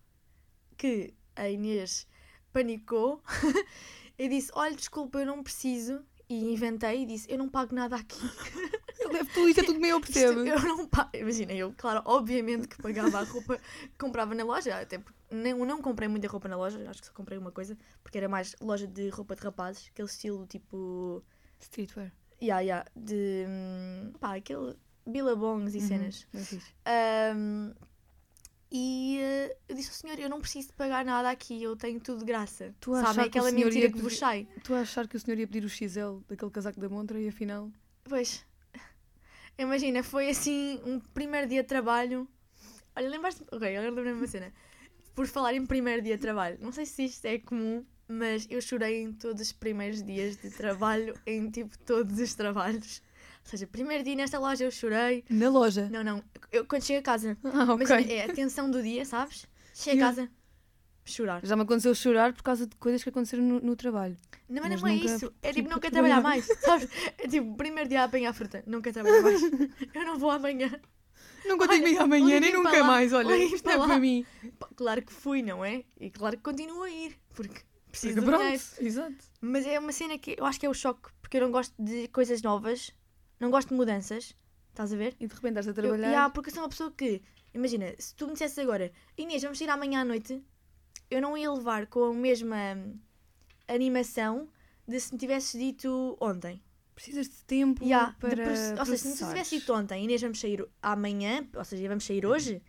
que 0.77 1.15
a 1.37 1.49
Inês 1.49 2.07
panicou 2.53 3.23
e 4.19 4.29
disse: 4.29 4.51
Olha, 4.55 4.77
desculpa, 4.77 5.19
eu 5.21 5.27
não 5.27 5.43
preciso. 5.43 6.05
E 6.29 6.53
inventei 6.53 7.03
e 7.03 7.07
disse: 7.07 7.31
Eu 7.31 7.39
não 7.39 7.49
pago 7.49 7.75
nada 7.75 7.97
aqui. 7.97 8.21
Tudo, 9.09 9.49
isto 9.49 9.61
é 9.61 9.65
tudo 9.65 9.81
meio, 9.81 9.97
eu 9.97 10.01
Isto 10.01 10.19
eu 10.19 10.63
não 10.63 10.87
pago. 10.87 11.11
Imagina, 11.15 11.53
eu, 11.53 11.73
claro, 11.77 12.03
obviamente 12.05 12.69
que 12.69 12.77
pagava 12.77 13.21
a 13.21 13.25
roupa 13.25 13.59
que 13.59 13.99
comprava 13.99 14.35
na 14.35 14.45
loja. 14.45 14.81
Até 14.81 14.99
porque 14.99 15.19
não, 15.31 15.65
não 15.65 15.83
comprei 15.83 16.09
muita 16.09 16.29
roupa 16.29 16.49
na 16.49 16.57
loja, 16.57 16.79
acho 16.89 17.01
que 17.01 17.07
só 17.07 17.13
comprei 17.13 17.39
uma 17.39 17.53
coisa, 17.53 17.77
porque 18.03 18.19
era 18.19 18.29
mais 18.29 18.55
loja 18.61 18.87
de 18.87 19.09
roupa 19.09 19.35
de 19.35 19.43
rapazes, 19.43 19.89
aquele 19.93 20.09
estilo 20.09 20.47
tipo. 20.47 21.23
Streetwear. 21.61 22.13
Yeah, 22.41 22.61
yeah, 22.61 22.85
de. 22.95 23.45
hum, 23.49 24.13
pá, 24.21 24.37
aquele 24.37 24.77
Billabongs 25.07 25.75
e 25.75 25.79
Uhum, 25.79 25.89
cenas. 25.89 26.27
é 26.85 27.33
e 28.71 29.19
eh, 29.19 29.57
eu 29.69 29.75
disse 29.75 29.89
ao 29.89 29.95
senhor: 29.95 30.19
Eu 30.19 30.29
não 30.29 30.41
preciso 30.41 30.69
de 30.69 30.75
pagar 30.75 31.05
nada 31.05 31.31
aqui, 31.31 31.63
eu 31.63 31.75
tenho 31.77 32.01
tudo 32.01 32.19
de 32.21 32.25
graça. 32.27 32.75
Tu 32.81 32.93
o 32.93 32.95
aquela 32.97 33.51
mentira 33.51 33.91
que 33.91 34.03
vos 34.03 34.17
sai? 34.17 34.47
Tu 34.63 34.75
a 34.75 34.81
achar 34.81 35.09
que 35.09 35.17
o 35.17 35.21
senhor 35.21 35.39
ia 35.39 35.47
pedir 35.47 35.65
o 35.65 35.69
XL 35.69 36.21
daquele 36.29 36.51
casaco 36.51 36.79
da 36.79 36.89
Montra 36.89 37.19
e 37.19 37.29
afinal. 37.29 37.71
Pois. 38.05 38.45
Imagina, 39.59 40.03
foi 40.05 40.31
assim 40.31 40.81
um 40.87 41.01
primeiro 41.01 41.49
dia 41.49 41.63
de 41.63 41.69
trabalho. 41.69 42.29
Olha, 42.95 43.09
lembraste 43.09 43.43
Ok, 43.51 43.77
agora 43.77 43.91
lembrei-me 43.91 44.21
uma 44.21 44.27
cena. 44.27 44.53
Por 45.15 45.27
falar 45.27 45.55
em 45.55 45.67
primeiro 45.67 46.01
dia 46.01 46.17
de 46.17 46.23
trabalho, 46.23 46.59
não 46.61 46.71
sei 46.71 46.87
se 46.87 47.05
isto 47.05 47.25
é 47.27 47.39
comum, 47.39 47.85
mas 48.07 48.47
eu 48.49 48.61
chorei 48.63 49.03
em 49.03 49.13
todos 49.13 49.43
os 49.43 49.53
primeiros 49.53 50.01
dias 50.03 50.37
de 50.37 50.51
trabalho, 50.51 51.13
em 51.27 51.51
tipo 51.51 51.77
todos 51.81 52.21
os 52.21 52.35
trabalhos. 52.35 53.03
Ou 53.45 53.51
seja, 53.51 53.67
primeiro 53.67 54.05
dia 54.05 54.15
nesta 54.15 54.39
loja 54.39 54.65
eu 54.65 54.71
chorei. 54.71 55.25
Na 55.29 55.49
loja. 55.49 55.89
Não, 55.91 56.05
não, 56.05 56.23
eu 56.53 56.65
quando 56.65 56.85
chego 56.85 57.01
a 57.01 57.03
casa. 57.03 57.37
Ah, 57.43 57.73
ok. 57.73 57.85
Imagina, 57.85 58.13
é 58.13 58.25
a 58.25 58.33
tensão 58.33 58.71
do 58.71 58.81
dia, 58.81 59.05
sabes? 59.05 59.45
Chego 59.75 60.03
a 60.03 60.07
casa, 60.07 60.31
chorar. 61.11 61.45
Já 61.45 61.57
me 61.57 61.63
aconteceu 61.63 61.95
chorar 61.95 62.33
por 62.33 62.43
causa 62.43 62.67
de 62.67 62.77
coisas 62.77 63.03
que 63.03 63.09
aconteceram 63.09 63.43
no, 63.45 63.61
no 63.61 63.77
trabalho. 63.77 64.17
Não, 64.49 64.63
mas 64.63 64.71
Mas 64.73 64.83
não 64.83 64.89
é 64.89 64.93
nunca 64.95 65.05
isso. 65.07 65.33
É 65.43 65.53
tipo, 65.53 65.69
para 65.69 65.75
não 65.75 65.81
quero 65.81 65.93
trabalhar. 65.93 66.21
trabalhar 66.23 66.23
mais, 66.23 66.47
sabes? 66.61 66.89
É 67.19 67.29
tipo, 67.29 67.55
primeiro 67.57 67.89
dia 67.89 68.03
a 68.03 68.05
apanhar 68.05 68.33
fruta, 68.33 68.63
não 68.67 68.81
quero 68.81 68.95
trabalhar 68.95 69.23
mais. 69.23 69.41
Eu 69.95 70.05
não 70.05 70.19
vou 70.19 70.31
amanhã. 70.31 70.69
Contigo 71.43 71.73
Olha, 71.73 71.89
ir 71.89 71.99
amanhã, 71.99 72.41
nem 72.41 72.53
nunca 72.53 72.71
lá, 72.81 72.85
mais. 72.85 73.13
Olha, 73.13 73.35
isto 73.37 73.63
para 73.65 73.73
é 73.73 73.77
lá. 73.77 73.87
para 73.87 73.99
mim. 73.99 74.25
Claro 74.77 75.03
que 75.03 75.13
fui, 75.13 75.41
não 75.43 75.65
é? 75.65 75.85
E 75.99 76.11
claro 76.11 76.37
que 76.37 76.43
continuo 76.43 76.83
a 76.83 76.91
ir, 76.91 77.17
porque 77.35 77.63
preciso 77.91 78.15
Porque 78.17 78.29
pronto, 78.31 78.43
dinheiro. 78.43 78.63
exato. 78.81 79.17
Mas 79.41 79.67
é 79.67 79.79
uma 79.79 79.93
cena 79.93 80.19
que 80.19 80.37
eu 80.39 80.45
acho 80.45 80.61
que 80.61 80.67
é 80.67 80.69
o 80.69 80.75
choque, 80.75 81.09
porque 81.23 81.39
eu 81.39 81.41
não 81.43 81.51
gosto 81.51 81.75
de 81.83 82.07
coisas 82.09 82.43
novas, 82.43 82.93
não 83.41 83.51
gosto 83.51 83.69
de 83.71 83.75
mudanças, 83.77 84.35
estás 84.71 84.93
a 84.93 84.97
ver? 84.97 85.17
E 85.19 85.27
de 85.27 85.35
repente 85.35 85.59
estás 85.59 85.69
a 85.69 85.71
Eu, 85.71 85.75
trabalhar. 85.75 86.09
yeah, 86.09 86.31
porque 86.31 86.51
eu 86.51 86.55
sou 86.55 86.63
uma 86.65 86.69
pessoa 86.69 86.93
que, 86.95 87.23
imagina, 87.55 87.95
se 87.99 88.15
tu 88.15 88.27
me 88.27 88.33
dissesses 88.35 88.59
agora, 88.59 88.93
Inês, 89.17 89.43
vamos 89.43 89.59
ir 89.61 89.71
amanhã 89.71 90.03
à 90.03 90.05
noite, 90.05 90.43
eu 91.11 91.21
não 91.23 91.37
ia 91.37 91.51
levar 91.53 91.87
com 91.87 92.05
a 92.05 92.15
mesma 92.15 92.77
animação 93.67 94.49
de 94.87 94.99
se 95.01 95.13
me 95.13 95.19
tivesses 95.19 95.59
dito 95.59 96.17
ontem. 96.21 96.63
Precisas 96.95 97.29
de 97.29 97.45
tempo 97.45 97.85
Yeah, 97.85 98.11
de 98.13 98.17
para 98.19 98.43
proce- 98.45 98.75
ou 98.79 98.85
seja, 98.87 98.97
se 98.97 99.09
me 99.09 99.15
tivesse 99.29 99.59
dito 99.59 99.73
ontem, 99.73 100.05
Inês, 100.05 100.21
vamos 100.21 100.41
sair 100.41 100.67
amanhã, 100.83 101.47
ou 101.55 101.65
seja, 101.65 101.87
vamos 101.89 102.05
sair 102.05 102.27
hoje, 102.27 102.61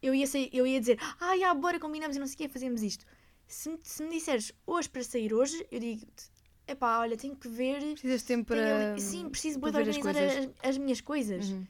eu 0.00 0.14
ia, 0.14 0.26
sair, 0.26 0.48
eu 0.52 0.66
ia 0.66 0.80
dizer, 0.80 0.98
ah, 1.20 1.36
já, 1.36 1.52
bora, 1.52 1.78
combinamos 1.78 2.16
e 2.16 2.18
não 2.20 2.26
sei 2.26 2.34
o 2.34 2.38
quê, 2.38 2.48
fazemos 2.48 2.82
isto. 2.82 3.04
Se, 3.46 3.68
me- 3.68 3.78
se 3.82 4.02
me 4.02 4.10
disseres 4.10 4.52
hoje 4.66 4.88
para 4.88 5.02
sair 5.04 5.34
hoje, 5.34 5.66
eu 5.70 5.78
digo-te, 5.78 6.30
epá, 6.66 7.00
olha, 7.00 7.18
tenho 7.18 7.36
que 7.36 7.46
ver. 7.48 7.80
Precisas 7.92 8.22
de 8.22 8.26
tempo 8.26 8.46
para. 8.46 8.92
ali- 8.92 9.00
sim, 9.00 9.28
preciso 9.28 9.60
para 9.60 9.72
de 9.72 9.90
as 9.90 9.96
organizar 9.96 10.14
coisas. 10.24 10.50
as, 10.62 10.70
as 10.70 10.78
minhas 10.78 11.00
coisas. 11.02 11.50
Uhum. 11.50 11.66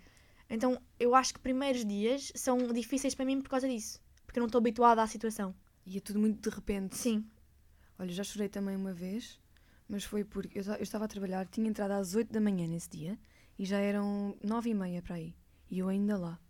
Então 0.49 0.81
eu 1.01 1.13
acho 1.17 1.35
que 1.35 1.41
primeiros 1.41 1.85
dias 1.85 2.31
são 2.37 2.59
difíceis 2.73 3.15
para 3.17 3.25
mim 3.25 3.41
por 3.41 3.49
causa 3.49 3.69
disso. 3.69 4.01
Porque 4.25 4.39
eu 4.39 4.43
não 4.43 4.47
estou 4.47 4.61
habituada 4.61 5.03
à 5.03 5.07
situação. 5.09 5.53
E 5.87 5.99
é 5.99 6.01
tudo 6.01 6.19
muito 6.19 6.49
de 6.49 6.55
repente. 6.55 6.97
Sim. 6.97 7.25
Olha, 7.99 8.13
já 8.13 8.25
chorei 8.25 8.49
também 8.49 8.77
uma 8.77 8.93
vez, 8.93 9.41
mas 9.89 10.05
foi 10.05 10.25
porque 10.25 10.59
eu, 10.59 10.65
eu 10.65 10.83
estava 10.83 11.05
a 11.05 11.09
trabalhar, 11.09 11.47
tinha 11.47 11.69
entrado 11.69 11.93
às 11.93 12.15
8 12.15 12.33
da 12.33 12.41
manhã 12.41 12.67
nesse 12.67 12.91
dia 12.91 13.19
e 13.59 13.65
já 13.65 13.79
eram 13.79 14.37
9 14.43 14.71
e 14.71 14.75
meia 14.75 15.03
para 15.03 15.17
aí. 15.17 15.35
E 15.71 15.79
eu 15.79 15.89
ainda 15.89 16.17
lá, 16.17 16.41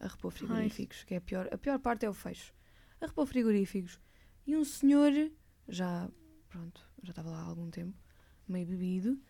a 0.00 0.08
repor 0.08 0.32
frigoríficos, 0.32 1.04
que 1.04 1.14
é 1.14 1.18
a 1.18 1.20
pior, 1.20 1.48
a 1.52 1.58
pior 1.58 1.78
parte 1.78 2.04
é 2.04 2.10
o 2.10 2.14
fecho. 2.14 2.52
A 3.00 3.06
repor 3.06 3.26
frigoríficos. 3.26 4.00
E 4.46 4.56
um 4.56 4.64
senhor, 4.64 5.12
já, 5.68 6.08
pronto, 6.48 6.80
já 7.02 7.10
estava 7.10 7.30
lá 7.30 7.40
há 7.40 7.44
algum 7.44 7.70
tempo, 7.70 7.96
meio 8.48 8.66
bebido, 8.66 9.20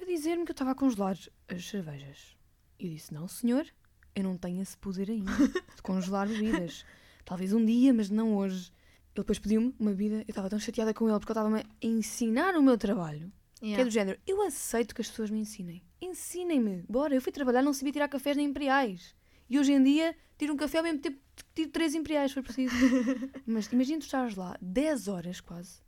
a 0.00 0.04
dizer-me 0.04 0.44
que 0.44 0.50
eu 0.50 0.54
estava 0.54 0.70
a 0.70 0.74
congelar 0.74 1.18
as 1.48 1.68
cervejas. 1.68 2.36
E 2.78 2.86
eu 2.86 2.92
disse, 2.92 3.12
não 3.12 3.26
senhor, 3.26 3.66
eu 4.14 4.22
não 4.22 4.36
tenho 4.36 4.62
esse 4.62 4.76
poder 4.76 5.10
ainda 5.10 5.32
de 5.74 5.82
congelar 5.82 6.28
bebidas. 6.28 6.84
Talvez 7.24 7.52
um 7.52 7.64
dia, 7.64 7.92
mas 7.92 8.08
não 8.08 8.36
hoje. 8.36 8.72
Ele 9.18 9.24
depois 9.24 9.38
pediu-me 9.40 9.74
uma 9.80 9.90
bebida, 9.90 10.16
eu 10.18 10.24
estava 10.28 10.48
tão 10.48 10.60
chateada 10.60 10.94
com 10.94 11.08
ele 11.08 11.18
porque 11.18 11.32
ele 11.32 11.38
estava-me 11.38 11.60
a 11.60 11.64
ensinar 11.82 12.54
o 12.54 12.62
meu 12.62 12.78
trabalho. 12.78 13.32
Que 13.58 13.66
é 13.66 13.68
Yeah. 13.70 13.84
do 13.84 13.90
género, 13.90 14.20
eu 14.24 14.40
aceito 14.42 14.94
que 14.94 15.00
as 15.00 15.08
pessoas 15.08 15.30
me 15.30 15.40
ensinem. 15.40 15.82
Ensinem-me. 16.00 16.84
Bora, 16.88 17.12
eu 17.16 17.20
fui 17.20 17.32
trabalhar, 17.32 17.60
não 17.60 17.72
sabia 17.72 17.92
tirar 17.92 18.08
cafés 18.08 18.36
nem 18.36 18.46
imperiais. 18.46 19.16
E 19.50 19.58
hoje 19.58 19.72
em 19.72 19.82
dia, 19.82 20.14
tiro 20.38 20.52
um 20.52 20.56
café 20.56 20.78
ao 20.78 20.84
mesmo 20.84 21.00
tempo 21.00 21.18
que 21.34 21.44
tiro 21.52 21.70
três 21.72 21.96
imperiais, 21.96 22.30
for 22.30 22.44
preciso. 22.44 22.72
Mas 23.44 23.66
imagina 23.72 23.98
tu 23.98 24.04
estares 24.04 24.36
lá 24.36 24.56
10 24.62 25.08
horas 25.08 25.40
quase 25.40 25.82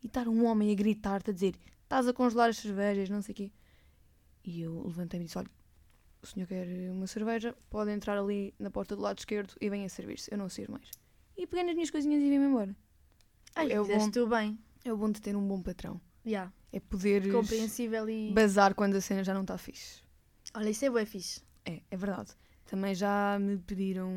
e 0.00 0.06
estar 0.06 0.28
um 0.28 0.44
homem 0.44 0.70
a 0.70 0.74
gritar-te 0.76 1.30
a 1.30 1.32
dizer 1.32 1.56
estás 1.82 2.06
a 2.06 2.12
congelar 2.12 2.50
as 2.50 2.58
cervejas, 2.58 3.08
não 3.08 3.20
sei 3.20 3.32
o 3.32 3.36
quê. 3.36 3.52
E 4.44 4.60
eu 4.60 4.84
levantei-me 4.86 5.24
e 5.24 5.26
disse, 5.26 5.38
olha, 5.38 5.50
o 6.22 6.26
senhor 6.26 6.46
quer 6.46 6.68
uma 6.92 7.08
cerveja, 7.08 7.56
pode 7.68 7.90
entrar 7.90 8.16
ali 8.16 8.54
na 8.60 8.70
porta 8.70 8.94
do 8.94 9.02
lado 9.02 9.18
esquerdo 9.18 9.54
e 9.60 9.68
venha 9.68 9.88
servir-se. 9.88 10.30
Eu 10.32 10.38
não 10.38 10.48
sei 10.48 10.66
mais. 10.68 10.88
E 11.36 11.46
peguei 11.46 11.64
nas 11.64 11.74
minhas 11.74 11.90
coisinhas 11.90 12.22
e 12.22 12.28
vim-me 12.28 12.46
embora. 12.46 12.74
Ai, 13.54 13.72
é 13.72 13.80
bom. 13.80 14.10
tu 14.10 14.26
bem. 14.26 14.58
É 14.84 14.92
o 14.92 14.96
bom 14.96 15.10
de 15.10 15.20
ter 15.20 15.36
um 15.36 15.46
bom 15.46 15.60
patrão. 15.60 16.00
Yeah. 16.24 16.52
É 16.72 16.80
poder 16.80 17.30
Compreensível 17.30 18.08
e. 18.08 18.32
bazar 18.32 18.74
quando 18.74 18.96
a 18.96 19.00
cena 19.00 19.22
já 19.22 19.32
não 19.32 19.42
está 19.42 19.56
fixe. 19.56 20.02
Olha, 20.54 20.70
isso 20.70 20.84
é 20.84 20.90
bué 20.90 21.04
fixe. 21.04 21.42
É, 21.64 21.82
é 21.90 21.96
verdade. 21.96 22.32
Também 22.66 22.94
já 22.94 23.38
me 23.40 23.58
pediram 23.58 24.10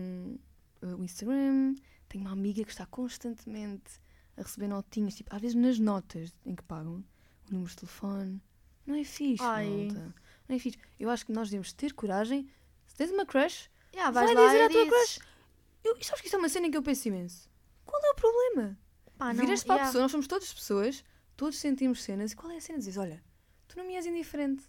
uh, 0.81 0.95
o 0.97 1.03
Instagram. 1.03 1.75
Tenho 2.07 2.25
uma 2.25 2.31
amiga 2.33 2.63
que 2.63 2.71
está 2.71 2.85
constantemente 2.85 3.99
a 4.35 4.41
receber 4.41 4.67
notinhas, 4.67 5.15
tipo, 5.15 5.33
às 5.33 5.41
vezes 5.41 5.55
nas 5.55 5.77
notas 5.77 6.33
em 6.45 6.55
que 6.55 6.63
pagam, 6.63 7.03
o 7.49 7.53
número 7.53 7.69
de 7.69 7.77
telefone. 7.77 8.41
Não 8.85 8.95
é 8.95 9.03
fixe, 9.03 9.43
Ai. 9.43 9.67
malta. 9.67 10.15
Não 10.47 10.55
é 10.55 10.59
fixe. 10.59 10.79
Eu 10.99 11.09
acho 11.09 11.25
que 11.25 11.31
nós 11.31 11.49
devemos 11.49 11.73
ter 11.73 11.93
coragem. 11.93 12.49
Se 12.87 12.95
tens 12.95 13.11
uma 13.11 13.25
crush, 13.25 13.69
Yeah, 13.93 14.11
vai 14.11 14.25
vais 14.25 14.37
lá 14.37 14.45
dizer 14.47 14.63
à 14.63 14.69
tua 14.69 14.87
crush. 14.87 15.19
Eu, 15.83 15.95
sabes 16.03 16.21
que 16.21 16.27
isto 16.27 16.35
é 16.35 16.39
uma 16.39 16.49
cena 16.49 16.67
em 16.67 16.71
que 16.71 16.77
eu 16.77 16.83
penso 16.83 17.07
imenso. 17.07 17.49
Qual 17.85 18.01
é 18.03 18.09
o 18.11 18.15
problema? 18.15 18.77
Pá, 19.17 19.33
não, 19.33 19.41
Viras 19.41 19.63
para 19.63 19.73
a 19.73 19.77
yeah. 19.77 19.87
pessoa, 19.89 20.01
nós 20.03 20.11
somos 20.11 20.27
todas 20.27 20.53
pessoas, 20.53 21.03
todos 21.35 21.57
sentimos 21.57 22.03
cenas, 22.03 22.31
e 22.31 22.35
qual 22.35 22.51
é 22.51 22.57
a 22.57 22.61
cena? 22.61 22.79
Dizes, 22.79 22.97
olha, 22.97 23.23
tu 23.67 23.77
não 23.77 23.85
me 23.85 23.95
és 23.95 24.05
indiferente. 24.05 24.63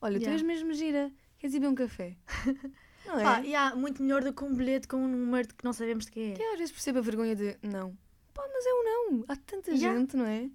Olha, 0.00 0.18
tu 0.18 0.22
Yeah. 0.22 0.34
és 0.34 0.42
mesmo 0.42 0.72
gira. 0.74 1.12
Queres 1.38 1.54
ir 1.54 1.60
beber 1.60 1.72
um 1.72 1.74
café? 1.74 2.16
Não 3.06 3.18
é? 3.20 3.22
Pá, 3.22 3.38
yeah, 3.38 3.76
muito 3.76 4.02
melhor 4.02 4.24
do 4.24 4.32
que 4.32 4.42
um 4.42 4.52
bilhete 4.54 4.88
com 4.88 4.96
um 4.96 5.06
número 5.06 5.46
que 5.54 5.64
não 5.64 5.72
sabemos 5.72 6.06
de 6.06 6.10
quem 6.10 6.32
é. 6.32 6.42
Eu 6.42 6.52
às 6.54 6.58
vezes 6.58 6.72
percebo 6.72 6.98
a 6.98 7.02
vergonha 7.02 7.36
de 7.36 7.56
não. 7.62 7.96
Pá, 8.34 8.42
mas 8.52 8.66
é 8.66 8.74
um 8.74 8.82
não. 8.84 9.24
Há 9.28 9.36
tanta 9.36 9.70
Yeah. 9.70 9.96
gente, 9.96 10.16
não 10.16 10.26
é? 10.26 10.50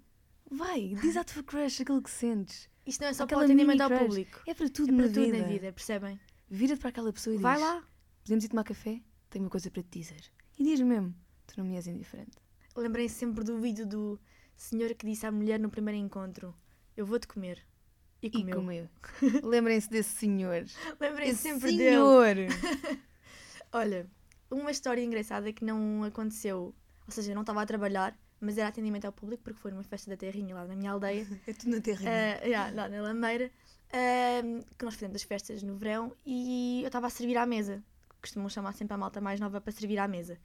Vai, 0.52 0.90
diz 1.02 1.16
à 1.16 1.24
tua 1.24 1.44
crush 1.44 1.82
aquilo 1.82 2.02
que 2.02 2.10
sentes. 2.10 2.70
Isto 2.86 3.00
não 3.02 3.08
é 3.08 3.14
só 3.14 3.24
Aquela 3.24 3.40
para 3.44 3.48
o 3.48 3.54
atendimento 3.54 3.80
ao 3.82 3.90
público. 3.90 4.42
É 4.46 4.54
para 4.54 4.68
tudo, 4.70 4.92
É 4.92 4.96
para 4.98 5.08
na, 5.08 5.14
tudo 5.14 5.26
vida. 5.26 5.38
na 5.38 5.48
vida, 5.48 5.72
percebem? 5.72 6.20
Vira-te 6.50 6.80
para 6.82 6.90
aquela 6.90 7.14
pessoa 7.14 7.34
e 7.34 7.40
Vai 7.40 7.56
diz: 7.56 7.64
lá. 7.64 7.84
Podemos 8.24 8.44
ir 8.44 8.50
tomar 8.50 8.64
café? 8.66 9.02
Tenho 9.32 9.46
uma 9.46 9.50
coisa 9.50 9.72
para 9.72 9.82
te 9.82 9.98
dizer. 10.00 10.22
E 10.60 10.64
diz 10.64 10.80
mesmo: 10.82 11.16
Tu 11.48 11.56
não 11.58 11.66
me 11.66 11.76
és 11.76 11.88
indiferente. 11.88 12.38
Lembrei 12.76 13.10
sempre 13.10 13.44
do 13.44 13.58
vídeo 13.60 13.86
do 13.88 14.20
senhor 14.56 14.94
que 14.94 15.06
disse 15.08 15.26
à 15.26 15.32
mulher 15.32 15.60
no 15.60 15.70
primeiro 15.72 16.00
encontro: 16.00 16.54
Eu 16.96 17.06
vou-te 17.06 17.28
comer. 17.28 17.66
E 18.22 18.28
E 18.28 18.30
comeu. 18.30 18.56
comeu. 18.58 18.90
Lembrem-se 19.44 19.90
desse 19.90 20.10
senhor. 20.12 20.64
Lembrei 21.00 21.30
Esse 21.30 21.42
sempre 21.42 21.72
dele. 21.76 21.90
senhor. 21.90 22.36
Olha, 23.74 24.08
uma 24.50 24.70
história 24.72 25.02
engraçada 25.04 25.52
que 25.52 25.64
não 25.66 26.04
aconteceu. 26.04 26.76
Ou 27.08 27.12
seja, 27.12 27.32
eu 27.32 27.36
não 27.36 27.42
estava 27.42 27.62
a 27.62 27.66
trabalhar, 27.66 28.16
mas 28.40 28.58
era 28.58 28.68
atendimento 28.70 29.06
ao 29.06 29.12
público 29.12 29.42
porque 29.44 29.60
foi 29.60 29.72
numa 29.72 29.84
festa 29.84 30.10
da 30.12 30.18
terrinha 30.18 30.54
lá 30.54 30.66
na 30.66 30.76
minha 30.76 30.92
aldeia. 30.92 31.26
É 31.48 31.54
tudo 31.54 31.72
na 31.76 31.82
terra. 31.82 32.02
Ah, 32.06 32.46
yeah, 32.46 32.76
lá 32.76 32.88
na 32.90 33.02
Lameira, 33.02 33.52
ah, 33.92 34.42
que 34.78 34.86
nós 34.86 34.94
fizemos 34.94 35.16
as 35.16 35.24
festas 35.24 35.64
no 35.64 35.76
verão 35.76 36.16
e 36.26 36.82
eu 36.84 36.88
estava 36.88 37.08
a 37.08 37.10
servir 37.10 37.38
à 37.38 37.46
mesa. 37.46 37.84
Costumam 38.22 38.50
chamar 38.50 38.74
sempre 38.74 38.94
a 38.94 38.98
malta 38.98 39.20
mais 39.20 39.40
nova 39.40 39.60
para 39.60 39.72
servir 39.72 40.00
à 40.00 40.08
mesa. 40.08 40.40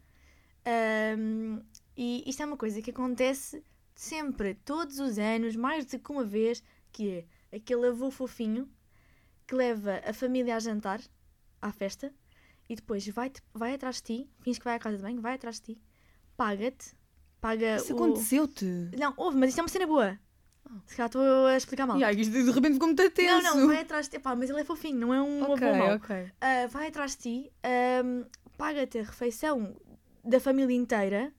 Ahm, 0.65 1.61
e 1.97 2.29
isto 2.29 2.43
é 2.43 2.47
uma 2.47 2.57
coisa 2.57 2.83
que 2.83 2.91
acontece 2.91 3.63
sempre, 3.95 4.55
todos 4.55 4.99
os 4.99 5.19
anos, 5.19 5.57
mais 5.57 5.87
do 5.87 5.99
que 5.99 6.13
uma 6.13 6.25
vez, 6.25 6.63
que 6.93 7.27
é 7.51 7.57
aquele 7.57 7.89
avô 7.89 8.11
fofinho 8.11 8.69
que 9.47 9.55
leva 9.55 10.01
a 10.05 10.13
família 10.13 10.57
a 10.57 10.61
jantar 10.61 11.01
à 11.63 11.73
festa 11.73 12.13
e 12.69 12.75
depois 12.75 13.07
vai, 13.09 13.33
vai 13.55 13.75
atrás 13.75 13.97
de 13.97 14.03
ti, 14.03 14.31
fins 14.41 14.59
que 14.59 14.65
vai 14.65 14.75
à 14.75 14.79
casa 14.79 14.97
de 14.97 15.03
banho, 15.03 15.21
vai 15.21 15.35
atrás 15.35 15.61
de 15.61 15.75
ti, 15.75 15.81
paga-te, 16.37 16.97
paga 17.41 17.77
Isso 17.77 17.93
o... 17.93 17.97
aconteceu-te. 17.97 18.65
Não, 18.99 19.15
houve, 19.17 19.37
mas 19.39 19.51
isto 19.51 19.61
é 19.61 19.63
uma 19.63 19.69
cena 19.69 19.87
boa. 19.87 20.19
Se 20.87 20.97
calhar 20.97 21.07
estou 21.09 21.47
a 21.47 21.57
explicar 21.57 21.87
mal. 21.87 21.99
E 21.99 22.05
aí, 22.05 22.21
isto 22.21 22.33
de 22.33 22.51
repente 22.51 22.75
ficou 22.75 22.89
muito 22.89 23.11
tenso. 23.11 23.43
Não, 23.43 23.57
não, 23.57 23.67
vai 23.69 23.81
atrás 23.81 24.07
de 24.09 24.17
ti. 24.17 24.19
Pá, 24.23 24.35
mas 24.37 24.51
ele 24.51 24.61
é 24.61 24.65
fofinho, 24.65 24.99
não 24.99 25.15
é 25.15 25.21
um 25.23 25.43
Ok, 25.51 25.67
avô 25.69 25.79
mau. 25.79 25.97
ok. 25.97 26.33
Ah, 26.41 26.67
vai 26.69 26.89
atrás 26.89 27.13
de 27.13 27.19
ti, 27.19 27.53
ahm, 27.63 28.25
paga-te 28.59 28.99
a 28.99 29.03
refeição 29.03 29.77
da 30.25 30.41
família 30.41 30.75
inteira 30.77 31.33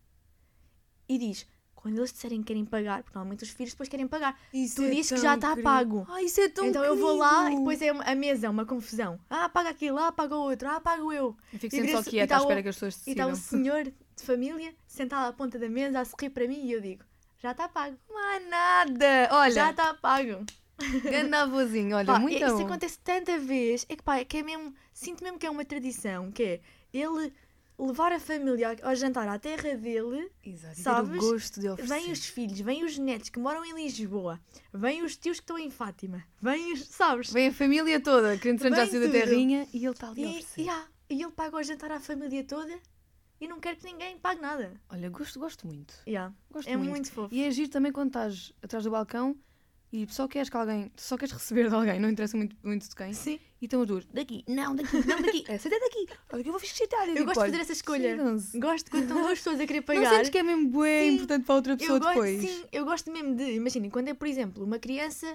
e 1.09 1.17
diz: 1.17 1.45
quando 1.75 1.97
eles 1.97 2.11
disserem 2.11 2.39
que 2.41 2.47
querem 2.47 2.65
pagar, 2.65 3.03
porque 3.03 3.17
normalmente 3.17 3.43
os 3.43 3.49
filhos 3.49 3.71
depois 3.73 3.87
querem 3.89 4.07
pagar, 4.07 4.37
Isso 4.53 4.75
tu 4.77 4.83
é 4.83 4.89
dizes 4.89 5.11
que 5.11 5.17
já 5.17 5.35
está 5.35 5.49
querido. 5.49 5.63
pago. 5.63 6.05
Ai, 6.09 6.25
isso 6.25 6.41
é 6.41 6.49
tão 6.49 6.65
então 6.65 6.83
eu 6.83 6.95
vou 6.97 7.15
lá 7.17 7.41
e 7.41 7.43
querido. 7.43 7.59
depois 7.61 7.81
é 7.81 7.89
a 7.89 8.15
mesa, 8.15 8.47
é 8.47 8.49
uma 8.49 8.65
confusão. 8.65 9.19
Ah, 9.29 9.47
paga 9.49 9.69
aquilo, 9.69 9.97
ah, 9.99 10.11
paga 10.11 10.35
o 10.35 10.41
outro, 10.41 10.67
ah, 10.69 10.79
pago 10.81 11.11
eu. 11.13 11.35
Eu 11.53 11.59
fico 11.59 11.75
E 11.75 11.77
sempre 11.77 11.91
só 11.91 11.99
e 12.01 12.03
quieta 12.03 12.27
tá 12.29 12.37
à 12.37 12.41
espera 12.41 12.63
que 12.63 12.69
as 12.69 12.75
pessoas 12.75 12.95
E 13.07 13.11
está 13.11 13.25
decidam. 13.27 13.31
o 13.31 13.35
senhor 13.35 13.83
de 13.83 14.23
família 14.23 14.73
sentado 14.87 15.29
à 15.29 15.33
ponta 15.33 15.59
da 15.59 15.69
mesa 15.69 15.99
a 15.99 16.05
sorrir 16.05 16.29
para 16.31 16.47
mim 16.47 16.65
e 16.65 16.71
eu 16.71 16.81
digo: 16.81 17.03
já 17.39 17.51
está 17.51 17.67
pago. 17.69 17.97
Mais 18.13 18.47
nada! 18.49 19.29
Olha, 19.31 19.51
Já 19.51 19.71
está 19.71 19.93
pago. 19.93 20.45
grande 21.03 21.33
avôzinho, 21.35 21.95
olha, 21.95 22.05
Pá, 22.05 22.19
muito 22.19 22.43
é- 22.43 22.47
isso 22.47 22.61
acontece 22.61 22.99
tanta 22.99 23.37
vez. 23.39 23.85
É 23.89 23.95
que 23.95 24.03
pá, 24.03 24.17
é 24.19 24.25
que 24.25 24.37
é 24.37 24.43
mesmo. 24.43 24.73
Sinto 24.93 25.23
mesmo 25.23 25.37
que 25.39 25.45
é 25.45 25.49
uma 25.49 25.65
tradição, 25.65 26.31
que 26.31 26.43
é 26.43 26.61
ele 26.93 27.33
levar 27.79 28.11
a 28.11 28.19
família 28.19 28.75
ao 28.81 28.95
jantar 28.95 29.27
à 29.27 29.37
terra 29.37 29.75
dele, 29.75 30.31
Exato, 30.43 30.79
sabes? 30.81 31.23
o 31.23 31.31
gosto 31.31 31.59
de 31.59 31.69
oferecer. 31.69 31.93
vêm 31.93 32.11
os 32.11 32.25
filhos, 32.25 32.59
vêm 32.59 32.83
os 32.83 32.97
netos 32.97 33.29
que 33.29 33.37
moram 33.37 33.63
em 33.63 33.73
Lisboa, 33.75 34.39
vêm 34.73 35.03
os 35.03 35.15
tios 35.15 35.37
que 35.39 35.43
estão 35.43 35.59
em 35.59 35.69
Fátima, 35.69 36.23
vêm 36.41 36.73
os. 36.73 36.85
Sabes? 36.87 37.31
Vem 37.31 37.49
a 37.49 37.53
família 37.53 37.99
toda, 37.99 38.35
querendo 38.39 38.59
já 38.63 38.69
Vem 38.71 38.87
sair 38.89 38.99
da 39.05 39.11
terrinha 39.11 39.67
e 39.71 39.77
ele 39.85 39.91
está 39.93 40.09
ali 40.09 40.23
a 40.23 40.27
E, 40.27 40.29
oferecer. 40.31 40.61
e, 40.63 40.69
há- 40.69 40.85
e 41.07 41.21
ele 41.21 41.31
paga 41.31 41.55
o 41.55 41.61
jantar 41.61 41.91
à 41.91 41.99
família 41.99 42.43
toda 42.43 42.79
e 43.39 43.47
não 43.47 43.59
quer 43.59 43.75
que 43.75 43.85
ninguém 43.85 44.17
pague 44.17 44.41
nada. 44.41 44.73
Olha, 44.89 45.09
gosto, 45.09 45.39
gosto 45.39 45.65
muito. 45.67 45.93
Yeah, 46.07 46.33
Gosto 46.51 46.67
É 46.67 46.75
muito. 46.77 46.89
muito 46.89 47.11
fofo. 47.11 47.33
E 47.33 47.43
é 47.43 47.47
agir 47.47 47.67
também 47.67 47.91
quando 47.91 48.07
estás 48.09 48.51
atrás 48.61 48.83
do 48.83 48.91
balcão 48.91 49.35
e 49.93 50.05
só 50.09 50.27
queres 50.27 50.49
que 50.49 50.57
alguém, 50.57 50.91
só 50.97 51.17
queres 51.17 51.33
receber 51.33 51.69
de 51.69 51.75
alguém, 51.75 51.97
não 51.99 52.09
interessa 52.09 52.35
muito, 52.35 52.55
muito 52.61 52.89
de 52.89 52.93
quem. 52.95 53.13
Sim. 53.13 53.39
E 53.61 53.65
estão 53.65 53.81
as 53.81 53.87
duas, 53.87 54.05
daqui, 54.05 54.43
não, 54.47 54.75
daqui, 54.75 54.97
não, 55.07 55.21
daqui, 55.21 55.43
essa 55.49 55.67
é 55.67 55.79
daqui. 55.79 56.07
Eu 56.33 56.43
vou 56.51 56.59
fiscitar. 56.59 57.07
Eu 57.09 57.23
gosto 57.25 57.39
de 57.45 57.51
fazer 57.51 57.61
essa 57.61 57.71
escolha. 57.73 58.17
Gosto 58.55 58.91
quando 58.91 59.03
estão 59.03 59.21
duas 59.21 59.39
pessoas 59.39 59.59
a 59.61 59.65
querer 59.65 59.79
Não 59.87 59.95
pagar. 59.95 60.09
sentes 60.15 60.29
que 60.29 60.37
é 60.37 60.43
mesmo 60.43 60.69
bué 60.69 61.03
Sim. 61.03 61.15
importante 61.15 61.45
para 61.45 61.55
outra 61.55 61.77
pessoa 61.77 61.97
eu 61.97 62.01
gosto, 62.01 62.13
depois? 62.15 62.41
Sim, 62.41 62.63
eu 62.71 62.85
gosto 62.85 63.11
mesmo 63.11 63.35
de. 63.35 63.43
Imaginem, 63.53 63.89
quando 63.89 64.09
é, 64.09 64.13
por 64.13 64.27
exemplo, 64.27 64.63
uma 64.63 64.77
criança. 64.77 65.25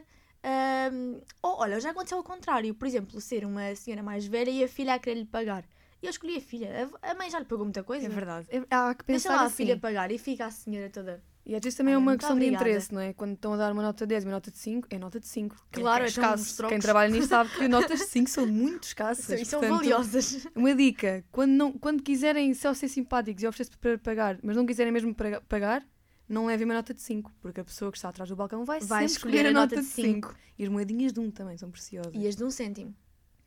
ahm, 0.45 1.21
ou 1.43 1.59
olha, 1.61 1.81
já 1.81 1.91
aconteceu 1.91 2.19
ao 2.19 2.25
contrário. 2.25 2.75
Por 2.75 2.87
exemplo, 2.87 3.21
ser 3.21 3.45
uma 3.47 3.75
senhora 3.75 4.03
mais 4.03 4.27
velha 4.27 4.51
e 4.51 4.62
a 4.65 4.69
filha 4.69 4.95
a 4.95 4.99
querer 4.99 5.21
lhe 5.21 5.25
pagar. 5.27 5.65
E 6.03 6.07
eu 6.07 6.11
escolhi 6.11 6.37
a 6.37 6.41
filha. 6.41 6.91
A, 7.01 7.12
a 7.12 7.15
mãe 7.15 7.31
já 7.31 7.38
lhe 7.38 7.45
pagou 7.45 7.65
muita 7.65 7.85
coisa. 7.85 8.07
É 8.07 8.09
verdade. 8.09 8.49
É- 8.51 8.59
há 8.71 8.93
que 8.95 9.05
Deixa 9.05 9.29
pensar 9.29 9.37
lá 9.37 9.43
a 9.43 9.47
assim. 9.47 9.57
filha 9.57 9.79
pagar 9.79 10.11
e 10.11 10.19
fica 10.19 10.47
a 10.47 10.51
senhora 10.51 10.91
toda. 10.91 11.23
E 11.45 11.55
às 11.57 11.61
vezes 11.61 11.77
também 11.77 11.95
é 11.95 11.99
uma 11.99 12.17
questão 12.17 12.37
obrigada. 12.37 12.65
de 12.65 12.71
interesse, 12.71 12.95
não 12.95 13.01
é? 13.01 13.12
Quando 13.12 13.35
estão 13.35 13.53
a 13.53 13.57
dar 13.57 13.73
uma 13.73 13.83
nota 13.83 14.05
de 14.05 14.11
10 14.11 14.23
e 14.23 14.27
uma 14.27 14.33
nota 14.33 14.51
de 14.51 14.59
5, 14.59 14.88
é 14.91 14.99
nota 14.99 15.19
de 15.19 15.27
5. 15.27 15.57
Claro, 15.73 16.05
é, 16.05 16.09
então 16.09 16.35
escasso. 16.35 16.69
Quem 16.69 16.79
trabalha 16.79 17.11
nisto 17.11 17.29
sabe 17.29 17.51
que 17.51 17.67
notas 17.67 18.01
de 18.01 18.07
5 18.07 18.31
são 18.31 18.47
muito 18.47 18.85
escassas. 18.85 19.25
São, 19.25 19.37
e 19.37 19.45
são 19.45 19.61
portanto, 19.61 19.79
valiosas. 19.79 20.47
Uma 20.55 20.75
dica: 20.75 21.25
quando, 21.33 21.51
não, 21.51 21.73
quando 21.73 22.03
quiserem 22.03 22.53
só 22.55 22.75
ser 22.75 22.88
simpáticos 22.88 23.43
e 23.43 23.47
oferecer 23.47 23.77
para 23.77 23.99
pagar, 23.99 24.38
mas 24.43 24.57
não 24.57 24.65
quiserem 24.67 24.93
mesmo 24.93 25.15
pagar, 25.49 25.85
não 26.29 26.47
levem 26.47 26.65
uma 26.65 26.75
nota 26.75 26.95
de 26.95 27.01
5, 27.01 27.33
porque 27.41 27.61
a 27.61 27.65
pessoa 27.65 27.91
que 27.91 27.99
está 27.99 28.09
atrás 28.09 28.29
do 28.29 28.37
balcão 28.37 28.65
vai, 28.65 28.81
Vai 28.81 29.09
sempre 29.09 29.31
escolher 29.31 29.47
a 29.47 29.53
nota 29.53 29.77
de 29.77 29.83
5. 29.83 30.35
E 30.59 30.62
as 30.62 30.69
moedinhas 30.69 31.12
de 31.12 31.21
um 31.21 31.31
também 31.31 31.57
são 31.59 31.71
preciosas. 31.71 32.12
E 32.15 32.27
as 32.27 32.37
de 32.37 32.45
um 32.45 32.51
cêntimo. 32.51 32.95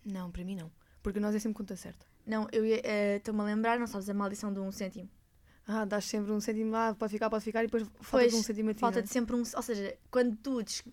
Não, 0.05 0.29
para 0.31 0.43
mim 0.43 0.55
não. 0.55 0.71
Porque 1.01 1.19
nós 1.19 1.33
é 1.33 1.39
sempre 1.39 1.57
conta 1.57 1.75
certa. 1.75 2.05
Não, 2.25 2.47
eu 2.51 2.63
eh, 2.65 3.17
estou-me 3.17 3.41
a 3.41 3.43
lembrar, 3.43 3.79
não 3.79 3.87
sabes 3.87 4.09
a 4.09 4.13
maldição 4.13 4.51
de 4.53 4.59
um 4.59 4.71
cêntimo. 4.71 5.09
Ah, 5.67 5.85
dás 5.85 6.05
sempre 6.05 6.31
um 6.31 6.39
cêntimo 6.39 6.71
lá, 6.71 6.93
pode 6.93 7.11
ficar, 7.11 7.29
pode 7.29 7.43
ficar, 7.43 7.63
e 7.63 7.67
depois 7.67 7.83
falta 7.83 8.25
Pois, 8.25 8.33
um 8.33 8.43
cêntimo 8.43 8.69
a 8.69 8.73
ti. 8.73 8.79
Falta 8.79 8.97
não 8.97 9.03
é? 9.03 9.03
de 9.03 9.09
sempre 9.11 9.35
um. 9.35 9.39
Ou 9.55 9.61
seja, 9.61 9.97
quando 10.11 10.35
tu 10.37 10.61
des, 10.63 10.83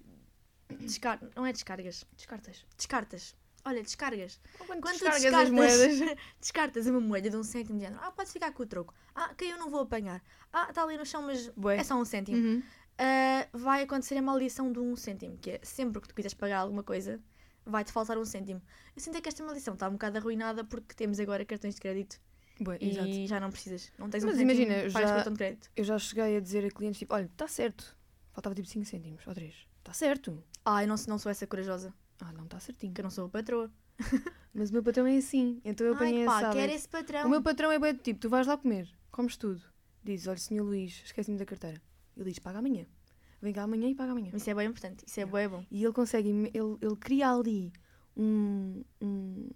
descar, 0.80 1.20
não 1.36 1.44
é 1.46 1.52
descargas, 1.52 2.04
Descartas. 2.16 2.66
descartas. 2.76 3.34
Olha, 3.64 3.82
descargas. 3.82 4.40
Quando, 4.66 4.80
Quando 4.80 4.98
descargas 4.98 5.32
as 5.34 5.50
moedas. 5.50 6.16
descartas 6.40 6.86
uma 6.86 7.00
moeda 7.00 7.30
de 7.30 7.36
um 7.36 7.44
cêntimo 7.44 7.78
de 7.78 7.84
género. 7.84 8.00
Ah, 8.02 8.10
podes 8.10 8.32
ficar 8.32 8.50
com 8.52 8.62
o 8.62 8.66
troco. 8.66 8.92
Ah, 9.14 9.32
que 9.34 9.44
eu 9.44 9.56
não 9.56 9.70
vou 9.70 9.80
apanhar. 9.80 10.20
Ah, 10.52 10.66
está 10.68 10.82
ali 10.82 10.96
no 10.96 11.06
chão, 11.06 11.22
mas 11.22 11.48
Bué. 11.50 11.76
é 11.76 11.84
só 11.84 11.94
um 11.94 12.04
cêntimo. 12.04 12.36
Uhum. 12.38 12.62
Ah, 12.98 13.46
vai 13.52 13.82
acontecer 13.82 14.16
a 14.16 14.22
maldição 14.22 14.72
de 14.72 14.80
um 14.80 14.96
cêntimo, 14.96 15.36
que 15.38 15.52
é 15.52 15.60
sempre 15.62 16.00
que 16.00 16.08
tu 16.08 16.14
quiseres 16.14 16.34
pagar 16.34 16.58
alguma 16.58 16.82
coisa, 16.82 17.20
vai-te 17.64 17.92
faltar 17.92 18.18
um 18.18 18.24
cêntimo. 18.24 18.60
Eu 18.94 19.02
sinto 19.02 19.16
é 19.16 19.20
que 19.20 19.28
esta 19.28 19.42
maldição 19.44 19.74
está 19.74 19.88
um 19.88 19.92
bocado 19.92 20.18
arruinada 20.18 20.64
porque 20.64 20.94
temos 20.94 21.18
agora 21.20 21.44
cartões 21.44 21.74
de 21.74 21.80
crédito 21.80 22.20
Bué, 22.60 22.78
e 22.80 22.90
exato. 22.90 23.26
já 23.26 23.40
não 23.40 23.50
precisas. 23.50 23.92
Não 23.98 24.08
tens 24.10 24.24
Mas 24.24 24.34
um 24.34 24.38
cêntimo, 24.38 24.62
imagina, 24.62 24.88
já- 24.90 25.00
cartão 25.02 25.32
de 25.32 25.38
crédito. 25.38 25.70
Eu 25.76 25.84
já 25.84 25.98
cheguei 25.98 26.36
a 26.36 26.40
dizer 26.40 26.64
a 26.64 26.70
clientes 26.70 26.98
tipo, 26.98 27.14
olha, 27.14 27.24
está 27.26 27.46
certo. 27.48 27.96
Faltava 28.32 28.54
tipo 28.54 28.68
5 28.68 28.84
cêntimos, 28.86 29.26
ou 29.26 29.34
3. 29.34 29.54
Está 29.78 29.92
certo. 29.92 30.42
Ah, 30.64 30.82
eu 30.82 30.88
não, 30.88 30.96
não 31.08 31.18
sou 31.18 31.30
essa 31.30 31.46
corajosa, 31.46 31.92
Ah, 32.20 32.32
não, 32.32 32.44
está 32.44 32.58
certinho. 32.60 32.92
que 32.94 33.00
eu 33.00 33.04
não 33.04 33.10
sou 33.10 33.26
a 33.26 33.28
patroa. 33.28 33.70
Mas 34.54 34.70
o 34.70 34.72
meu 34.74 34.82
patrão 34.82 35.06
é 35.06 35.16
assim, 35.16 35.60
então 35.64 35.86
eu 35.86 35.94
apanhei 35.94 36.26
Ai, 36.26 36.42
pá, 36.42 36.52
quer 36.52 36.68
esse 36.70 36.88
patrão. 36.88 37.26
O 37.26 37.30
meu 37.30 37.42
patrão 37.42 37.70
é 37.72 37.78
bem 37.78 37.92
do 37.94 38.00
tipo, 38.02 38.20
tu 38.20 38.28
vais 38.28 38.46
lá 38.46 38.56
comer, 38.56 38.88
comes 39.10 39.36
tudo. 39.36 39.62
Dizes, 40.04 40.26
olha, 40.26 40.36
senhor 40.38 40.64
Luís, 40.64 41.02
esqueci-me 41.04 41.38
da 41.38 41.44
carteira. 41.44 41.80
Ele 42.16 42.30
diz, 42.30 42.38
paga 42.38 42.58
amanhã. 42.58 42.86
Vem 43.42 43.52
cá 43.52 43.64
amanhã 43.64 43.88
e 43.88 43.94
paga 43.94 44.12
amanhã. 44.12 44.30
Isso 44.32 44.48
é 44.48 44.54
bem 44.54 44.68
importante, 44.68 45.04
isso 45.06 45.20
é 45.20 45.26
bem 45.26 45.48
bom. 45.48 45.64
E 45.70 45.82
ele 45.84 45.92
consegue, 45.92 46.28
ele, 46.30 46.76
ele 46.80 46.96
cria 46.96 47.28
ali 47.30 47.72
um, 48.16 48.82
um, 49.00 49.48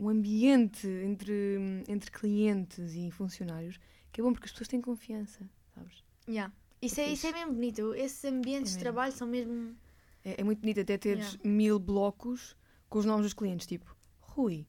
um 0.00 0.08
ambiente 0.08 0.86
entre, 0.88 1.84
entre 1.88 2.10
clientes 2.10 2.94
e 2.94 3.10
funcionários 3.12 3.78
que 4.10 4.20
é 4.20 4.24
bom 4.24 4.32
porque 4.32 4.46
as 4.46 4.50
pessoas 4.52 4.68
têm 4.68 4.80
confiança, 4.80 5.48
sabes? 5.74 6.02
Yeah. 6.28 6.52
Isso, 6.82 7.00
É 7.00 7.04
é, 7.04 7.12
isso 7.12 7.26
é 7.26 7.32
mesmo 7.32 7.52
bonito. 7.54 7.94
Esses 7.94 8.24
ambientes 8.24 8.72
É 8.72 8.76
de 8.76 8.80
trabalho 8.82 9.12
são 9.12 9.28
mesmo. 9.28 9.76
É, 10.24 10.40
é 10.40 10.44
muito 10.44 10.60
bonito 10.60 10.80
até 10.80 10.96
teres 10.98 11.34
Yeah. 11.34 11.48
mil 11.48 11.78
blocos 11.78 12.56
com 12.88 12.98
os 12.98 13.04
nomes 13.04 13.26
dos 13.26 13.34
clientes, 13.34 13.66
tipo 13.66 13.96
Rui. 14.20 14.66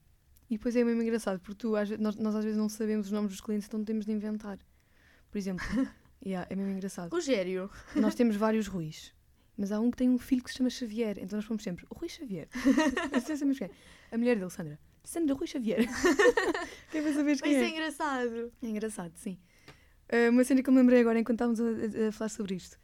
E 0.50 0.58
depois 0.58 0.76
é 0.76 0.84
mesmo 0.84 1.02
engraçado, 1.02 1.40
porque 1.40 1.56
tu, 1.56 1.76
às 1.76 1.90
nós, 1.98 2.16
nós 2.16 2.36
às 2.36 2.44
vezes 2.44 2.58
não 2.58 2.68
sabemos 2.70 3.08
os 3.08 3.12
nomes 3.12 3.32
dos 3.32 3.42
clientes, 3.42 3.68
então 3.68 3.84
temos 3.84 4.06
de 4.06 4.12
inventar. 4.12 4.58
Por 5.32 5.38
exemplo, 5.38 5.64
yeah, 6.26 6.48
é 6.50 6.56
mesmo 6.56 6.72
engraçado. 6.74 7.12
Rogério. 7.12 7.70
Nós 7.96 8.16
temos 8.16 8.36
vários 8.38 8.68
Ruis, 8.68 9.14
mas 9.58 9.72
há 9.72 9.80
um 9.80 9.90
que 9.92 9.98
tem 9.98 10.10
um 10.10 10.18
filho 10.18 10.44
que 10.44 10.52
se 10.52 10.58
chama 10.58 10.70
Xavier, 10.70 11.18
então 11.20 11.38
nós 11.38 11.46
fomos 11.46 11.64
sempre 11.64 11.86
o 11.90 11.94
Rui 11.96 12.10
Xavier. 12.10 12.48
Quem 13.60 13.66
é. 13.68 13.70
A 14.12 14.18
mulher 14.18 14.38
dele, 14.38 14.50
Sandra. 14.50 14.80
Sandra 15.04 15.36
Rui 15.36 15.48
Xavier. 15.48 15.80
Quer 16.92 17.02
ver 17.02 17.14
saber 17.14 17.32
Mas 17.32 17.42
quem 17.42 17.52
isso 17.54 17.62
é 17.62 17.66
é? 17.66 17.70
engraçado. 17.70 18.52
É 18.62 18.68
engraçado, 18.68 19.12
sim. 19.16 19.38
Uh, 20.12 20.30
uma 20.32 20.44
cena 20.44 20.62
que 20.64 20.70
eu 20.70 20.74
me 20.74 20.80
lembrei 20.80 21.00
agora 21.02 21.20
enquanto 21.20 21.36
estávamos 21.44 21.60
a, 21.60 22.06
a- 22.06 22.08
a 22.10 22.12
falar 22.12 22.30
sobre 22.30 22.56
isto. 22.56 22.78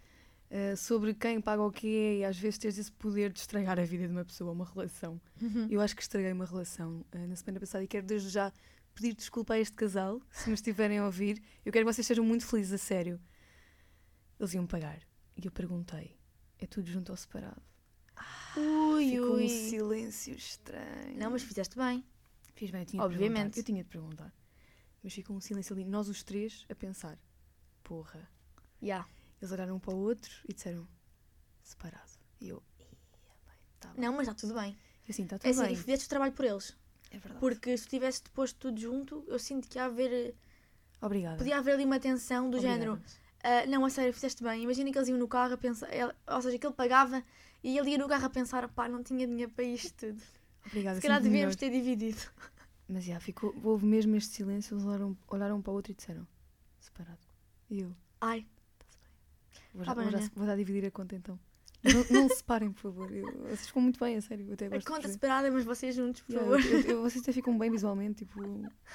Uh, 0.51 0.77
sobre 0.77 1.13
quem 1.15 1.41
paga 1.41 1.61
o 1.63 1.71
quê 1.71 2.17
e 2.19 2.23
às 2.25 2.37
vezes 2.37 2.59
teres 2.59 2.77
esse 2.77 2.91
poder 2.91 3.31
de 3.31 3.39
estragar 3.39 3.79
a 3.79 3.83
vida 3.83 4.05
de 4.07 4.13
uma 4.13 4.23
pessoa, 4.23 4.51
uma 4.51 4.65
relação. 4.65 5.19
Eu 5.69 5.81
acho 5.81 5.95
que 5.95 6.01
estraguei 6.03 6.31
uma 6.31 6.45
relação 6.45 7.03
uh, 7.13 7.27
na 7.27 7.35
semana 7.35 7.59
passada 7.59 7.83
e 7.83 7.87
quero 7.87 8.05
desde 8.05 8.29
já 8.29 8.51
pedir 8.95 9.13
desculpa 9.13 9.53
a 9.53 9.59
este 9.59 9.75
casal, 9.75 10.21
se 10.31 10.47
me 10.47 10.55
estiverem 10.55 10.97
a 10.97 11.05
ouvir. 11.05 11.41
Eu 11.63 11.71
quero 11.71 11.85
que 11.85 11.93
vocês 11.93 12.07
sejam 12.07 12.25
muito 12.25 12.45
felizes, 12.47 12.73
a 12.73 12.77
sério. 12.77 13.21
Eles 14.39 14.53
iam 14.53 14.65
pagar. 14.65 14.99
E 15.37 15.45
eu 15.45 15.51
perguntei: 15.51 16.17
é 16.57 16.65
tudo 16.65 16.89
junto 16.89 17.11
ou 17.11 17.17
separado? 17.17 17.61
Ui, 18.57 19.09
Ficou 19.11 19.35
ui. 19.35 19.45
um 19.45 19.49
silêncio 19.49 20.33
estranho. 20.35 21.17
Não, 21.17 21.29
mas 21.31 21.43
fizeste 21.43 21.75
bem. 21.77 22.03
Fiz 22.53 22.71
bem, 22.71 22.81
eu 22.81 22.85
tinha 22.85 23.03
Obviamente. 23.03 23.57
Eu 23.59 23.63
tinha 23.63 23.83
de 23.83 23.89
perguntar. 23.89 24.33
Mas 25.03 25.13
ficou 25.13 25.35
um 25.35 25.41
silêncio 25.41 25.73
ali, 25.75 25.83
nós 25.85 26.07
os 26.07 26.23
três 26.23 26.65
a 26.69 26.75
pensar: 26.75 27.19
porra. 27.83 28.27
Yeah. 28.81 29.07
Eles 29.41 29.51
olharam 29.51 29.75
um 29.75 29.79
para 29.79 29.93
o 29.93 29.97
outro 29.97 30.31
e 30.47 30.53
disseram: 30.53 30.87
separado. 31.61 32.11
E 32.39 32.47
eu: 32.49 32.63
tá. 33.79 33.93
Não, 33.97 34.13
mas 34.13 34.27
está 34.27 34.33
tudo 34.33 34.53
bem. 34.59 34.77
Assim, 35.07 35.23
está 35.23 35.35
É 35.35 35.39
tudo 35.39 35.49
assim, 35.51 35.61
bem. 35.63 35.73
e 35.73 35.77
fizeste 35.77 36.05
o 36.05 36.09
trabalho 36.09 36.31
por 36.33 36.45
eles. 36.45 36.75
É 37.15 37.19
verdade. 37.19 37.39
Porque 37.39 37.77
se 37.77 37.87
tivesse 37.87 38.21
posto 38.33 38.57
tudo 38.59 38.79
junto, 38.79 39.23
eu 39.27 39.39
sinto 39.39 39.67
que 39.69 39.77
ia 39.77 39.85
haver. 39.85 40.35
Obrigada. 41.01 41.37
Podia 41.37 41.57
haver 41.57 41.73
ali 41.75 41.85
uma 41.85 41.99
tensão 41.99 42.49
do 42.49 42.57
Obrigada. 42.57 42.79
género. 42.79 43.01
"Ah, 43.43 43.65
não, 43.67 43.85
a 43.85 43.89
sério, 43.89 44.13
fizeste 44.13 44.43
bem. 44.43 44.63
Imagina 44.63 44.91
que 44.91 44.97
eles 44.97 45.07
iam 45.09 45.17
no 45.17 45.27
carro 45.27 45.53
a 45.53 45.57
pensar. 45.57 45.93
ele- 45.93 46.13
ou 46.27 46.41
seja, 46.41 46.57
que 46.59 46.65
ele 46.67 46.73
pagava 46.73 47.23
e 47.63 47.77
ele 47.77 47.91
ia 47.91 47.97
no 47.97 48.07
carro 48.07 48.25
a 48.25 48.29
pensar: 48.29 48.67
pá, 48.69 48.87
não 48.89 49.01
tinha 49.03 49.25
dinheiro 49.27 49.51
para 49.51 49.63
isto 49.63 49.93
tudo. 50.07 50.21
Obrigada. 50.67 50.95
Se 50.95 51.01
calhar 51.01 51.21
devíamos 51.21 51.55
ter 51.55 51.69
dividido. 51.69 52.19
Mas 52.87 53.03
já, 53.03 53.19
ficou, 53.19 53.55
houve 53.63 53.85
mesmo 53.85 54.15
este 54.15 54.31
silêncio, 54.35 54.75
eles 54.75 54.85
olharam, 54.85 55.17
olharam 55.27 55.57
um 55.57 55.61
para 55.61 55.71
o 55.71 55.75
outro 55.75 55.91
e 55.91 55.95
disseram: 55.95 56.27
separado. 56.79 57.19
E 57.69 57.79
eu: 57.81 57.95
Ai, 58.21 58.45
vou 59.73 59.85
Tá 59.85 59.91
já, 59.91 59.95
bem, 59.95 60.03
vou, 60.03 60.11
já, 60.11 60.19
né? 60.19 60.31
vou 60.35 60.45
já 60.45 60.55
dividir 60.55 60.85
a 60.85 60.91
conta 60.91 61.15
então. 61.15 61.39
Não, 61.93 62.21
não 62.21 62.29
se 62.29 62.37
separem, 62.37 62.71
por 62.71 62.81
favor. 62.81 63.11
Eu, 63.11 63.31
vocês 63.43 63.67
ficam 63.67 63.81
muito 63.81 63.99
bem, 63.99 64.15
a 64.17 64.21
sério. 64.21 64.45
Eu 64.47 64.53
até 64.53 64.67
gosto 64.69 64.91
conta 64.91 65.07
separada, 65.07 65.51
mas 65.51 65.63
vocês 65.63 65.95
juntos, 65.95 66.21
por 66.21 66.33
Yeah, 66.33 66.51
favor. 66.57 66.71
eu- 66.73 66.81
eu- 66.81 67.01
vocês 67.01 67.21
até 67.23 67.31
ficam 67.31 67.57
bem 67.57 67.69
visualmente, 67.71 68.25
tipo, 68.25 68.41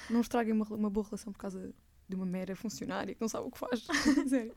não 0.08 0.20
estraguem 0.20 0.52
uma, 0.52 0.66
uma 0.70 0.90
boa 0.90 1.04
relação 1.06 1.32
por 1.32 1.38
causa 1.38 1.72
de 2.08 2.16
uma 2.16 2.26
mera 2.26 2.56
funcionária 2.56 3.14
que 3.14 3.20
não 3.20 3.28
sabe 3.28 3.46
o 3.46 3.50
que 3.50 3.58
faz. 3.58 3.86
Sério. 4.28 4.54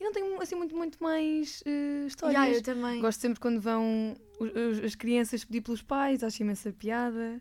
E 0.00 0.04
não 0.04 0.12
tenho 0.12 0.40
assim 0.42 0.56
muito, 0.56 0.74
muito 0.76 1.02
mais 1.02 1.62
eh, 1.64 2.04
histórias. 2.06 2.34
Yeah, 2.40 2.58
eu 2.58 2.62
também. 2.62 3.00
Gosto 3.00 3.20
sempre 3.20 3.38
quando 3.40 3.60
vão 3.60 4.16
os- 4.40 4.50
os- 4.78 4.84
as 4.84 4.94
crianças 4.96 5.44
pedir 5.44 5.60
pelos 5.60 5.80
pais, 5.80 6.22
acho 6.24 6.42
imensa 6.42 6.72
piada. 6.72 7.40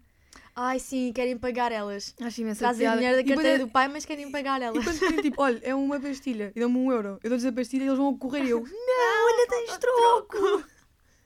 Ai, 0.56 0.80
sim, 0.80 1.12
querem 1.14 1.38
pagar 1.38 1.72
elas. 1.72 2.14
Acho 2.22 2.42
imensa 2.42 2.60
Trazem 2.60 2.82
piada. 2.86 2.98
dinheiro 2.98 3.18
da 3.18 3.22
E 3.24 3.26
carteira 3.36 3.56
é- 3.56 3.60
do 3.66 3.68
pai, 3.70 3.88
mas 3.88 4.06
querem 4.06 4.30
pagar 4.32 4.62
E 4.62 4.66
elas. 4.66 4.84
quando 4.84 5.00
pedem 5.00 5.22
tipo, 5.22 5.42
olha, 5.42 5.60
é 5.64 5.74
uma 5.74 6.00
pastilha 6.00 6.52
e 6.56 6.60
dão-me 6.60 6.78
um 6.78 6.92
euro, 6.92 7.20
eu 7.24 7.30
dou-lhes 7.30 7.46
a 7.46 7.52
pastilha 7.52 7.84
e 7.84 7.88
eles 7.88 7.98
vão 7.98 8.16
correr 8.18 8.44
e 8.46 8.50
eu, 8.50 8.62
não, 8.68 9.21
ainda 9.32 9.48
tens 9.48 9.78
troco! 9.78 10.64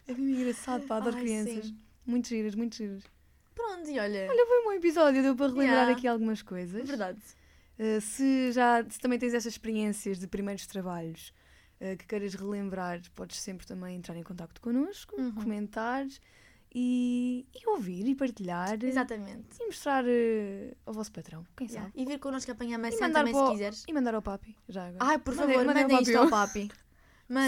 É 0.08 0.14
mesmo 0.14 0.30
engraçado, 0.42 0.86
pá, 0.88 0.98
adoro 0.98 1.16
Ai, 1.18 1.22
crianças. 1.24 1.66
sim. 1.66 1.78
Muito 2.06 2.28
giras, 2.28 2.54
muito 2.56 2.76
giras. 2.76 3.04
Pronto, 3.56 3.90
e 3.90 3.98
olha, 4.00 4.28
Olha, 4.30 4.46
foi 4.46 4.60
um 4.62 4.64
bom 4.66 4.74
episódio, 4.74 5.24
deu 5.24 5.36
para 5.36 5.48
relembrar 5.48 5.72
Yeah. 5.78 5.92
aqui 5.98 6.08
algumas 6.08 6.42
coisas. 6.42 6.88
verdade. 6.88 7.20
Uh, 7.80 8.00
se 8.00 8.52
já 8.52 8.84
se 8.90 9.00
também 9.00 9.18
tens 9.20 9.34
estas 9.34 9.54
experiências 9.54 10.20
de 10.20 10.28
primeiros 10.28 10.66
trabalhos 10.68 11.34
uh, 11.82 11.98
que 11.98 12.06
queiras 12.06 12.34
relembrar, 12.36 13.02
podes 13.16 13.38
sempre 13.42 13.66
também 13.66 13.96
entrar 13.98 14.16
em 14.16 14.24
contato 14.24 14.62
connosco, 14.62 15.20
Uhum. 15.20 15.32
comentar 15.34 16.06
e, 16.74 17.46
e 17.56 17.68
ouvir 17.70 18.06
e 18.08 18.14
partilhar 18.16 18.78
Exatamente. 18.84 19.58
e 19.60 19.66
mostrar 19.66 20.04
uh, 20.06 20.76
ao 20.86 20.94
vosso 20.94 21.12
patrão, 21.12 21.46
quem 21.58 21.68
Yeah. 21.68 21.90
sabe. 21.90 22.02
E 22.02 22.06
vir 22.06 22.20
connosco 22.20 22.52
apanhar 22.52 22.78
maçã 22.78 23.10
também, 23.12 23.34
para 23.34 23.46
se 23.48 23.52
quiseres. 23.54 23.84
E 23.88 23.94
mandar 23.94 24.14
ao 24.16 24.22
papi, 24.22 24.56
já 24.70 24.88
agora. 24.88 25.04
Ai, 25.04 25.18
por 25.18 25.34
Mandem- 25.36 25.56
favor, 25.56 25.66
mandem 25.66 25.84
ao 25.84 25.90
mandem 25.90 26.04
isto 26.04 26.18
ao 26.18 26.30
papi. 26.30 26.70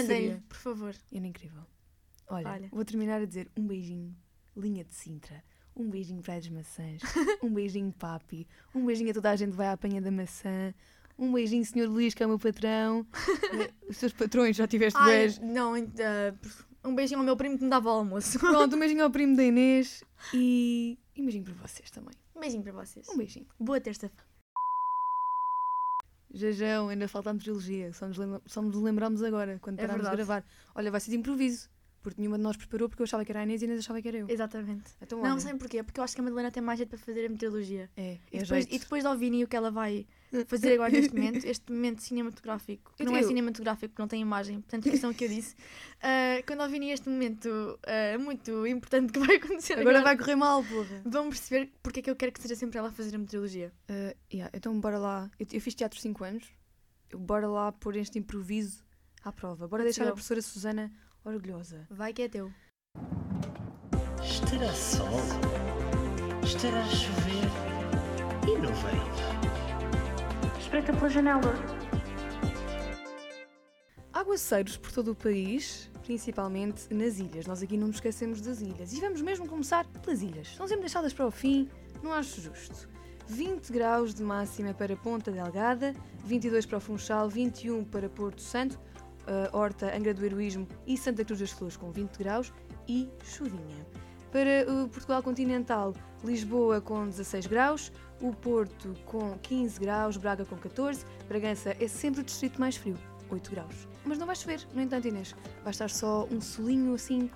Seria. 0.06 0.42
por 0.48 0.56
favor. 0.56 0.94
Era 1.12 1.26
incrível. 1.26 1.62
Olha, 2.28 2.48
Olha. 2.50 2.68
vou 2.72 2.84
terminar 2.84 3.20
a 3.20 3.24
dizer 3.24 3.48
um 3.56 3.66
beijinho, 3.66 4.14
linha 4.56 4.84
de 4.84 4.94
Sintra. 4.94 5.42
Um 5.74 5.88
beijinho 5.88 6.20
para 6.22 6.34
as 6.34 6.48
maçãs. 6.48 7.00
um 7.42 7.52
beijinho, 7.52 7.92
papi. 7.92 8.46
Um 8.74 8.84
beijinho 8.84 9.10
a 9.10 9.14
toda 9.14 9.30
a 9.30 9.36
gente 9.36 9.50
que 9.52 9.56
vai 9.56 9.68
à 9.68 9.72
apanha 9.72 10.00
da 10.02 10.10
maçã. 10.10 10.74
Um 11.16 11.32
beijinho, 11.32 11.64
senhor 11.64 11.88
Luís, 11.88 12.14
que 12.14 12.22
é 12.22 12.26
o 12.26 12.28
meu 12.28 12.38
patrão. 12.38 13.06
Eh, 13.52 13.70
Os 13.88 13.96
seus 13.96 14.12
patrões, 14.12 14.56
já 14.56 14.66
tiveste 14.66 14.98
Ai, 15.00 15.10
beijo. 15.10 15.40
não, 15.42 15.74
eh, 15.76 16.34
um 16.84 16.94
beijinho 16.94 17.20
ao 17.20 17.24
meu 17.24 17.36
primo 17.36 17.56
que 17.56 17.64
me 17.64 17.70
dava 17.70 17.88
o 17.88 17.92
almoço. 17.92 18.38
Pronto, 18.40 18.76
um 18.76 18.78
beijinho 18.78 19.02
ao 19.04 19.10
primo 19.10 19.34
da 19.36 19.42
Inês. 19.44 20.02
E, 20.34 20.98
e 21.16 21.20
um 21.22 21.24
beijinho 21.24 21.44
para 21.44 21.54
vocês 21.54 21.90
também. 21.90 22.14
Um 22.36 22.40
beijinho 22.40 22.62
para 22.62 22.72
vocês. 22.72 23.08
Um 23.08 23.16
beijinho. 23.16 23.46
Boa 23.58 23.80
terça-feira. 23.80 24.27
Jajão, 26.32 26.88
ainda 26.88 27.08
falta 27.08 27.30
a 27.30 27.34
trilogia. 27.34 27.92
Só 27.92 28.06
nos, 28.06 28.16
lembra- 28.18 28.42
só 28.46 28.60
nos 28.62 28.76
lembramos 28.76 29.22
agora, 29.22 29.58
quando 29.60 29.78
É 29.78 29.86
parámos 29.86 30.08
de 30.08 30.16
gravar. 30.16 30.44
Olha, 30.74 30.90
vai 30.90 31.00
ser 31.00 31.10
de 31.10 31.16
improviso. 31.16 31.68
Porque 32.02 32.20
nenhuma 32.20 32.36
de 32.38 32.44
nós 32.44 32.56
preparou, 32.56 32.88
porque 32.88 33.02
eu 33.02 33.04
achava 33.04 33.24
que 33.24 33.32
era 33.32 33.40
a 33.40 33.42
Inês 33.42 33.60
e 33.60 33.64
a 33.64 33.68
Inês 33.68 33.80
achava 33.80 34.00
que 34.00 34.06
era 34.08 34.18
eu. 34.18 34.28
Exatamente. 34.28 34.84
Então, 35.02 35.20
Não, 35.20 35.32
olha, 35.32 35.40
sabem 35.40 35.58
porquê? 35.58 35.82
Porque 35.82 35.98
eu 35.98 36.04
acho 36.04 36.14
que 36.14 36.20
a 36.20 36.24
Madalena 36.24 36.50
tem 36.50 36.62
mais 36.62 36.78
jeito 36.78 36.90
para 36.90 36.98
fazer 36.98 37.26
a 37.26 37.28
meteorologia. 37.28 37.90
É, 37.96 38.12
E 38.32 38.36
é 38.36 38.40
depois, 38.40 38.48
jeito. 38.48 38.74
e 38.74 38.78
depois 38.78 39.02
de 39.02 39.08
ouvirem 39.08 39.42
o 39.42 39.48
que 39.48 39.56
ela 39.56 39.70
vai 39.70 40.06
fazer 40.46 40.74
agora 40.74 40.90
neste 40.90 41.14
momento, 41.14 41.44
este 41.44 41.72
momento 41.72 42.02
cinematográfico, 42.02 42.92
que 42.96 43.04
não 43.04 43.16
é 43.16 43.22
cinematográfico, 43.22 43.94
que 43.94 44.00
não 44.00 44.08
tem 44.08 44.20
imagem, 44.20 44.60
portanto, 44.60 44.86
esqueçam 44.86 45.10
o 45.10 45.14
que 45.14 45.24
eu 45.24 45.28
disse. 45.28 45.54
Ah, 46.02 46.42
quando 46.46 46.60
ouvirem 46.60 46.90
este 46.90 47.08
momento 47.08 47.78
ah, 47.86 48.18
muito 48.18 48.66
importante 48.66 49.12
que 49.12 49.18
vai 49.18 49.36
acontecer 49.36 49.74
agora, 49.74 49.98
Agora 49.98 50.04
vai 50.04 50.16
correr 50.16 50.36
mal, 50.36 50.62
porra. 50.64 51.02
vão 51.04 51.28
perceber 51.28 51.72
porque 51.82 52.00
é 52.00 52.02
que 52.02 52.10
eu 52.10 52.16
quero 52.16 52.32
que 52.32 52.40
seja 52.40 52.54
sempre 52.54 52.78
ela 52.78 52.88
a 52.88 52.92
fazer 52.92 53.14
a 53.14 53.18
meteorologia. 53.18 53.72
Uh, 53.88 54.16
yeah, 54.32 54.50
então 54.54 54.78
bora 54.80 54.98
lá. 54.98 55.30
Eu, 55.38 55.46
eu 55.52 55.60
fiz 55.60 55.74
teatro 55.74 55.98
5 55.98 56.24
anos. 56.24 56.44
Eu, 57.10 57.18
bora 57.18 57.48
lá 57.48 57.72
pôr 57.72 57.96
este 57.96 58.18
improviso 58.18 58.84
à 59.24 59.32
prova. 59.32 59.66
Bora 59.66 59.82
deixar 59.82 60.06
a 60.06 60.12
professora 60.12 60.42
Susana 60.42 60.92
orgulhosa. 61.24 61.86
Vai 61.90 62.12
que 62.12 62.22
é 62.22 62.28
teu. 62.28 62.52
Estará 64.22 64.72
sol? 64.72 65.08
Estará 66.44 66.80
a 66.80 66.88
chover? 66.88 67.44
E 68.46 68.58
não 68.58 68.74
veio? 68.74 69.37
Espreita 70.68 70.92
pela 70.92 71.08
janela. 71.08 71.54
Aguaceiros 74.12 74.76
por 74.76 74.92
todo 74.92 75.12
o 75.12 75.14
país, 75.14 75.90
principalmente 76.02 76.92
nas 76.92 77.18
ilhas. 77.18 77.46
Nós 77.46 77.62
aqui 77.62 77.78
não 77.78 77.86
nos 77.86 77.96
esquecemos 77.96 78.42
das 78.42 78.60
ilhas. 78.60 78.92
E 78.92 79.00
vamos 79.00 79.22
mesmo 79.22 79.48
começar 79.48 79.86
pelas 79.86 80.20
ilhas. 80.20 80.48
São 80.54 80.68
sempre 80.68 80.82
deixadas 80.82 81.14
para 81.14 81.26
o 81.26 81.30
fim, 81.30 81.70
não 82.02 82.12
acho 82.12 82.42
justo. 82.42 82.86
20 83.28 83.72
graus 83.72 84.12
de 84.12 84.22
máxima 84.22 84.74
para 84.74 84.94
Ponta 84.94 85.32
Delgada, 85.32 85.94
22 86.26 86.66
para 86.66 86.76
o 86.76 86.80
Funchal, 86.82 87.30
21 87.30 87.84
para 87.84 88.10
Porto 88.10 88.42
Santo, 88.42 88.78
uh, 89.22 89.56
Horta, 89.56 89.96
Angra 89.96 90.12
do 90.12 90.22
Heroísmo 90.22 90.68
e 90.86 90.98
Santa 90.98 91.24
Cruz 91.24 91.40
das 91.40 91.50
Flores 91.50 91.78
com 91.78 91.90
20 91.90 92.14
graus 92.18 92.52
e 92.86 93.08
chuvinha. 93.24 93.86
Para 94.30 94.70
o 94.70 94.86
Portugal 94.90 95.22
continental, 95.22 95.94
Lisboa 96.22 96.78
com 96.82 97.06
16 97.06 97.46
graus, 97.46 97.90
o 98.20 98.32
Porto 98.32 98.94
com 99.04 99.38
15 99.38 99.78
graus, 99.80 100.16
Braga 100.16 100.44
com 100.44 100.56
14, 100.56 101.04
Bragança 101.28 101.76
é 101.78 101.88
sempre 101.88 102.20
o 102.20 102.24
distrito 102.24 102.60
mais 102.60 102.76
frio, 102.76 102.96
8 103.30 103.50
graus. 103.50 103.88
Mas 104.04 104.18
não 104.18 104.26
vai 104.26 104.36
chover, 104.36 104.66
no 104.74 104.80
entanto, 104.80 105.08
Inês, 105.08 105.34
vai 105.62 105.70
estar 105.70 105.90
só 105.90 106.26
um 106.30 106.40
solinho 106.40 106.94
assim, 106.94 107.30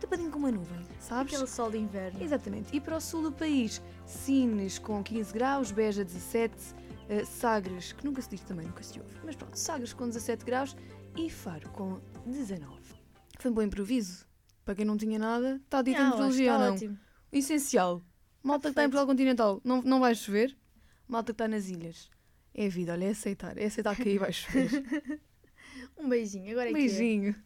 tapadinho 0.00 0.30
com 0.30 0.38
uma 0.38 0.50
nuvem, 0.50 0.80
sabes? 1.00 1.34
Aquele 1.34 1.48
sol 1.48 1.70
de 1.70 1.78
inverno. 1.78 2.22
Exatamente. 2.22 2.74
E 2.74 2.80
para 2.80 2.96
o 2.96 3.00
sul 3.00 3.22
do 3.22 3.32
país, 3.32 3.82
Sines 4.06 4.78
com 4.78 5.02
15 5.02 5.32
graus, 5.32 5.70
Beja 5.70 6.04
17, 6.04 6.54
eh, 7.08 7.24
Sagres, 7.24 7.92
que 7.92 8.04
nunca 8.04 8.22
se 8.22 8.30
diz 8.30 8.40
também, 8.42 8.66
nunca 8.66 8.82
se 8.82 8.98
ouve, 9.00 9.12
mas 9.24 9.34
pronto, 9.34 9.56
Sagres 9.56 9.92
com 9.92 10.06
17 10.06 10.44
graus 10.44 10.76
e 11.16 11.28
Faro 11.28 11.68
com 11.70 12.00
19. 12.24 12.70
Foi 13.38 13.50
um 13.50 13.54
bom 13.54 13.62
improviso. 13.62 14.26
Para 14.64 14.74
quem 14.74 14.84
não 14.84 14.96
tinha 14.96 15.18
nada, 15.18 15.60
está 15.64 15.80
dito 15.80 15.98
em 15.98 16.04
meteorologia 16.04 16.52
ou 16.52 16.58
não? 16.58 16.74
ótimo. 16.74 16.98
O 17.32 17.36
essencial. 17.36 18.02
Malta 18.42 18.68
que 18.68 18.72
está 18.72 18.82
em. 18.82 18.86
Portugal 18.86 19.06
continental, 19.06 19.60
não, 19.64 19.82
não 19.82 20.00
vai 20.00 20.14
chover. 20.14 20.56
Malta 21.06 21.32
que 21.32 21.34
está 21.34 21.48
nas 21.48 21.68
ilhas. 21.68 22.10
É 22.54 22.66
a 22.66 22.68
vida, 22.68 22.92
olha, 22.92 23.06
é 23.06 23.10
aceitar. 23.10 23.56
É 23.58 23.66
aceitar 23.66 23.96
que 23.96 24.08
aí 24.08 24.18
vai 24.18 24.32
chover. 24.32 24.70
Um 25.96 26.08
beijinho. 26.08 26.52
Agora 26.52 26.68
é 26.68 26.72
Um 26.72 26.74
que 26.74 26.80
é. 26.80 27.36